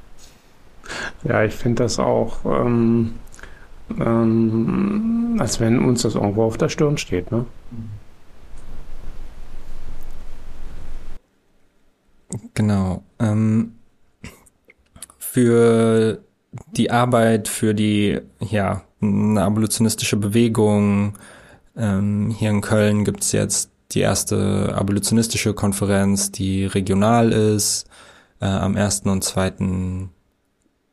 Ja, 1.25 1.45
ich 1.45 1.55
finde 1.55 1.85
das 1.85 1.99
auch, 1.99 2.45
ähm, 2.45 3.15
ähm, 3.99 5.37
als 5.39 5.61
wenn 5.61 5.85
uns 5.85 6.03
das 6.03 6.15
irgendwo 6.15 6.45
auf 6.45 6.57
der 6.57 6.69
Stirn 6.69 6.99
steht. 6.99 7.31
Ne? 7.33 7.45
Genau. 12.55 13.03
Ähm, 13.19 13.75
für 15.19 16.23
die 16.73 16.91
Arbeit, 16.91 17.49
für 17.49 17.75
die 17.75 18.21
ja, 18.41 18.83
eine 19.01 19.43
abolitionistische 19.43 20.17
Bewegung 20.17 21.15
ähm, 21.77 22.35
hier 22.37 22.51
in 22.51 22.61
Köln 22.61 23.05
gibt 23.05 23.23
es 23.23 23.33
jetzt 23.33 23.71
die 23.93 24.01
erste 24.01 24.75
abolitionistische 24.75 25.55
Konferenz, 25.55 26.31
die 26.31 26.67
regional 26.67 27.33
ist, 27.33 27.87
äh, 28.41 28.47
am 28.47 28.77
1. 28.77 29.03
und 29.07 29.25
2. 29.25 30.09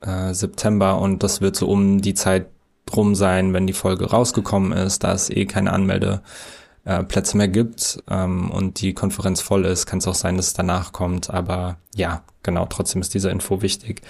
Äh, 0.06 0.34
September 0.34 1.00
und 1.00 1.24
das 1.24 1.42
wird 1.42 1.56
so 1.56 1.68
um 1.68 2.02
die 2.02 2.14
Zeit 2.14 2.48
drum 2.86 3.16
sein, 3.16 3.54
wenn 3.54 3.68
die 3.68 3.74
Folge 3.74 4.10
rausgekommen 4.10 4.72
ist, 4.72 5.04
da 5.04 5.14
es 5.14 5.30
eh 5.30 5.46
keine 5.46 5.74
Anmeldeplätze 5.74 7.34
äh, 7.34 7.38
mehr 7.38 7.48
gibt 7.48 8.04
ähm, 8.10 8.52
und 8.52 8.82
die 8.82 8.94
Konferenz 8.94 9.42
voll 9.42 9.66
ist, 9.66 9.86
kann 9.86 10.00
es 10.00 10.08
auch 10.08 10.16
sein, 10.16 10.38
dass 10.38 10.48
es 10.48 10.54
danach 10.54 10.92
kommt. 10.92 11.30
Aber 11.30 11.78
ja, 11.96 12.24
genau, 12.44 12.66
trotzdem 12.68 13.02
ist 13.02 13.14
diese 13.14 13.30
Info 13.32 13.62
wichtig. 13.62 14.02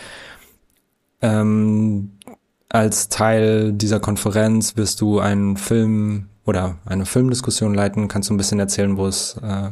Ähm, 1.21 2.11
als 2.69 3.07
Teil 3.07 3.71
dieser 3.71 4.01
Konferenz 4.01 4.75
wirst 4.75 4.99
du 4.99 5.19
einen 5.19 5.55
Film 5.55 6.27
oder 6.45 6.77
eine 6.85 7.05
Filmdiskussion 7.05 7.73
leiten. 7.73 8.09
Kannst 8.09 8.29
du 8.29 8.33
ein 8.33 8.37
bisschen 8.37 8.59
erzählen, 8.59 8.97
wo 8.97 9.07
es 9.07 9.37
äh, 9.41 9.69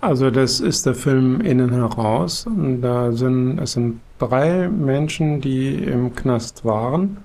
also 0.00 0.30
das 0.30 0.60
ist 0.60 0.86
der 0.86 0.94
Film 0.94 1.40
Innen 1.40 1.70
heraus. 1.70 2.46
Und 2.46 2.80
da 2.80 3.12
sind 3.12 3.58
es 3.58 3.72
sind 3.72 4.00
drei 4.18 4.68
Menschen, 4.68 5.40
die 5.40 5.74
im 5.74 6.14
Knast 6.14 6.64
waren. 6.64 7.18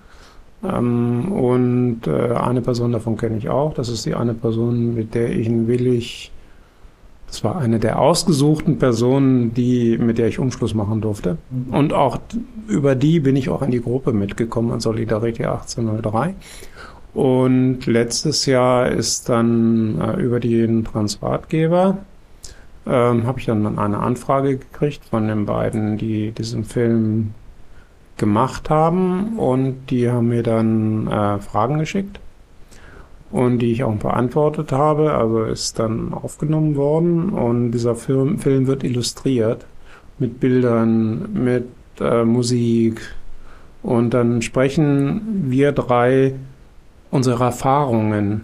Ähm, 0.63 1.31
und 1.31 2.07
äh, 2.07 2.33
eine 2.33 2.61
Person 2.61 2.91
davon 2.91 3.17
kenne 3.17 3.37
ich 3.37 3.49
auch. 3.49 3.73
Das 3.73 3.89
ist 3.89 4.05
die 4.05 4.15
eine 4.15 4.33
Person, 4.33 4.95
mit 4.95 5.15
der 5.15 5.29
ich 5.29 5.47
ihn 5.47 5.67
willig. 5.67 6.31
Das 7.27 7.43
war 7.43 7.57
eine 7.57 7.79
der 7.79 7.99
ausgesuchten 7.99 8.77
Personen, 8.77 9.53
die, 9.53 9.97
mit 9.97 10.17
der 10.17 10.27
ich 10.27 10.39
Umschluss 10.39 10.73
machen 10.73 11.01
durfte. 11.01 11.37
Und 11.71 11.91
auch 11.91 12.19
über 12.67 12.95
die 12.95 13.19
bin 13.19 13.35
ich 13.35 13.49
auch 13.49 13.61
in 13.61 13.71
die 13.71 13.81
Gruppe 13.81 14.13
mitgekommen 14.13 14.71
an 14.71 14.79
Solidarität 14.79 15.47
1803. 15.47 16.35
Und 17.13 17.85
letztes 17.85 18.45
Jahr 18.45 18.91
ist 18.91 19.29
dann 19.29 19.99
äh, 19.99 20.21
über 20.21 20.39
den 20.39 20.83
Transratgeber 20.83 21.97
ähm, 22.87 23.25
habe 23.25 23.39
ich 23.39 23.45
dann 23.45 23.77
eine 23.77 23.99
Anfrage 23.99 24.57
gekriegt 24.57 25.05
von 25.05 25.27
den 25.27 25.45
beiden, 25.45 25.97
die 25.97 26.31
diesen 26.31 26.63
Film 26.63 27.33
gemacht 28.17 28.69
haben. 28.69 29.37
Und 29.37 29.87
die 29.89 30.09
haben 30.09 30.29
mir 30.29 30.43
dann 30.43 31.07
äh, 31.07 31.39
Fragen 31.39 31.79
geschickt. 31.79 32.19
Und 33.31 33.59
die 33.59 33.71
ich 33.71 33.83
auch 33.83 33.95
beantwortet 33.95 34.71
habe. 34.71 35.13
Also 35.13 35.43
ist 35.43 35.79
dann 35.79 36.13
aufgenommen 36.13 36.75
worden. 36.75 37.29
Und 37.29 37.71
dieser 37.71 37.95
Film, 37.95 38.37
Film 38.39 38.67
wird 38.67 38.83
illustriert 38.83 39.65
mit 40.19 40.39
Bildern, 40.39 41.33
mit 41.33 41.67
äh, 41.99 42.23
Musik. 42.23 43.01
Und 43.83 44.13
dann 44.13 44.41
sprechen 44.41 45.45
wir 45.47 45.71
drei 45.71 46.33
unsere 47.11 47.43
Erfahrungen 47.43 48.43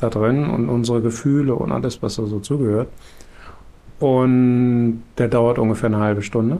da 0.00 0.10
drin 0.10 0.48
und 0.48 0.68
unsere 0.68 1.00
Gefühle 1.00 1.54
und 1.54 1.72
alles, 1.72 2.02
was 2.02 2.16
da 2.16 2.26
so 2.26 2.40
zugehört. 2.40 2.88
Und 3.98 5.02
der 5.18 5.28
dauert 5.28 5.58
ungefähr 5.58 5.88
eine 5.88 5.98
halbe 5.98 6.22
Stunde. 6.22 6.58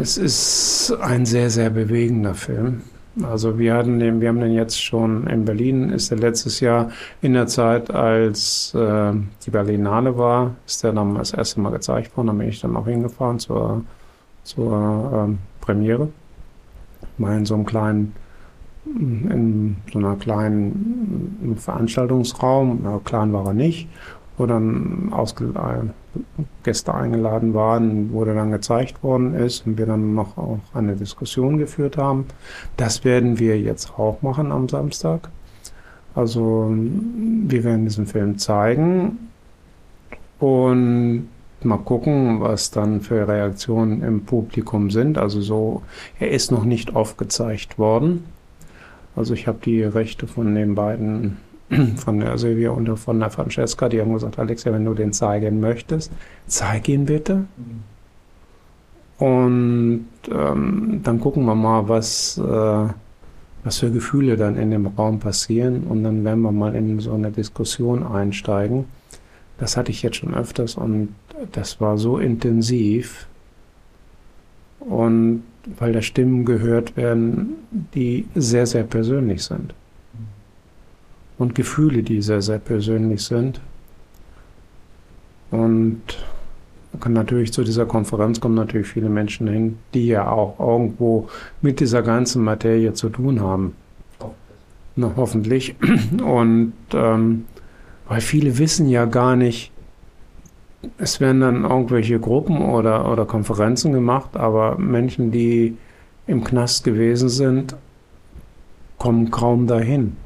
Es 0.00 0.16
ist 0.16 0.96
ein 1.00 1.26
sehr, 1.26 1.50
sehr 1.50 1.70
bewegender 1.70 2.34
Film. 2.34 2.82
Also 3.22 3.58
wir 3.58 3.74
hatten 3.74 3.98
den, 3.98 4.20
wir 4.20 4.28
haben 4.28 4.40
den 4.40 4.52
jetzt 4.52 4.82
schon 4.82 5.26
in 5.26 5.44
Berlin, 5.44 5.90
ist 5.90 6.10
der 6.10 6.18
letztes 6.18 6.60
Jahr 6.60 6.90
in 7.20 7.34
der 7.34 7.46
Zeit, 7.46 7.90
als 7.90 8.72
äh, 8.74 9.12
die 9.44 9.50
Berlinale 9.50 10.16
war, 10.16 10.54
ist 10.66 10.84
der 10.84 10.92
dann 10.92 11.16
das 11.16 11.32
erste 11.32 11.60
Mal 11.60 11.70
gezeigt 11.70 12.16
worden. 12.16 12.28
Da 12.28 12.32
bin 12.32 12.48
ich 12.48 12.60
dann 12.60 12.76
auch 12.76 12.86
hingefahren 12.86 13.38
zur, 13.38 13.84
zur 14.44 15.28
äh, 15.28 15.64
Premiere. 15.64 16.08
Mal 17.18 17.38
in 17.38 17.46
so 17.46 17.54
einem 17.54 17.66
kleinen 17.66 18.14
in 18.84 19.76
so 19.92 19.98
einer 19.98 20.16
kleinen 20.16 21.56
Veranstaltungsraum, 21.56 22.80
ja, 22.84 23.00
klein 23.04 23.32
war 23.32 23.46
er 23.46 23.54
nicht, 23.54 23.88
wo 24.36 24.46
dann 24.46 25.12
Ausge 25.12 25.52
Gäste 26.62 26.94
eingeladen 26.94 27.54
waren, 27.54 28.12
wo 28.12 28.24
der 28.24 28.34
dann 28.34 28.50
gezeigt 28.50 29.02
worden 29.02 29.34
ist 29.34 29.66
und 29.66 29.78
wir 29.78 29.86
dann 29.86 30.14
noch 30.14 30.38
auch 30.38 30.60
eine 30.74 30.96
Diskussion 30.96 31.58
geführt 31.58 31.96
haben. 31.96 32.24
Das 32.76 33.04
werden 33.04 33.38
wir 33.38 33.60
jetzt 33.60 33.98
auch 33.98 34.22
machen 34.22 34.50
am 34.50 34.68
Samstag. 34.68 35.28
Also 36.14 36.74
wir 36.74 37.64
werden 37.64 37.84
diesen 37.84 38.06
Film 38.06 38.38
zeigen 38.38 39.28
und 40.40 41.28
mal 41.62 41.78
gucken, 41.78 42.40
was 42.40 42.70
dann 42.70 43.00
für 43.02 43.28
Reaktionen 43.28 44.02
im 44.02 44.24
Publikum 44.24 44.90
sind. 44.90 45.18
Also 45.18 45.40
so, 45.40 45.82
er 46.18 46.30
ist 46.30 46.50
noch 46.50 46.64
nicht 46.64 46.96
aufgezeigt 46.96 47.78
worden. 47.78 48.24
Also 49.16 49.34
ich 49.34 49.46
habe 49.46 49.58
die 49.64 49.82
Rechte 49.82 50.26
von 50.26 50.54
den 50.54 50.74
beiden, 50.74 51.38
von 51.96 52.20
der 52.20 52.38
Silvia 52.38 52.70
und 52.70 52.96
von 52.96 53.20
der 53.20 53.30
Francesca, 53.30 53.88
die 53.88 54.00
haben 54.00 54.12
gesagt, 54.12 54.38
Alexia, 54.38 54.72
wenn 54.72 54.84
du 54.84 54.94
den 54.94 55.12
zeigen 55.12 55.60
möchtest, 55.60 56.12
zeig 56.46 56.88
ihn 56.88 57.06
bitte. 57.06 57.44
Und 59.18 60.06
ähm, 60.32 61.00
dann 61.02 61.20
gucken 61.20 61.44
wir 61.44 61.54
mal, 61.54 61.88
was, 61.88 62.38
äh, 62.38 62.88
was 63.64 63.78
für 63.78 63.90
Gefühle 63.90 64.36
dann 64.36 64.56
in 64.56 64.70
dem 64.70 64.86
Raum 64.86 65.18
passieren. 65.18 65.84
Und 65.84 66.04
dann 66.04 66.24
werden 66.24 66.40
wir 66.40 66.52
mal 66.52 66.74
in 66.74 67.00
so 67.00 67.12
eine 67.12 67.30
Diskussion 67.30 68.02
einsteigen. 68.02 68.86
Das 69.58 69.76
hatte 69.76 69.90
ich 69.90 70.02
jetzt 70.02 70.16
schon 70.16 70.34
öfters 70.34 70.76
und 70.76 71.14
das 71.52 71.82
war 71.82 71.98
so 71.98 72.16
intensiv. 72.18 73.26
Und 74.80 75.42
weil 75.78 75.92
da 75.92 76.02
Stimmen 76.02 76.44
gehört 76.44 76.96
werden, 76.96 77.54
die 77.94 78.26
sehr, 78.34 78.66
sehr 78.66 78.84
persönlich 78.84 79.42
sind. 79.42 79.74
Und 81.38 81.54
Gefühle, 81.54 82.02
die 82.02 82.22
sehr, 82.22 82.42
sehr 82.42 82.58
persönlich 82.58 83.22
sind. 83.22 83.60
Und 85.50 86.02
natürlich 87.08 87.52
zu 87.52 87.64
dieser 87.64 87.86
Konferenz 87.86 88.40
kommen 88.40 88.54
natürlich 88.54 88.88
viele 88.88 89.08
Menschen 89.08 89.48
hin, 89.48 89.78
die 89.94 90.06
ja 90.06 90.30
auch 90.30 90.58
irgendwo 90.58 91.28
mit 91.62 91.80
dieser 91.80 92.02
ganzen 92.02 92.42
Materie 92.44 92.92
zu 92.92 93.08
tun 93.08 93.40
haben. 93.40 93.74
Na, 94.96 95.12
hoffentlich. 95.16 95.76
Und 96.22 96.72
ähm, 96.92 97.44
weil 98.08 98.20
viele 98.20 98.58
wissen 98.58 98.88
ja 98.88 99.04
gar 99.04 99.36
nicht, 99.36 99.72
es 100.98 101.20
werden 101.20 101.40
dann 101.40 101.64
irgendwelche 101.64 102.18
Gruppen 102.18 102.62
oder, 102.62 103.10
oder 103.10 103.26
Konferenzen 103.26 103.92
gemacht, 103.92 104.36
aber 104.36 104.78
Menschen, 104.78 105.30
die 105.30 105.76
im 106.26 106.42
Knast 106.44 106.84
gewesen 106.84 107.28
sind, 107.28 107.76
kommen 108.98 109.30
kaum 109.30 109.66
dahin. 109.66 110.16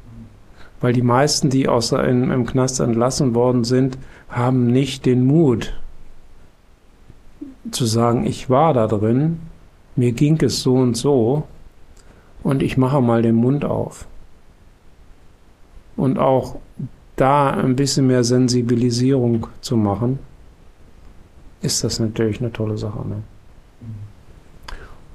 Weil 0.81 0.93
die 0.93 1.03
meisten, 1.03 1.51
die 1.51 1.69
aus 1.69 1.93
in, 1.93 2.31
im 2.31 2.47
Knast 2.47 2.81
entlassen 2.81 3.35
worden 3.35 3.65
sind, 3.65 3.99
haben 4.29 4.67
nicht 4.67 5.07
den 5.07 5.27
Mut 5.27 5.79
zu 7.71 7.87
sagen, 7.87 8.27
ich 8.27 8.51
war 8.51 8.75
da 8.75 8.87
drin, 8.87 9.41
mir 9.97 10.13
ging 10.13 10.41
es 10.43 10.63
so 10.63 10.75
und 10.75 10.97
so 10.97 11.45
und 12.43 12.63
ich 12.63 12.77
mache 12.77 13.01
mal 13.01 13.23
den 13.23 13.37
Mund 13.37 13.65
auf. 13.65 14.07
Und 15.97 16.19
auch 16.19 16.57
da 17.17 17.51
ein 17.51 17.77
bisschen 17.77 18.09
mehr 18.09 18.25
Sensibilisierung 18.25 19.47
zu 19.61 19.77
machen 19.77 20.19
ist 21.65 21.83
das 21.83 21.99
natürlich 21.99 22.41
eine 22.41 22.53
tolle 22.53 22.77
Sache. 22.77 23.09
Ne? 23.09 23.23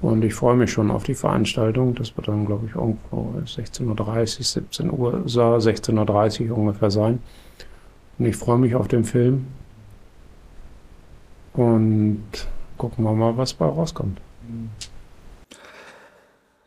Und 0.02 0.24
ich 0.24 0.34
freue 0.34 0.56
mich 0.56 0.72
schon 0.72 0.91
auf 0.91 1.04
die 1.04 1.14
Veranstaltung. 1.14 1.93
Das 1.95 2.16
wird 2.16 2.28
dann, 2.28 2.45
glaube 2.45 2.68
ich, 2.68 2.76
irgendwo 2.76 3.34
16.30 3.45 4.39
Uhr, 4.39 4.43
17 4.45 4.91
Uhr, 4.91 5.14
16.30 5.26 6.50
Uhr 6.50 6.58
ungefähr 6.58 6.89
sein. 6.89 7.20
Und 8.18 8.26
ich 8.26 8.36
freue 8.36 8.58
mich 8.58 8.76
auf 8.76 8.88
den 8.88 9.04
Film. 9.04 9.47
Und 11.54 12.24
gucken 12.78 13.04
wir 13.04 13.14
mal, 13.14 13.38
was 13.38 13.54
bei 13.54 13.66
rauskommt. 13.66 14.20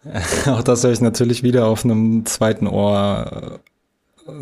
Auch 0.47 0.63
das 0.63 0.85
höre 0.85 0.93
ich 0.93 1.01
natürlich 1.01 1.43
wieder 1.43 1.67
auf 1.67 1.85
einem 1.85 2.27
zweiten 2.27 2.67
Ohr, 2.67 3.61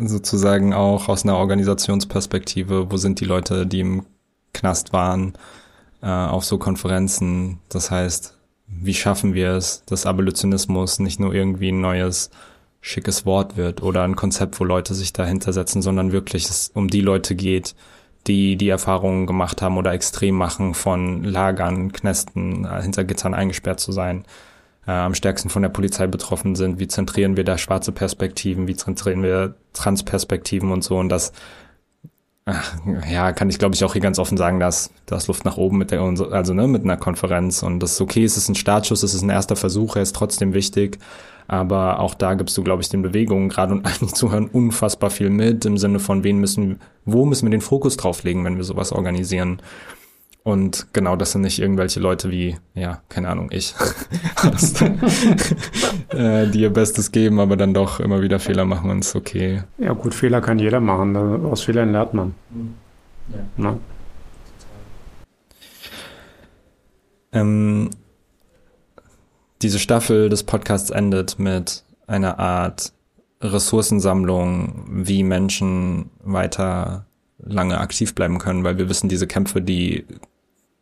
sozusagen 0.03 0.73
auch 0.73 1.07
aus 1.07 1.23
einer 1.23 1.37
Organisationsperspektive. 1.37 2.91
Wo 2.91 2.97
sind 2.97 3.19
die 3.19 3.25
Leute, 3.25 3.65
die 3.65 3.79
im 3.79 4.05
Knast 4.53 4.93
waren, 4.93 5.33
äh, 6.01 6.07
auf 6.07 6.45
so 6.45 6.57
Konferenzen. 6.57 7.59
Das 7.69 7.91
heißt, 7.91 8.37
wie 8.67 8.93
schaffen 8.93 9.33
wir 9.33 9.51
es, 9.51 9.83
dass 9.85 10.05
Abolitionismus 10.05 10.99
nicht 10.99 11.19
nur 11.19 11.33
irgendwie 11.33 11.71
ein 11.71 11.81
neues 11.81 12.29
schickes 12.81 13.25
Wort 13.25 13.57
wird 13.57 13.83
oder 13.83 14.03
ein 14.03 14.15
Konzept, 14.15 14.59
wo 14.59 14.63
Leute 14.63 14.95
sich 14.95 15.13
dahinter 15.13 15.53
setzen, 15.53 15.81
sondern 15.81 16.11
wirklich 16.11 16.49
es 16.49 16.71
um 16.73 16.87
die 16.87 17.01
Leute 17.01 17.35
geht, 17.35 17.75
die 18.27 18.55
die 18.55 18.69
Erfahrungen 18.69 19.27
gemacht 19.27 19.61
haben 19.61 19.77
oder 19.77 19.93
extrem 19.93 20.35
machen 20.35 20.73
von 20.73 21.23
Lagern, 21.23 21.91
Knästen, 21.91 22.65
äh, 22.65 22.81
hinter 22.81 23.03
Gittern 23.03 23.33
eingesperrt 23.33 23.79
zu 23.79 23.91
sein, 23.91 24.25
äh, 24.87 24.91
am 24.91 25.15
stärksten 25.15 25.49
von 25.49 25.61
der 25.61 25.69
Polizei 25.69 26.07
betroffen 26.07 26.55
sind. 26.55 26.79
Wie 26.79 26.87
zentrieren 26.87 27.37
wir 27.37 27.43
da 27.43 27.57
schwarze 27.57 27.91
Perspektiven? 27.91 28.67
Wie 28.67 28.75
zentrieren 28.75 29.23
wir 29.23 29.55
Transperspektiven 29.73 30.71
und 30.71 30.83
so? 30.83 30.97
Und 30.97 31.09
das 31.09 31.33
Ach, 32.53 32.73
ja, 33.09 33.31
kann 33.31 33.49
ich 33.49 33.59
glaube 33.59 33.75
ich 33.75 33.83
auch 33.83 33.93
hier 33.93 34.01
ganz 34.01 34.19
offen 34.19 34.37
sagen, 34.37 34.59
dass 34.59 34.91
das 35.05 35.27
Luft 35.27 35.45
nach 35.45 35.57
oben 35.57 35.77
mit 35.77 35.91
der 35.91 36.01
also 36.01 36.53
ne, 36.53 36.67
mit 36.67 36.83
einer 36.83 36.97
Konferenz. 36.97 37.63
Und 37.63 37.79
das 37.79 37.93
ist 37.93 38.01
okay, 38.01 38.23
es 38.23 38.35
ist 38.35 38.49
ein 38.49 38.55
Startschuss, 38.55 39.03
es 39.03 39.13
ist 39.13 39.21
ein 39.21 39.29
erster 39.29 39.55
Versuch, 39.55 39.95
er 39.95 40.01
ist 40.01 40.15
trotzdem 40.15 40.53
wichtig, 40.53 40.99
aber 41.47 41.99
auch 41.99 42.13
da 42.13 42.33
gibst 42.33 42.57
du 42.57 42.63
glaube 42.63 42.81
ich 42.81 42.89
den 42.89 43.01
Bewegungen 43.01 43.49
gerade 43.49 43.73
und 43.73 43.85
allen 43.85 44.13
Zuhören 44.13 44.47
unfassbar 44.47 45.09
viel 45.09 45.29
mit 45.29 45.65
im 45.65 45.77
Sinne 45.77 45.99
von 45.99 46.23
wen 46.23 46.39
müssen 46.39 46.79
wo 47.05 47.25
müssen 47.25 47.45
wir 47.45 47.51
den 47.51 47.61
Fokus 47.61 47.97
drauflegen, 47.97 48.43
wenn 48.43 48.57
wir 48.57 48.63
sowas 48.63 48.91
organisieren 48.91 49.61
und 50.43 50.87
genau, 50.93 51.15
das 51.15 51.33
sind 51.33 51.41
nicht 51.41 51.59
irgendwelche 51.59 51.99
Leute 51.99 52.31
wie, 52.31 52.57
ja, 52.73 53.01
keine 53.09 53.29
Ahnung, 53.29 53.49
ich, 53.51 53.75
äh, 56.09 56.47
die 56.47 56.61
ihr 56.61 56.71
Bestes 56.71 57.11
geben, 57.11 57.39
aber 57.39 57.57
dann 57.57 57.73
doch 57.73 57.99
immer 57.99 58.21
wieder 58.21 58.39
Fehler 58.39 58.65
machen 58.65 58.89
und 58.89 58.99
ist 58.99 59.15
okay. 59.15 59.63
Ja 59.77 59.93
gut, 59.93 60.15
Fehler 60.15 60.41
kann 60.41 60.57
jeder 60.57 60.79
machen, 60.79 61.15
aus 61.45 61.61
Fehlern 61.61 61.91
lernt 61.91 62.13
man. 62.13 62.33
Ja. 63.29 63.39
Na? 63.57 63.79
Ähm, 67.33 67.91
diese 69.61 69.77
Staffel 69.79 70.29
des 70.29 70.43
Podcasts 70.43 70.89
endet 70.89 71.37
mit 71.37 71.83
einer 72.07 72.39
Art 72.39 72.93
Ressourcensammlung, 73.41 74.85
wie 74.89 75.23
Menschen 75.23 76.09
weiter 76.23 77.05
lange 77.37 77.79
aktiv 77.79 78.13
bleiben 78.15 78.39
können, 78.39 78.63
weil 78.63 78.77
wir 78.77 78.89
wissen, 78.89 79.09
diese 79.09 79.27
Kämpfe, 79.27 79.61
die 79.61 80.05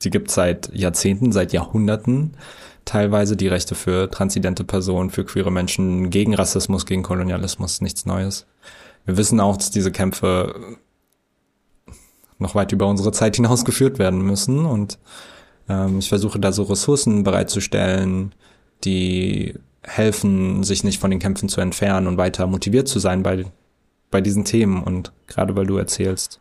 Sie 0.01 0.09
gibt 0.09 0.31
seit 0.31 0.73
Jahrzehnten, 0.73 1.31
seit 1.31 1.51
Jahrhunderten 1.51 2.37
teilweise 2.85 3.35
die 3.35 3.49
Rechte 3.49 3.75
für 3.75 4.09
transidente 4.09 4.63
Personen, 4.63 5.09
für 5.09 5.25
queere 5.25 5.51
Menschen, 5.51 6.09
gegen 6.09 6.33
Rassismus, 6.33 6.85
gegen 6.85 7.03
Kolonialismus, 7.03 7.81
nichts 7.81 8.05
Neues. 8.05 8.47
Wir 9.05 9.17
wissen 9.17 9.39
auch, 9.39 9.57
dass 9.57 9.71
diese 9.71 9.91
Kämpfe 9.91 10.77
noch 12.37 12.55
weit 12.55 12.71
über 12.71 12.87
unsere 12.87 13.11
Zeit 13.11 13.35
hinaus 13.35 13.65
geführt 13.65 13.99
werden 13.99 14.21
müssen 14.21 14.65
und 14.65 14.97
ähm, 15.67 15.99
ich 15.99 16.09
versuche 16.09 16.39
da 16.39 16.53
so 16.53 16.63
Ressourcen 16.63 17.23
bereitzustellen, 17.23 18.33
die 18.85 19.55
helfen, 19.83 20.63
sich 20.63 20.85
nicht 20.85 20.99
von 20.99 21.11
den 21.11 21.19
Kämpfen 21.19 21.49
zu 21.49 21.59
entfernen 21.59 22.07
und 22.07 22.17
weiter 22.17 22.47
motiviert 22.47 22.87
zu 22.87 22.99
sein 22.99 23.21
bei, 23.23 23.45
bei 24.11 24.21
diesen 24.21 24.45
Themen 24.45 24.81
und 24.81 25.11
gerade 25.27 25.55
weil 25.57 25.67
du 25.67 25.77
erzählst, 25.77 26.39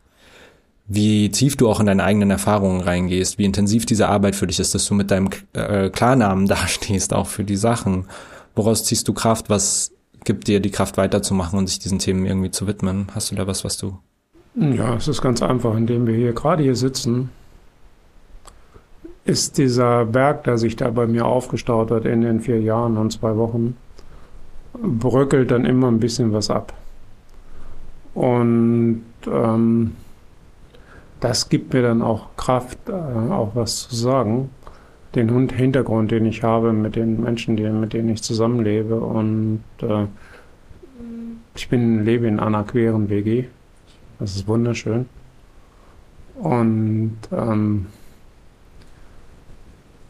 wie 0.88 1.28
tief 1.28 1.56
du 1.56 1.68
auch 1.68 1.80
in 1.80 1.86
deine 1.86 2.02
eigenen 2.02 2.30
Erfahrungen 2.30 2.80
reingehst, 2.80 3.38
wie 3.38 3.44
intensiv 3.44 3.84
diese 3.84 4.08
Arbeit 4.08 4.34
für 4.34 4.46
dich 4.46 4.58
ist, 4.58 4.74
dass 4.74 4.86
du 4.86 4.94
mit 4.94 5.10
deinem 5.10 5.28
äh, 5.52 5.90
Klarnamen 5.90 6.46
dastehst, 6.48 7.12
auch 7.12 7.26
für 7.26 7.44
die 7.44 7.56
Sachen. 7.56 8.06
Woraus 8.54 8.84
ziehst 8.84 9.06
du 9.06 9.12
Kraft? 9.12 9.50
Was 9.50 9.92
gibt 10.24 10.48
dir 10.48 10.60
die 10.60 10.70
Kraft 10.70 10.96
weiterzumachen 10.96 11.58
und 11.58 11.68
sich 11.68 11.78
diesen 11.78 11.98
Themen 11.98 12.24
irgendwie 12.24 12.50
zu 12.50 12.66
widmen? 12.66 13.06
Hast 13.14 13.30
du 13.30 13.36
da 13.36 13.46
was, 13.46 13.64
was 13.64 13.76
du? 13.76 13.98
Ja, 14.54 14.96
es 14.96 15.06
ist 15.06 15.20
ganz 15.20 15.42
einfach, 15.42 15.76
indem 15.76 16.06
wir 16.06 16.16
hier 16.16 16.32
gerade 16.32 16.62
hier 16.62 16.74
sitzen, 16.74 17.30
ist 19.24 19.58
dieser 19.58 20.06
Berg, 20.06 20.44
der 20.44 20.56
sich 20.56 20.74
da 20.74 20.90
bei 20.90 21.06
mir 21.06 21.26
aufgestaut 21.26 21.90
hat 21.90 22.06
in 22.06 22.22
den 22.22 22.40
vier 22.40 22.60
Jahren 22.60 22.96
und 22.96 23.12
zwei 23.12 23.36
Wochen, 23.36 23.76
bröckelt 24.72 25.50
dann 25.50 25.66
immer 25.66 25.88
ein 25.88 26.00
bisschen 26.00 26.32
was 26.32 26.50
ab. 26.50 26.72
Und 28.14 29.04
ähm, 29.26 29.92
das 31.20 31.48
gibt 31.48 31.72
mir 31.72 31.82
dann 31.82 32.02
auch 32.02 32.36
Kraft, 32.36 32.88
äh, 32.88 32.92
auch 32.92 33.52
was 33.54 33.88
zu 33.88 33.96
sagen. 33.96 34.50
Den 35.14 35.48
Hintergrund, 35.48 36.10
den 36.10 36.26
ich 36.26 36.42
habe 36.42 36.72
mit 36.72 36.96
den 36.96 37.22
Menschen, 37.22 37.56
die, 37.56 37.68
mit 37.68 37.92
denen 37.92 38.10
ich 38.10 38.22
zusammenlebe. 38.22 39.00
Und 39.00 39.62
äh, 39.80 40.06
ich 41.54 41.68
bin, 41.68 42.04
lebe 42.04 42.26
in 42.26 42.38
einer 42.38 42.62
queeren 42.64 43.08
WG. 43.08 43.46
Das 44.18 44.36
ist 44.36 44.46
wunderschön. 44.46 45.06
Und 46.36 47.16
ähm, 47.32 47.86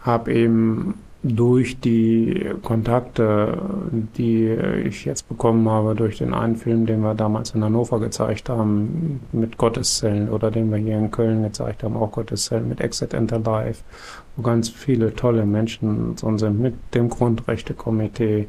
habe 0.01 0.33
eben 0.33 0.95
durch 1.23 1.81
die 1.81 2.53
Kontakte, 2.63 3.61
die 4.17 4.47
ich 4.85 5.05
jetzt 5.05 5.29
bekommen 5.29 5.69
habe, 5.69 5.97
durch 5.97 6.19
den 6.19 6.33
einen 6.33 6.57
Film, 6.57 6.87
den 6.87 7.01
wir 7.01 7.15
damals 7.15 7.51
in 7.55 7.65
Hannover 7.65 7.99
gezeigt 7.99 8.49
haben, 8.49 9.21
mit 9.33 9.59
Gotteszellen 9.59 10.29
oder 10.29 10.53
den 10.53 10.71
wir 10.71 10.79
hier 10.79 10.97
in 10.97 11.11
Köln 11.11 11.43
gezeigt 11.43 11.83
haben, 11.83 11.97
auch 11.97 12.13
Gotteszellen 12.13 12.69
mit 12.69 12.81
Exit 12.81 13.15
Enter 13.15 13.41
Life, 13.41 13.83
wo 14.37 14.43
ganz 14.43 14.69
viele 14.69 15.13
tolle 15.13 15.45
Menschen 15.45 16.17
sind, 16.17 16.61
mit 16.61 16.75
dem 16.95 17.09
Grundrechtekomitee, 17.09 18.47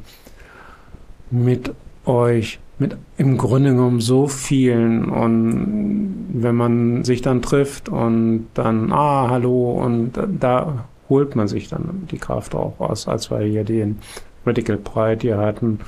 mit 1.32 1.74
euch, 2.04 2.60
mit 2.78 2.96
im 3.18 3.36
Grunde 3.36 3.70
genommen 3.70 4.00
so 4.00 4.28
vielen. 4.28 5.10
Und 5.10 6.28
wenn 6.34 6.54
man 6.54 7.02
sich 7.02 7.20
dann 7.20 7.42
trifft 7.42 7.88
und 7.88 8.46
dann, 8.54 8.92
ah, 8.92 9.28
hallo 9.28 9.72
und 9.72 10.12
da 10.38 10.84
holt 11.10 11.36
man 11.36 11.48
sich 11.48 11.68
dann 11.68 12.08
die 12.10 12.18
Kraft 12.18 12.54
auch 12.54 12.78
aus, 12.78 13.06
als 13.08 13.30
wir 13.30 13.40
hier 13.40 13.64
den 13.64 13.98
Radical 14.46 14.78
Pride 14.78 15.20
hier 15.20 15.36
hatten 15.36 15.80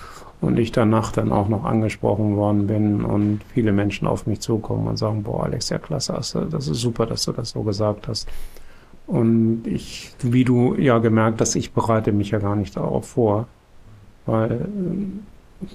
und 0.43 0.59
ich 0.59 0.73
danach 0.73 1.13
dann 1.13 1.33
auch 1.33 1.49
noch 1.49 1.65
angesprochen 1.65 2.37
worden 2.37 2.67
bin 2.67 3.05
und 3.05 3.41
viele 3.55 3.73
Menschen 3.73 4.07
auf 4.09 4.27
mich 4.27 4.41
zukommen 4.41 4.89
und 4.89 4.99
sagen, 4.99 5.23
boah, 5.23 5.45
Alex, 5.45 5.69
ja 5.71 5.79
klasse, 5.79 6.13
das 6.13 6.35
ist 6.69 6.81
super, 6.81 7.07
dass 7.07 7.25
du 7.25 7.33
das 7.33 7.51
so 7.51 7.63
gesagt 7.63 8.09
hast. 8.09 8.29
Und 9.07 9.67
ich, 9.67 10.13
wie 10.21 10.45
du 10.45 10.75
ja 10.75 10.99
gemerkt 10.99 11.41
hast, 11.41 11.55
ich 11.55 11.73
bereite 11.73 12.13
mich 12.13 12.31
ja 12.31 12.39
gar 12.39 12.57
nicht 12.57 12.77
darauf 12.77 13.09
vor, 13.09 13.47
weil 14.27 14.67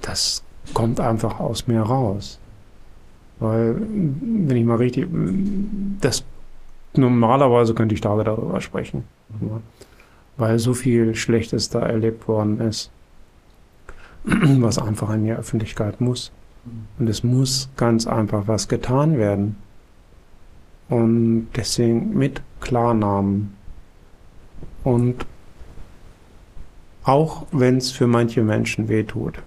das 0.02 0.42
kommt 0.74 1.00
einfach 1.00 1.40
aus 1.40 1.66
mir 1.66 1.80
raus. 1.80 2.38
Weil, 3.40 3.76
wenn 3.76 4.56
ich 4.56 4.64
mal 4.64 4.76
richtig, 4.76 5.08
das 6.00 6.24
normalerweise 6.94 7.74
könnte 7.74 7.94
ich 7.94 8.00
Tage 8.00 8.24
darüber 8.24 8.60
sprechen. 8.60 9.04
Weil 10.36 10.58
so 10.58 10.74
viel 10.74 11.14
Schlechtes 11.14 11.68
da 11.68 11.80
erlebt 11.80 12.28
worden 12.28 12.60
ist, 12.60 12.90
was 14.24 14.78
einfach 14.78 15.10
in 15.10 15.24
die 15.24 15.32
Öffentlichkeit 15.32 16.00
muss. 16.00 16.32
Und 16.98 17.08
es 17.08 17.22
muss 17.24 17.70
ganz 17.76 18.06
einfach 18.06 18.46
was 18.46 18.68
getan 18.68 19.18
werden. 19.18 19.56
Und 20.88 21.48
deswegen 21.56 22.16
mit 22.16 22.42
Klarnamen. 22.60 23.54
Und 24.84 25.26
auch 27.04 27.46
wenn 27.52 27.78
es 27.78 27.90
für 27.90 28.06
manche 28.06 28.42
Menschen 28.42 28.88
wehtut, 28.88 29.42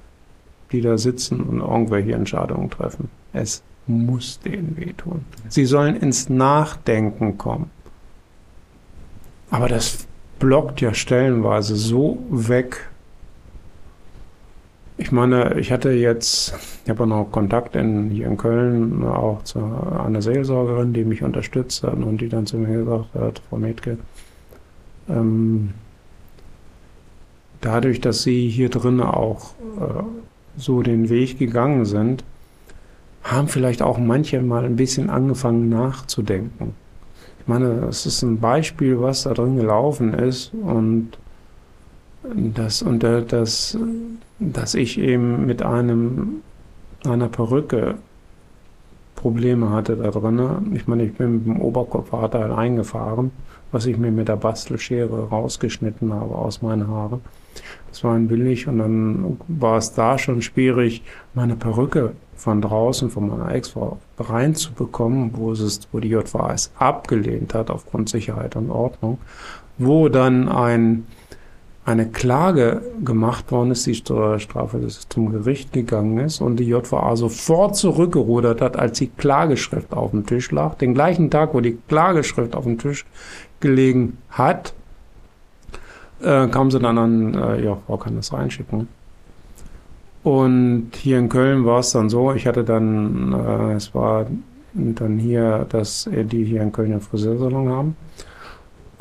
die 0.72 0.82
da 0.82 0.98
sitzen 0.98 1.42
und 1.42 1.60
irgendwelche 1.60 2.14
Entscheidungen 2.14 2.70
treffen. 2.70 3.10
Es 3.34 3.62
muss 3.88 4.40
denen 4.40 4.78
wehtun. 4.78 5.26
Sie 5.50 5.66
sollen 5.66 5.96
ins 5.96 6.30
Nachdenken 6.30 7.38
kommen. 7.38 7.70
Aber 9.52 9.68
das 9.68 10.08
blockt 10.40 10.82
ja 10.82 10.94
stellenweise 10.94 11.76
so 11.76 12.18
weg. 12.30 12.90
Ich 14.98 15.12
meine, 15.12 15.60
ich 15.60 15.72
hatte 15.72 15.92
jetzt, 15.92 16.54
ich 16.84 16.90
habe 16.90 17.06
noch 17.06 17.32
Kontakt 17.32 17.76
in, 17.76 18.10
hier 18.10 18.28
in 18.28 18.38
Köln 18.38 19.04
auch 19.04 19.44
zu 19.44 19.60
einer 19.60 20.22
Seelsorgerin, 20.22 20.94
die 20.94 21.04
mich 21.04 21.24
unterstützt 21.24 21.84
hat 21.84 21.96
und 21.96 22.22
die 22.22 22.30
dann 22.30 22.46
zu 22.46 22.58
mir 22.58 22.80
gesagt 22.80 23.14
hat, 23.14 23.42
Frau 23.50 23.58
Metke, 23.58 23.98
ähm, 25.10 25.72
dadurch, 27.60 28.00
dass 28.00 28.24
Sie 28.24 28.48
hier 28.48 28.70
drin 28.70 29.02
auch 29.02 29.54
äh, 29.80 30.04
so 30.56 30.82
den 30.82 31.10
Weg 31.10 31.40
gegangen 31.40 31.86
sind, 31.86 32.24
haben 33.24 33.48
vielleicht 33.48 33.82
auch 33.82 33.98
manche 33.98 34.42
mal 34.42 34.66
ein 34.66 34.76
bisschen 34.76 35.10
angefangen 35.10 35.68
nachzudenken. 35.70 36.74
Ich 37.42 37.48
meine, 37.48 37.88
es 37.90 38.06
ist 38.06 38.22
ein 38.22 38.40
Beispiel, 38.40 39.02
was 39.02 39.24
da 39.24 39.34
drin 39.34 39.56
gelaufen 39.58 40.14
ist 40.14 40.52
und 40.54 41.18
das, 42.24 42.84
und 42.84 43.02
das, 43.02 43.76
dass 44.40 44.76
ich 44.76 45.00
eben 45.00 45.48
mit 45.48 45.64
einem, 45.64 46.42
einer 47.04 47.30
Perücke 47.30 47.96
Probleme 49.16 49.72
hatte 49.72 49.96
da 49.96 50.12
drin. 50.12 50.72
Ich 50.76 50.88
meine, 50.88 51.04
ich 51.04 51.16
bin 51.16 51.38
mit 51.38 51.46
dem 51.48 51.62
Oberkopfhaarteil 51.62 52.52
eingefahren, 52.52 53.32
was 53.72 53.88
ich 53.88 53.98
mir 53.98 54.12
mit 54.12 54.28
der 54.28 54.36
Bastelschere 54.36 55.30
rausgeschnitten 55.30 56.14
habe 56.14 56.36
aus 56.36 56.62
meinen 56.62 56.88
Haaren. 56.88 57.22
Das 57.92 58.06
war 58.06 58.16
ein 58.16 58.30
billig 58.30 58.68
und 58.68 58.80
dann 58.80 59.38
war 59.48 59.78
es 59.78 59.94
da 59.94 60.18
schon 60.18 60.42
schwierig, 60.42 61.04
meine 61.34 61.56
Perücke 61.56 62.14
von 62.36 62.62
draußen 62.62 63.10
von 63.10 63.28
meiner 63.28 63.54
Ex-Frau 63.54 64.00
reinzubekommen, 64.18 65.32
wo 65.36 65.52
es, 65.52 65.88
wo 65.92 66.00
die 66.00 66.10
JVA 66.10 66.54
es 66.54 66.72
abgelehnt 66.78 67.54
hat 67.54 67.70
aufgrund 67.70 68.10
Sicherheit 68.10 68.56
und 68.56 68.72
Ordnung, 68.72 69.20
wo 69.78 70.10
dann 70.10 70.48
ein, 70.48 71.06
eine 71.84 72.08
Klage 72.08 72.82
gemacht 73.04 73.52
worden 73.52 73.72
ist, 73.72 73.86
die 73.86 73.96
Steuerstrafe 73.96 74.80
das 74.80 75.08
zum 75.10 75.32
Gericht 75.32 75.74
gegangen 75.74 76.18
ist 76.20 76.40
und 76.40 76.58
die 76.58 76.68
JVA 76.68 77.16
sofort 77.18 77.76
zurückgerudert 77.76 78.62
hat, 78.62 78.80
als 78.80 78.98
die 79.00 79.10
Klageschrift 79.10 79.94
auf 79.94 80.12
dem 80.12 80.26
Tisch 80.26 80.50
lag. 80.52 80.76
Den 80.76 80.94
gleichen 80.94 81.30
Tag, 81.30 81.54
wo 81.54 81.60
die 81.60 81.78
Klageschrift 81.90 82.56
auf 82.56 82.64
dem 82.64 82.78
Tisch 82.78 83.06
gelegen 83.60 84.18
hat, 84.30 84.74
äh, 86.24 86.48
kam 86.48 86.72
sie 86.72 86.80
dann 86.80 86.98
an, 86.98 87.34
äh, 87.34 87.64
ja, 87.64 87.78
Frau 87.86 87.98
kann 87.98 88.16
das 88.16 88.34
reinschicken. 88.34 88.88
Und 90.24 90.92
hier 90.96 91.18
in 91.18 91.30
Köln 91.30 91.66
war 91.66 91.80
es 91.80 91.92
dann 91.92 92.10
so, 92.10 92.34
ich 92.34 92.46
hatte 92.46 92.64
dann, 92.64 93.34
äh, 93.34 93.74
es 93.74 93.96
war 93.96 94.28
dann 94.74 95.18
hier, 95.18 95.66
dass 95.70 96.10
die 96.12 96.46
hier 96.46 96.62
in 96.62 96.72
Köln 96.72 96.92
einen 96.92 97.02
Friseursalon 97.02 97.70
haben 97.70 97.96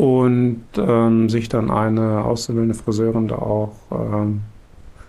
und 0.00 0.64
ähm, 0.78 1.28
sich 1.28 1.50
dann 1.50 1.70
eine 1.70 2.24
auszubildende 2.24 2.74
Friseurin 2.74 3.28
da 3.28 3.36
auch 3.36 3.74
ähm, 3.92 4.40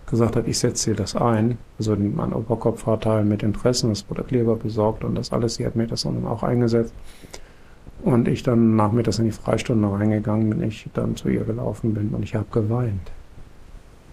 gesagt 0.05 0.36
hat, 0.36 0.47
ich 0.49 0.59
setze 0.59 0.91
dir 0.91 0.97
das 0.97 1.16
ein, 1.16 1.57
also 1.80 1.95
mein 1.95 2.34
Oberkopfhaarteil 2.34 3.24
mit 3.24 3.41
Interessen, 3.41 3.89
das 3.89 4.09
wurde 4.09 4.24
Kleber 4.24 4.57
besorgt 4.57 5.05
und 5.05 5.16
das 5.16 5.32
alles, 5.32 5.55
sie 5.55 5.66
hat 5.66 5.78
mir 5.78 5.88
das 5.88 6.03
dann 6.03 6.28
auch 6.28 6.43
eingesetzt. 6.43 6.93
Und 8.03 8.27
ich 8.27 8.43
dann 8.43 8.75
nachmittags 8.75 9.19
in 9.19 9.25
die 9.25 9.31
Freistunde 9.31 9.91
reingegangen 9.91 10.49
bin, 10.49 10.63
ich 10.63 10.89
dann 10.93 11.15
zu 11.15 11.29
ihr 11.29 11.43
gelaufen 11.43 11.93
bin 11.93 12.09
und 12.09 12.23
ich 12.23 12.35
habe 12.35 12.47
geweint. 12.51 13.11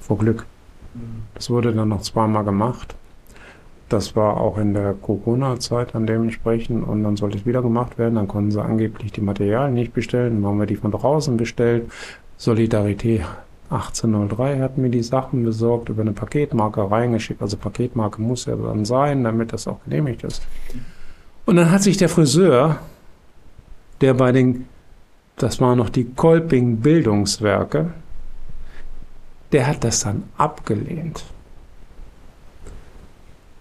Vor 0.00 0.18
Glück. 0.18 0.46
Das 1.34 1.48
wurde 1.50 1.72
dann 1.72 1.88
noch 1.88 2.02
zweimal 2.02 2.44
gemacht. 2.44 2.94
Das 3.88 4.14
war 4.14 4.36
auch 4.38 4.58
in 4.58 4.74
der 4.74 4.92
Corona-Zeit 4.92 5.94
dann 5.94 6.06
dementsprechend 6.06 6.86
und 6.86 7.04
dann 7.04 7.16
sollte 7.16 7.38
es 7.38 7.46
wieder 7.46 7.62
gemacht 7.62 7.98
werden. 7.98 8.16
Dann 8.16 8.28
konnten 8.28 8.50
sie 8.50 8.62
angeblich 8.62 9.12
die 9.12 9.22
Materialien 9.22 9.74
nicht 9.74 9.94
bestellen. 9.94 10.42
Dann 10.42 10.50
haben 10.50 10.58
wir 10.58 10.66
die 10.66 10.76
von 10.76 10.90
draußen 10.90 11.38
bestellt. 11.38 11.90
Solidarität 12.36 13.22
1803 13.70 14.60
hat 14.60 14.78
mir 14.78 14.90
die 14.90 15.02
Sachen 15.02 15.44
besorgt, 15.44 15.88
über 15.88 16.02
eine 16.02 16.12
Paketmarke 16.12 16.90
reingeschickt. 16.90 17.40
Also 17.40 17.56
Paketmarke 17.56 18.20
muss 18.20 18.44
ja 18.44 18.56
dann 18.56 18.84
sein, 18.84 19.24
damit 19.24 19.52
das 19.52 19.66
auch 19.66 19.82
genehmigt 19.84 20.24
ist. 20.24 20.42
Und 21.46 21.56
dann 21.56 21.70
hat 21.70 21.82
sich 21.82 21.96
der 21.96 22.08
Friseur 22.10 22.78
der 24.00 24.14
bei 24.14 24.32
den, 24.32 24.66
das 25.36 25.60
waren 25.60 25.78
noch 25.78 25.90
die 25.90 26.04
Kolping 26.04 26.78
Bildungswerke, 26.78 27.92
der 29.52 29.66
hat 29.66 29.84
das 29.84 30.00
dann 30.00 30.24
abgelehnt, 30.36 31.24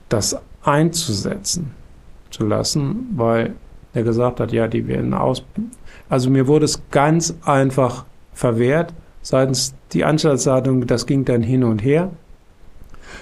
das 0.10 0.38
einzusetzen 0.64 1.72
zu 2.30 2.46
lassen, 2.46 3.08
weil 3.16 3.56
er 3.94 4.04
gesagt 4.04 4.40
hat, 4.40 4.52
ja, 4.52 4.68
die 4.68 4.88
werden 4.88 5.14
aus. 5.14 5.44
Also 6.10 6.30
mir 6.30 6.48
wurde 6.48 6.66
es 6.66 6.82
ganz 6.92 7.34
einfach 7.44 8.06
verwehrt 8.34 8.94
seitens 9.22 9.74
die 9.92 10.06
Anstaltsleitung, 10.06 10.88
das 10.88 11.06
ging 11.06 11.26
dann 11.26 11.42
hin 11.42 11.64
und 11.64 11.84
her. 11.84 12.12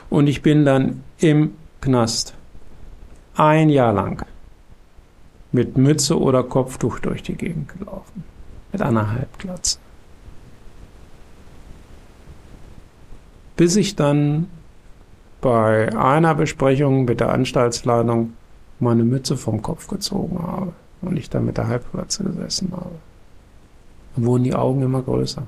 Und 0.10 0.28
ich 0.28 0.42
bin 0.42 0.66
dann 0.66 1.04
im 1.20 1.54
Knast 1.82 2.34
ein 3.36 3.70
Jahr 3.70 3.94
lang 3.94 4.26
mit 5.56 5.78
Mütze 5.78 6.20
oder 6.20 6.44
Kopftuch 6.44 7.00
durch 7.00 7.24
die 7.24 7.36
Gegend 7.36 7.80
gelaufen. 7.80 8.24
Mit 8.72 8.82
einer 8.82 9.12
Halbglatze. 9.12 9.80
Bis 13.56 13.76
ich 13.78 13.96
dann 13.96 14.48
bei 15.42 15.98
einer 15.98 16.36
Besprechung 16.36 17.06
mit 17.06 17.22
der 17.22 17.32
Anstaltsleitung 17.32 18.34
meine 18.80 19.04
Mütze 19.04 19.38
vom 19.38 19.62
Kopf 19.62 19.88
gezogen 19.88 20.40
habe 20.40 20.74
und 21.02 21.18
ich 21.18 21.30
dann 21.30 21.46
mit 21.46 21.58
der 21.58 21.68
Halbglatze 21.68 22.26
gesessen 22.26 22.74
habe. 22.74 22.96
Dann 24.16 24.26
wurden 24.26 24.44
die 24.44 24.56
Augen 24.56 24.82
immer 24.82 25.02
größer. 25.02 25.44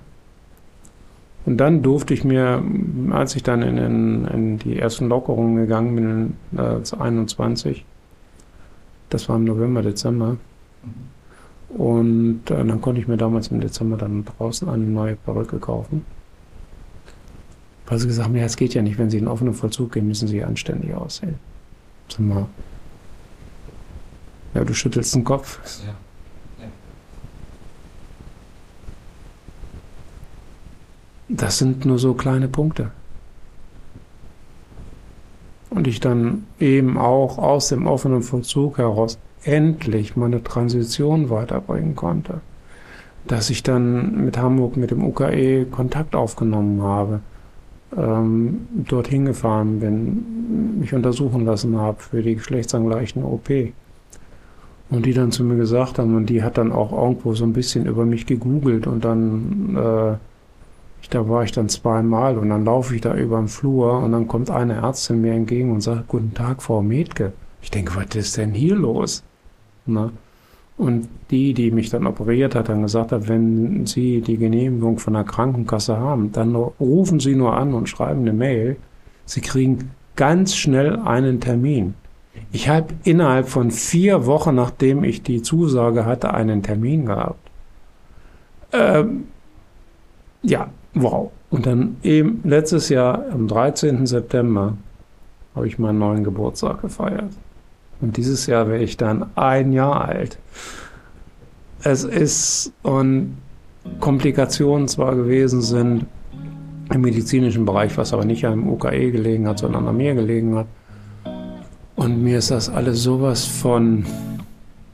Und 1.46 1.58
dann 1.58 1.82
durfte 1.82 2.14
ich 2.14 2.24
mir, 2.24 2.64
als 3.10 3.36
ich 3.36 3.44
dann 3.44 3.62
in, 3.62 3.78
in, 3.78 4.26
in 4.26 4.60
die 4.60 4.78
ersten 4.78 5.08
Lockerungen 5.08 5.56
gegangen 5.56 5.96
bin, 5.96 6.60
als 6.60 6.94
21, 6.94 7.86
das 9.10 9.30
war 9.30 9.38
im 9.38 9.46
November, 9.46 9.82
Dezember. 9.82 10.38
Und 11.70 12.50
äh, 12.50 12.66
dann 12.66 12.82
konnte 12.82 13.02
ich 13.02 13.08
mir 13.08 13.18
damals 13.18 13.50
im 13.50 13.60
Dezember 13.60 13.98
dann 13.98 14.26
draußen 14.26 14.70
eine 14.70 14.84
neue 14.84 15.16
Perücke 15.16 15.60
kaufen. 15.60 16.06
Weil 17.86 18.00
sie 18.00 18.08
gesagt 18.08 18.28
haben, 18.28 18.36
ja, 18.36 18.44
es 18.44 18.58
geht 18.58 18.74
ja 18.74 18.82
nicht, 18.82 18.98
wenn 18.98 19.10
sie 19.10 19.18
in 19.18 19.28
offenen 19.28 19.54
Vollzug 19.54 19.94
gehen, 19.94 20.08
müssen 20.08 20.28
sie 20.28 20.44
anständig 20.44 20.94
aussehen. 20.94 21.36
Sag 22.10 22.20
mal, 22.20 22.46
ja, 24.54 24.64
du 24.64 24.74
schüttelst 24.74 25.16
den 25.16 25.24
Kopf. 25.24 25.60
Ja. 25.86 25.94
ja. 26.64 26.70
Das 31.30 31.58
sind 31.58 31.86
nur 31.86 32.00
so 32.00 32.14
kleine 32.14 32.48
Punkte 32.48 32.92
und 35.70 35.88
ich 35.88 36.00
dann 36.00 36.46
eben 36.60 36.98
auch 36.98 37.38
aus 37.38 37.70
dem 37.70 37.88
offenen 37.88 38.24
Vollzug 38.24 38.78
heraus 38.78 39.18
endlich 39.44 40.16
meine 40.16 40.44
Transition 40.44 41.30
weiterbringen 41.30 41.96
konnte. 41.96 42.42
Dass 43.28 43.50
ich 43.50 43.64
dann 43.64 44.24
mit 44.26 44.38
Hamburg, 44.38 44.78
mit 44.78 44.92
dem 44.92 45.04
UKE 45.04 45.66
Kontakt 45.66 46.16
aufgenommen 46.16 46.82
habe, 46.82 47.20
ähm, 47.96 48.68
dorthin 48.72 49.26
gefahren 49.26 49.80
bin, 49.80 50.80
mich 50.80 50.94
untersuchen 50.94 51.46
lassen 51.46 51.78
habe 51.78 52.02
für 52.02 52.22
die 52.22 52.36
geschlechtsangleichen 52.36 53.24
OP. 53.24 53.50
Und 54.90 55.06
die 55.06 55.14
dann 55.14 55.32
zu 55.32 55.44
mir 55.44 55.58
gesagt 55.58 56.00
haben, 56.00 56.16
und 56.16 56.30
die 56.30 56.44
hat 56.44 56.58
dann 56.58 56.72
auch 56.72 56.94
irgendwo 56.94 57.34
so 57.34 57.44
ein 57.44 57.52
bisschen 57.52 57.86
über 57.86 58.06
mich 58.06 58.26
gegoogelt 58.26 58.88
und 58.88 59.04
dann 59.04 59.76
äh, 59.76 60.16
da 61.10 61.28
war 61.28 61.44
ich 61.44 61.52
dann 61.52 61.70
zweimal 61.70 62.38
und 62.38 62.50
dann 62.50 62.66
laufe 62.66 62.96
ich 62.96 63.02
da 63.02 63.16
über 63.16 63.38
den 63.38 63.48
Flur 63.48 64.00
und 64.00 64.12
dann 64.12 64.28
kommt 64.28 64.50
eine 64.50 64.76
Ärztin 64.76 65.22
mir 65.22 65.34
entgegen 65.34 65.72
und 65.72 65.82
sagt, 65.82 66.08
guten 66.08 66.34
Tag, 66.34 66.62
Frau 66.62 66.82
Metke. 66.82 67.34
Ich 67.62 67.72
denke, 67.72 67.96
was 67.96 68.16
ist 68.16 68.38
denn 68.38 68.54
hier 68.54 68.76
los? 68.76 69.24
Na? 69.86 70.12
Und 70.78 71.10
die, 71.32 71.54
die 71.54 71.72
mich 71.72 71.90
dann 71.90 72.06
operiert 72.06 72.54
hat, 72.54 72.70
dann 72.70 72.84
gesagt 72.84 73.12
hat, 73.12 73.28
wenn 73.28 73.88
Sie 73.88 74.22
die 74.22 74.38
Genehmigung 74.38 75.00
von 75.00 75.14
der 75.14 75.24
Krankenkasse 75.24 75.98
haben, 75.98 76.32
dann 76.32 76.56
rufen 76.56 77.20
Sie 77.20 77.34
nur 77.34 77.58
an 77.58 77.74
und 77.74 77.90
schreiben 77.90 78.22
eine 78.22 78.34
Mail. 78.34 78.78
Sie 79.26 79.42
kriegen 79.42 79.92
ganz 80.16 80.56
schnell 80.56 80.98
einen 81.00 81.42
Termin. 81.42 81.96
Ich 82.52 82.70
habe 82.70 82.94
innerhalb 83.04 83.50
von 83.50 83.72
vier 83.72 84.28
Wochen, 84.28 84.54
nachdem 84.54 85.04
ich 85.04 85.24
die 85.24 85.42
Zusage 85.42 86.06
hatte, 86.06 86.34
einen 86.34 86.62
Termin 86.62 87.08
gehabt. 87.08 87.50
Ähm, 88.72 89.26
ja, 90.44 90.70
wow. 91.02 91.32
Und 91.50 91.66
dann 91.66 91.98
eben 92.04 92.42
letztes 92.44 92.90
Jahr 92.90 93.26
am 93.32 93.48
13. 93.48 94.06
September 94.06 94.78
habe 95.56 95.68
ich 95.68 95.80
meinen 95.80 96.00
neuen 96.00 96.24
Geburtstag 96.24 96.82
gefeiert. 96.82 97.32
Und 98.00 98.18
dieses 98.18 98.46
Jahr 98.46 98.68
wäre 98.68 98.84
ich 98.84 98.98
dann 98.98 99.26
ein 99.36 99.72
Jahr 99.72 100.06
alt. 100.06 100.38
Es 101.84 102.04
ist 102.04 102.74
und 102.84 103.38
Komplikationen 104.00 104.88
zwar 104.88 105.16
gewesen 105.16 105.62
sind 105.62 106.06
im 106.94 107.02
medizinischen 107.02 107.66
Bereich, 107.66 107.98
was 107.98 108.14
aber 108.14 108.26
nicht 108.26 108.46
am 108.46 108.70
UKE 108.70 109.12
gelegen 109.12 109.48
hat, 109.48 109.60
sondern 109.60 109.88
an 109.88 109.98
mir 109.98 110.14
gelegen 110.14 110.56
hat. 110.56 110.68
Und 111.96 112.24
mir 112.24 112.38
ist 112.38 112.52
das 112.52 112.70
alles 112.70 113.02
sowas 113.02 113.46
von 113.46 114.06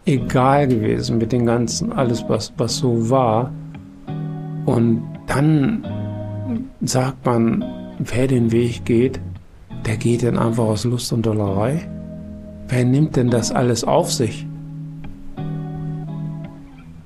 egal 0.05 0.67
gewesen 0.67 1.17
mit 1.17 1.31
dem 1.31 1.45
ganzen, 1.45 1.91
alles, 1.91 2.23
was, 2.27 2.53
was 2.57 2.77
so 2.77 3.09
war. 3.09 3.51
Und 4.65 5.03
dann 5.27 5.85
sagt 6.81 7.25
man, 7.25 7.63
wer 7.99 8.27
den 8.27 8.51
Weg 8.51 8.85
geht, 8.85 9.19
der 9.85 9.97
geht 9.97 10.23
dann 10.23 10.37
einfach 10.37 10.63
aus 10.63 10.83
Lust 10.85 11.11
und 11.13 11.25
Dollerei. 11.25 11.87
Wer 12.67 12.85
nimmt 12.85 13.15
denn 13.15 13.29
das 13.29 13.51
alles 13.51 13.83
auf 13.83 14.11
sich? 14.11 14.45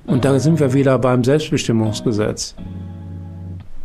Und 0.06 0.24
da 0.24 0.38
sind 0.38 0.58
wir 0.58 0.72
wieder 0.72 0.98
beim 0.98 1.22
Selbstbestimmungsgesetz, 1.22 2.54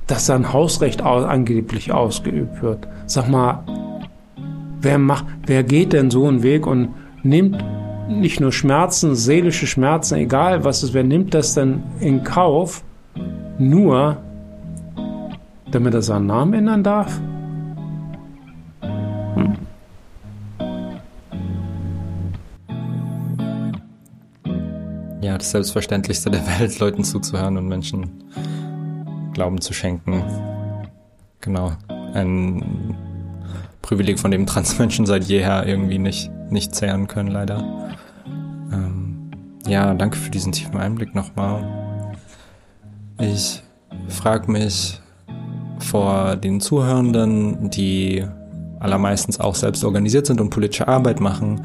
dass 0.08 0.28
dann 0.28 0.54
Hausrecht 0.54 1.02
angeblich 1.02 1.92
ausgeübt 1.92 2.62
wird. 2.62 2.88
Sag 3.08 3.30
mal, 3.30 3.64
wer 4.80 4.98
macht, 4.98 5.26
wer 5.46 5.64
geht 5.64 5.94
denn 5.94 6.12
so 6.12 6.28
einen 6.28 6.44
Weg 6.44 6.66
und 6.66 6.90
nimmt 7.24 7.64
nicht 8.08 8.40
nur 8.40 8.52
Schmerzen, 8.52 9.16
seelische 9.16 9.68
Schmerzen, 9.68 10.16
egal 10.16 10.64
was 10.64 10.84
es, 10.84 10.94
wer 10.94 11.04
nimmt 11.04 11.34
das 11.34 11.56
denn 11.56 11.84
in 12.00 12.24
Kauf, 12.24 12.84
nur 13.60 14.18
damit 15.74 15.94
er 15.94 16.02
seinen 16.02 16.28
Namen 16.28 16.54
ändern 16.54 16.84
darf? 16.84 17.20
Hm. 19.36 19.58
Ja, 25.22 25.38
das 25.38 25.52
Selbstverständlichste 25.52 26.30
der 26.30 26.46
Welt, 26.60 26.80
Leuten 26.80 27.04
zuzuhören 27.04 27.58
und 27.58 27.68
Menschen 27.68 28.24
Glauben 29.34 29.62
zu 29.62 29.74
schenken. 29.74 30.24
Genau. 31.42 31.72
Ein 32.14 32.96
Privileg, 33.82 34.20
von 34.20 34.30
dem 34.30 34.46
Transmenschen 34.46 35.08
seit 35.08 35.24
jeher 35.24 35.66
irgendwie 35.66 35.98
nicht, 35.98 36.32
nicht 36.52 36.76
zehren 36.76 37.08
können, 37.08 37.30
leider. 37.30 37.90
Ähm, 38.72 39.32
ja, 39.66 39.94
danke 39.96 40.18
für 40.18 40.30
diesen 40.30 40.52
tiefen 40.52 40.78
Einblick 40.78 41.16
nochmal. 41.16 41.83
Ich 43.20 43.62
frage 44.10 44.52
mich 44.52 45.00
vor 45.80 46.36
den 46.36 46.60
Zuhörenden, 46.60 47.70
die 47.70 48.26
allermeistens 48.80 49.40
auch 49.40 49.56
selbst 49.56 49.84
organisiert 49.84 50.26
sind 50.26 50.42
und 50.42 50.50
politische 50.50 50.88
Arbeit 50.88 51.20
machen, 51.20 51.62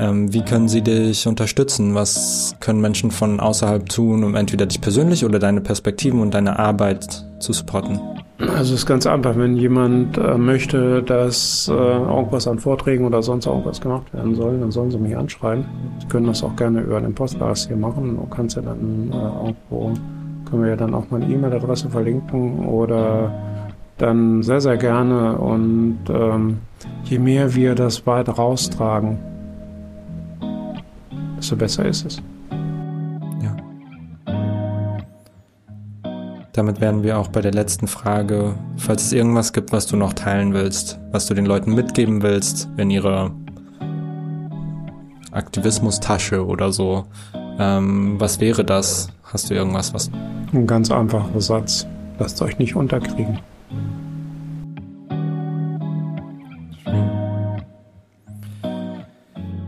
ähm, 0.00 0.32
wie 0.32 0.42
können 0.42 0.66
sie 0.66 0.80
dich 0.80 1.26
unterstützen? 1.26 1.94
Was 1.94 2.56
können 2.60 2.80
Menschen 2.80 3.10
von 3.10 3.38
außerhalb 3.38 3.86
tun, 3.86 4.24
um 4.24 4.34
entweder 4.34 4.64
dich 4.64 4.80
persönlich 4.80 5.26
oder 5.26 5.38
deine 5.38 5.60
Perspektiven 5.60 6.20
und 6.20 6.32
deine 6.32 6.58
Arbeit 6.58 7.24
zu 7.38 7.52
supporten? 7.52 8.00
Also 8.38 8.72
es 8.72 8.80
ist 8.80 8.86
ganz 8.86 9.06
einfach, 9.06 9.36
wenn 9.36 9.56
jemand 9.56 10.16
äh, 10.16 10.38
möchte, 10.38 11.02
dass 11.02 11.68
äh, 11.68 11.72
irgendwas 11.74 12.48
an 12.48 12.58
Vorträgen 12.58 13.04
oder 13.04 13.22
sonst 13.22 13.44
irgendwas 13.44 13.82
gemacht 13.82 14.14
werden 14.14 14.34
soll, 14.34 14.58
dann 14.58 14.70
sollen 14.70 14.90
sie 14.90 14.96
mich 14.96 15.14
anschreiben. 15.14 15.66
Sie 16.00 16.08
können 16.08 16.28
das 16.28 16.42
auch 16.42 16.56
gerne 16.56 16.80
über 16.80 16.98
den 17.02 17.14
Podcast 17.14 17.68
hier 17.68 17.76
machen. 17.76 18.16
Du 18.16 18.26
kannst 18.34 18.56
ja 18.56 18.62
dann 18.62 19.10
äh, 19.12 19.16
irgendwo, 19.16 19.92
können 20.50 20.62
wir 20.62 20.70
ja 20.70 20.76
dann 20.76 20.94
auch 20.94 21.06
meine 21.10 21.26
E-Mail-Adresse 21.26 21.90
verlinken 21.90 22.66
oder 22.66 23.32
dann 23.98 24.42
sehr, 24.42 24.60
sehr 24.60 24.76
gerne. 24.76 25.36
Und 25.38 26.00
ähm, 26.08 26.58
je 27.04 27.18
mehr 27.18 27.54
wir 27.54 27.74
das 27.74 28.06
weit 28.06 28.28
raustragen, 28.36 29.18
desto 31.38 31.56
besser 31.56 31.84
ist 31.84 32.06
es. 32.06 32.22
Damit 36.52 36.80
wären 36.80 37.02
wir 37.02 37.18
auch 37.18 37.28
bei 37.28 37.40
der 37.40 37.52
letzten 37.52 37.86
Frage. 37.86 38.54
Falls 38.76 39.04
es 39.04 39.12
irgendwas 39.12 39.52
gibt, 39.52 39.72
was 39.72 39.86
du 39.86 39.96
noch 39.96 40.12
teilen 40.12 40.52
willst, 40.52 40.98
was 41.12 41.26
du 41.26 41.34
den 41.34 41.46
Leuten 41.46 41.74
mitgeben 41.74 42.22
willst 42.22 42.68
in 42.76 42.90
ihre 42.90 43.30
Aktivismustasche 45.30 46.44
oder 46.44 46.72
so, 46.72 47.06
ähm, 47.58 48.20
was 48.20 48.40
wäre 48.40 48.64
das? 48.64 49.08
Hast 49.32 49.48
du 49.48 49.54
irgendwas, 49.54 49.94
was. 49.94 50.10
Ein 50.52 50.66
ganz 50.66 50.90
einfacher 50.90 51.40
Satz. 51.40 51.86
Lasst 52.18 52.42
euch 52.42 52.58
nicht 52.58 52.74
unterkriegen. 52.74 53.38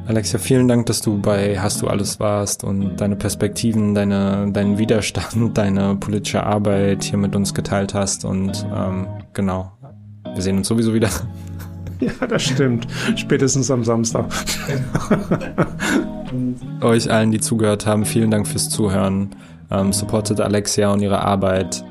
Alexia, 0.06 0.40
vielen 0.40 0.66
Dank, 0.66 0.86
dass 0.86 1.00
du 1.00 1.16
bei 1.22 1.58
Hast 1.60 1.80
du 1.80 1.86
alles 1.86 2.18
warst 2.18 2.64
und 2.64 2.96
deine 2.96 3.14
Perspektiven, 3.14 3.94
deine, 3.94 4.50
deinen 4.52 4.78
Widerstand, 4.78 5.54
deine 5.56 5.94
politische 5.94 6.42
Arbeit 6.44 7.04
hier 7.04 7.18
mit 7.18 7.36
uns 7.36 7.54
geteilt 7.54 7.94
hast. 7.94 8.24
Und 8.24 8.66
ähm, 8.74 9.06
genau, 9.32 9.70
wir 10.34 10.42
sehen 10.42 10.58
uns 10.58 10.68
sowieso 10.68 10.92
wieder. 10.92 11.08
Ja, 12.00 12.26
das 12.26 12.42
stimmt. 12.42 12.88
Spätestens 13.14 13.70
am 13.70 13.84
Samstag. 13.84 14.26
euch 16.80 17.08
allen, 17.08 17.30
die 17.30 17.38
zugehört 17.38 17.86
haben, 17.86 18.04
vielen 18.04 18.32
Dank 18.32 18.48
fürs 18.48 18.68
Zuhören. 18.68 19.36
Ähm, 19.72 19.92
supportet 19.92 20.40
Alexia 20.40 20.92
und 20.92 21.00
ihre 21.00 21.20
Arbeit, 21.20 21.84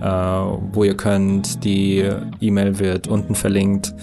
äh, 0.00 0.06
wo 0.06 0.84
ihr 0.84 0.96
könnt. 0.96 1.64
Die 1.64 2.08
E-Mail 2.40 2.78
wird 2.78 3.08
unten 3.08 3.34
verlinkt. 3.34 3.94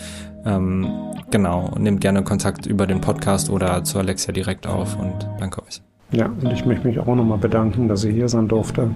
Ähm, 0.46 1.14
Genau, 1.34 1.72
nehmt 1.80 2.00
gerne 2.00 2.24
Kontakt 2.24 2.68
über 2.68 2.86
den 2.86 3.02
Podcast 3.02 3.50
oder 3.50 3.84
zu 3.84 3.98
Alexia 3.98 4.32
direkt 4.32 4.68
auf 4.68 4.96
und 5.00 5.28
danke 5.40 5.64
euch. 5.64 5.82
Ja, 6.12 6.28
und 6.28 6.54
ich 6.54 6.64
möchte 6.64 6.86
mich 6.86 7.00
auch 7.00 7.16
nochmal 7.16 7.40
bedanken, 7.40 7.88
dass 7.88 8.04
ich 8.04 8.14
hier 8.14 8.30
sein 8.30 8.48
durfte. 8.48 8.92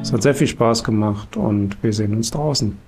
Es 0.00 0.10
hat 0.10 0.22
sehr 0.22 0.34
viel 0.34 0.46
Spaß 0.46 0.84
gemacht 0.84 1.36
und 1.36 1.76
wir 1.82 1.92
sehen 1.92 2.14
uns 2.14 2.30
draußen. 2.30 2.78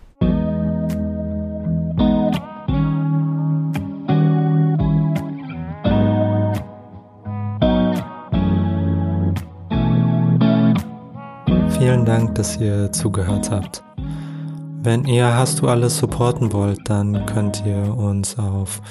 Dass 12.35 12.57
ihr 12.57 12.93
zugehört 12.93 13.51
habt. 13.51 13.83
Wenn 14.83 15.07
ihr 15.07 15.35
Hast 15.35 15.61
du 15.61 15.69
alles 15.69 15.97
supporten 15.97 16.53
wollt, 16.53 16.91
dann 16.91 17.25
könnt 17.25 17.65
ihr 17.65 17.97
uns 17.97 18.39
auf 18.39 18.83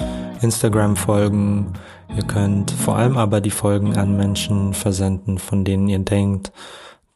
Instagram 0.42 0.96
folgen. 0.96 1.74
Ihr 2.18 2.24
könnt 2.24 2.72
vor 2.72 2.98
allem 2.98 3.16
aber 3.16 3.42
die 3.42 3.52
Folgen 3.52 3.96
an 3.96 4.18
Menschen 4.18 4.74
versenden, 4.74 5.38
von 5.38 5.64
denen 5.64 5.88
ihr 5.90 6.00
denkt, 6.00 6.52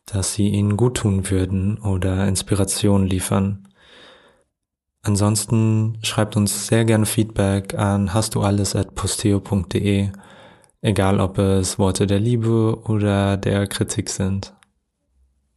dass 0.06 0.34
sie 0.34 0.50
ihnen 0.50 0.78
gut 0.78 0.98
tun 0.98 1.30
würden 1.30 1.80
oder 1.80 2.28
Inspiration 2.28 3.08
liefern. 3.08 3.68
Ansonsten 5.02 5.98
schreibt 6.04 6.36
uns 6.36 6.68
sehr 6.68 6.86
gerne 6.86 7.06
Feedback 7.06 7.74
an 7.74 8.14
hast 8.14 8.36
du 8.36 8.42
alles 8.42 8.76
at 8.76 8.94
posteo.de, 8.94 10.10
egal 10.82 11.20
ob 11.20 11.38
es 11.38 11.80
Worte 11.80 12.08
der 12.08 12.20
Liebe 12.20 12.78
oder 12.86 13.38
der 13.38 13.68
Kritik 13.68 14.10
sind. 14.10 14.54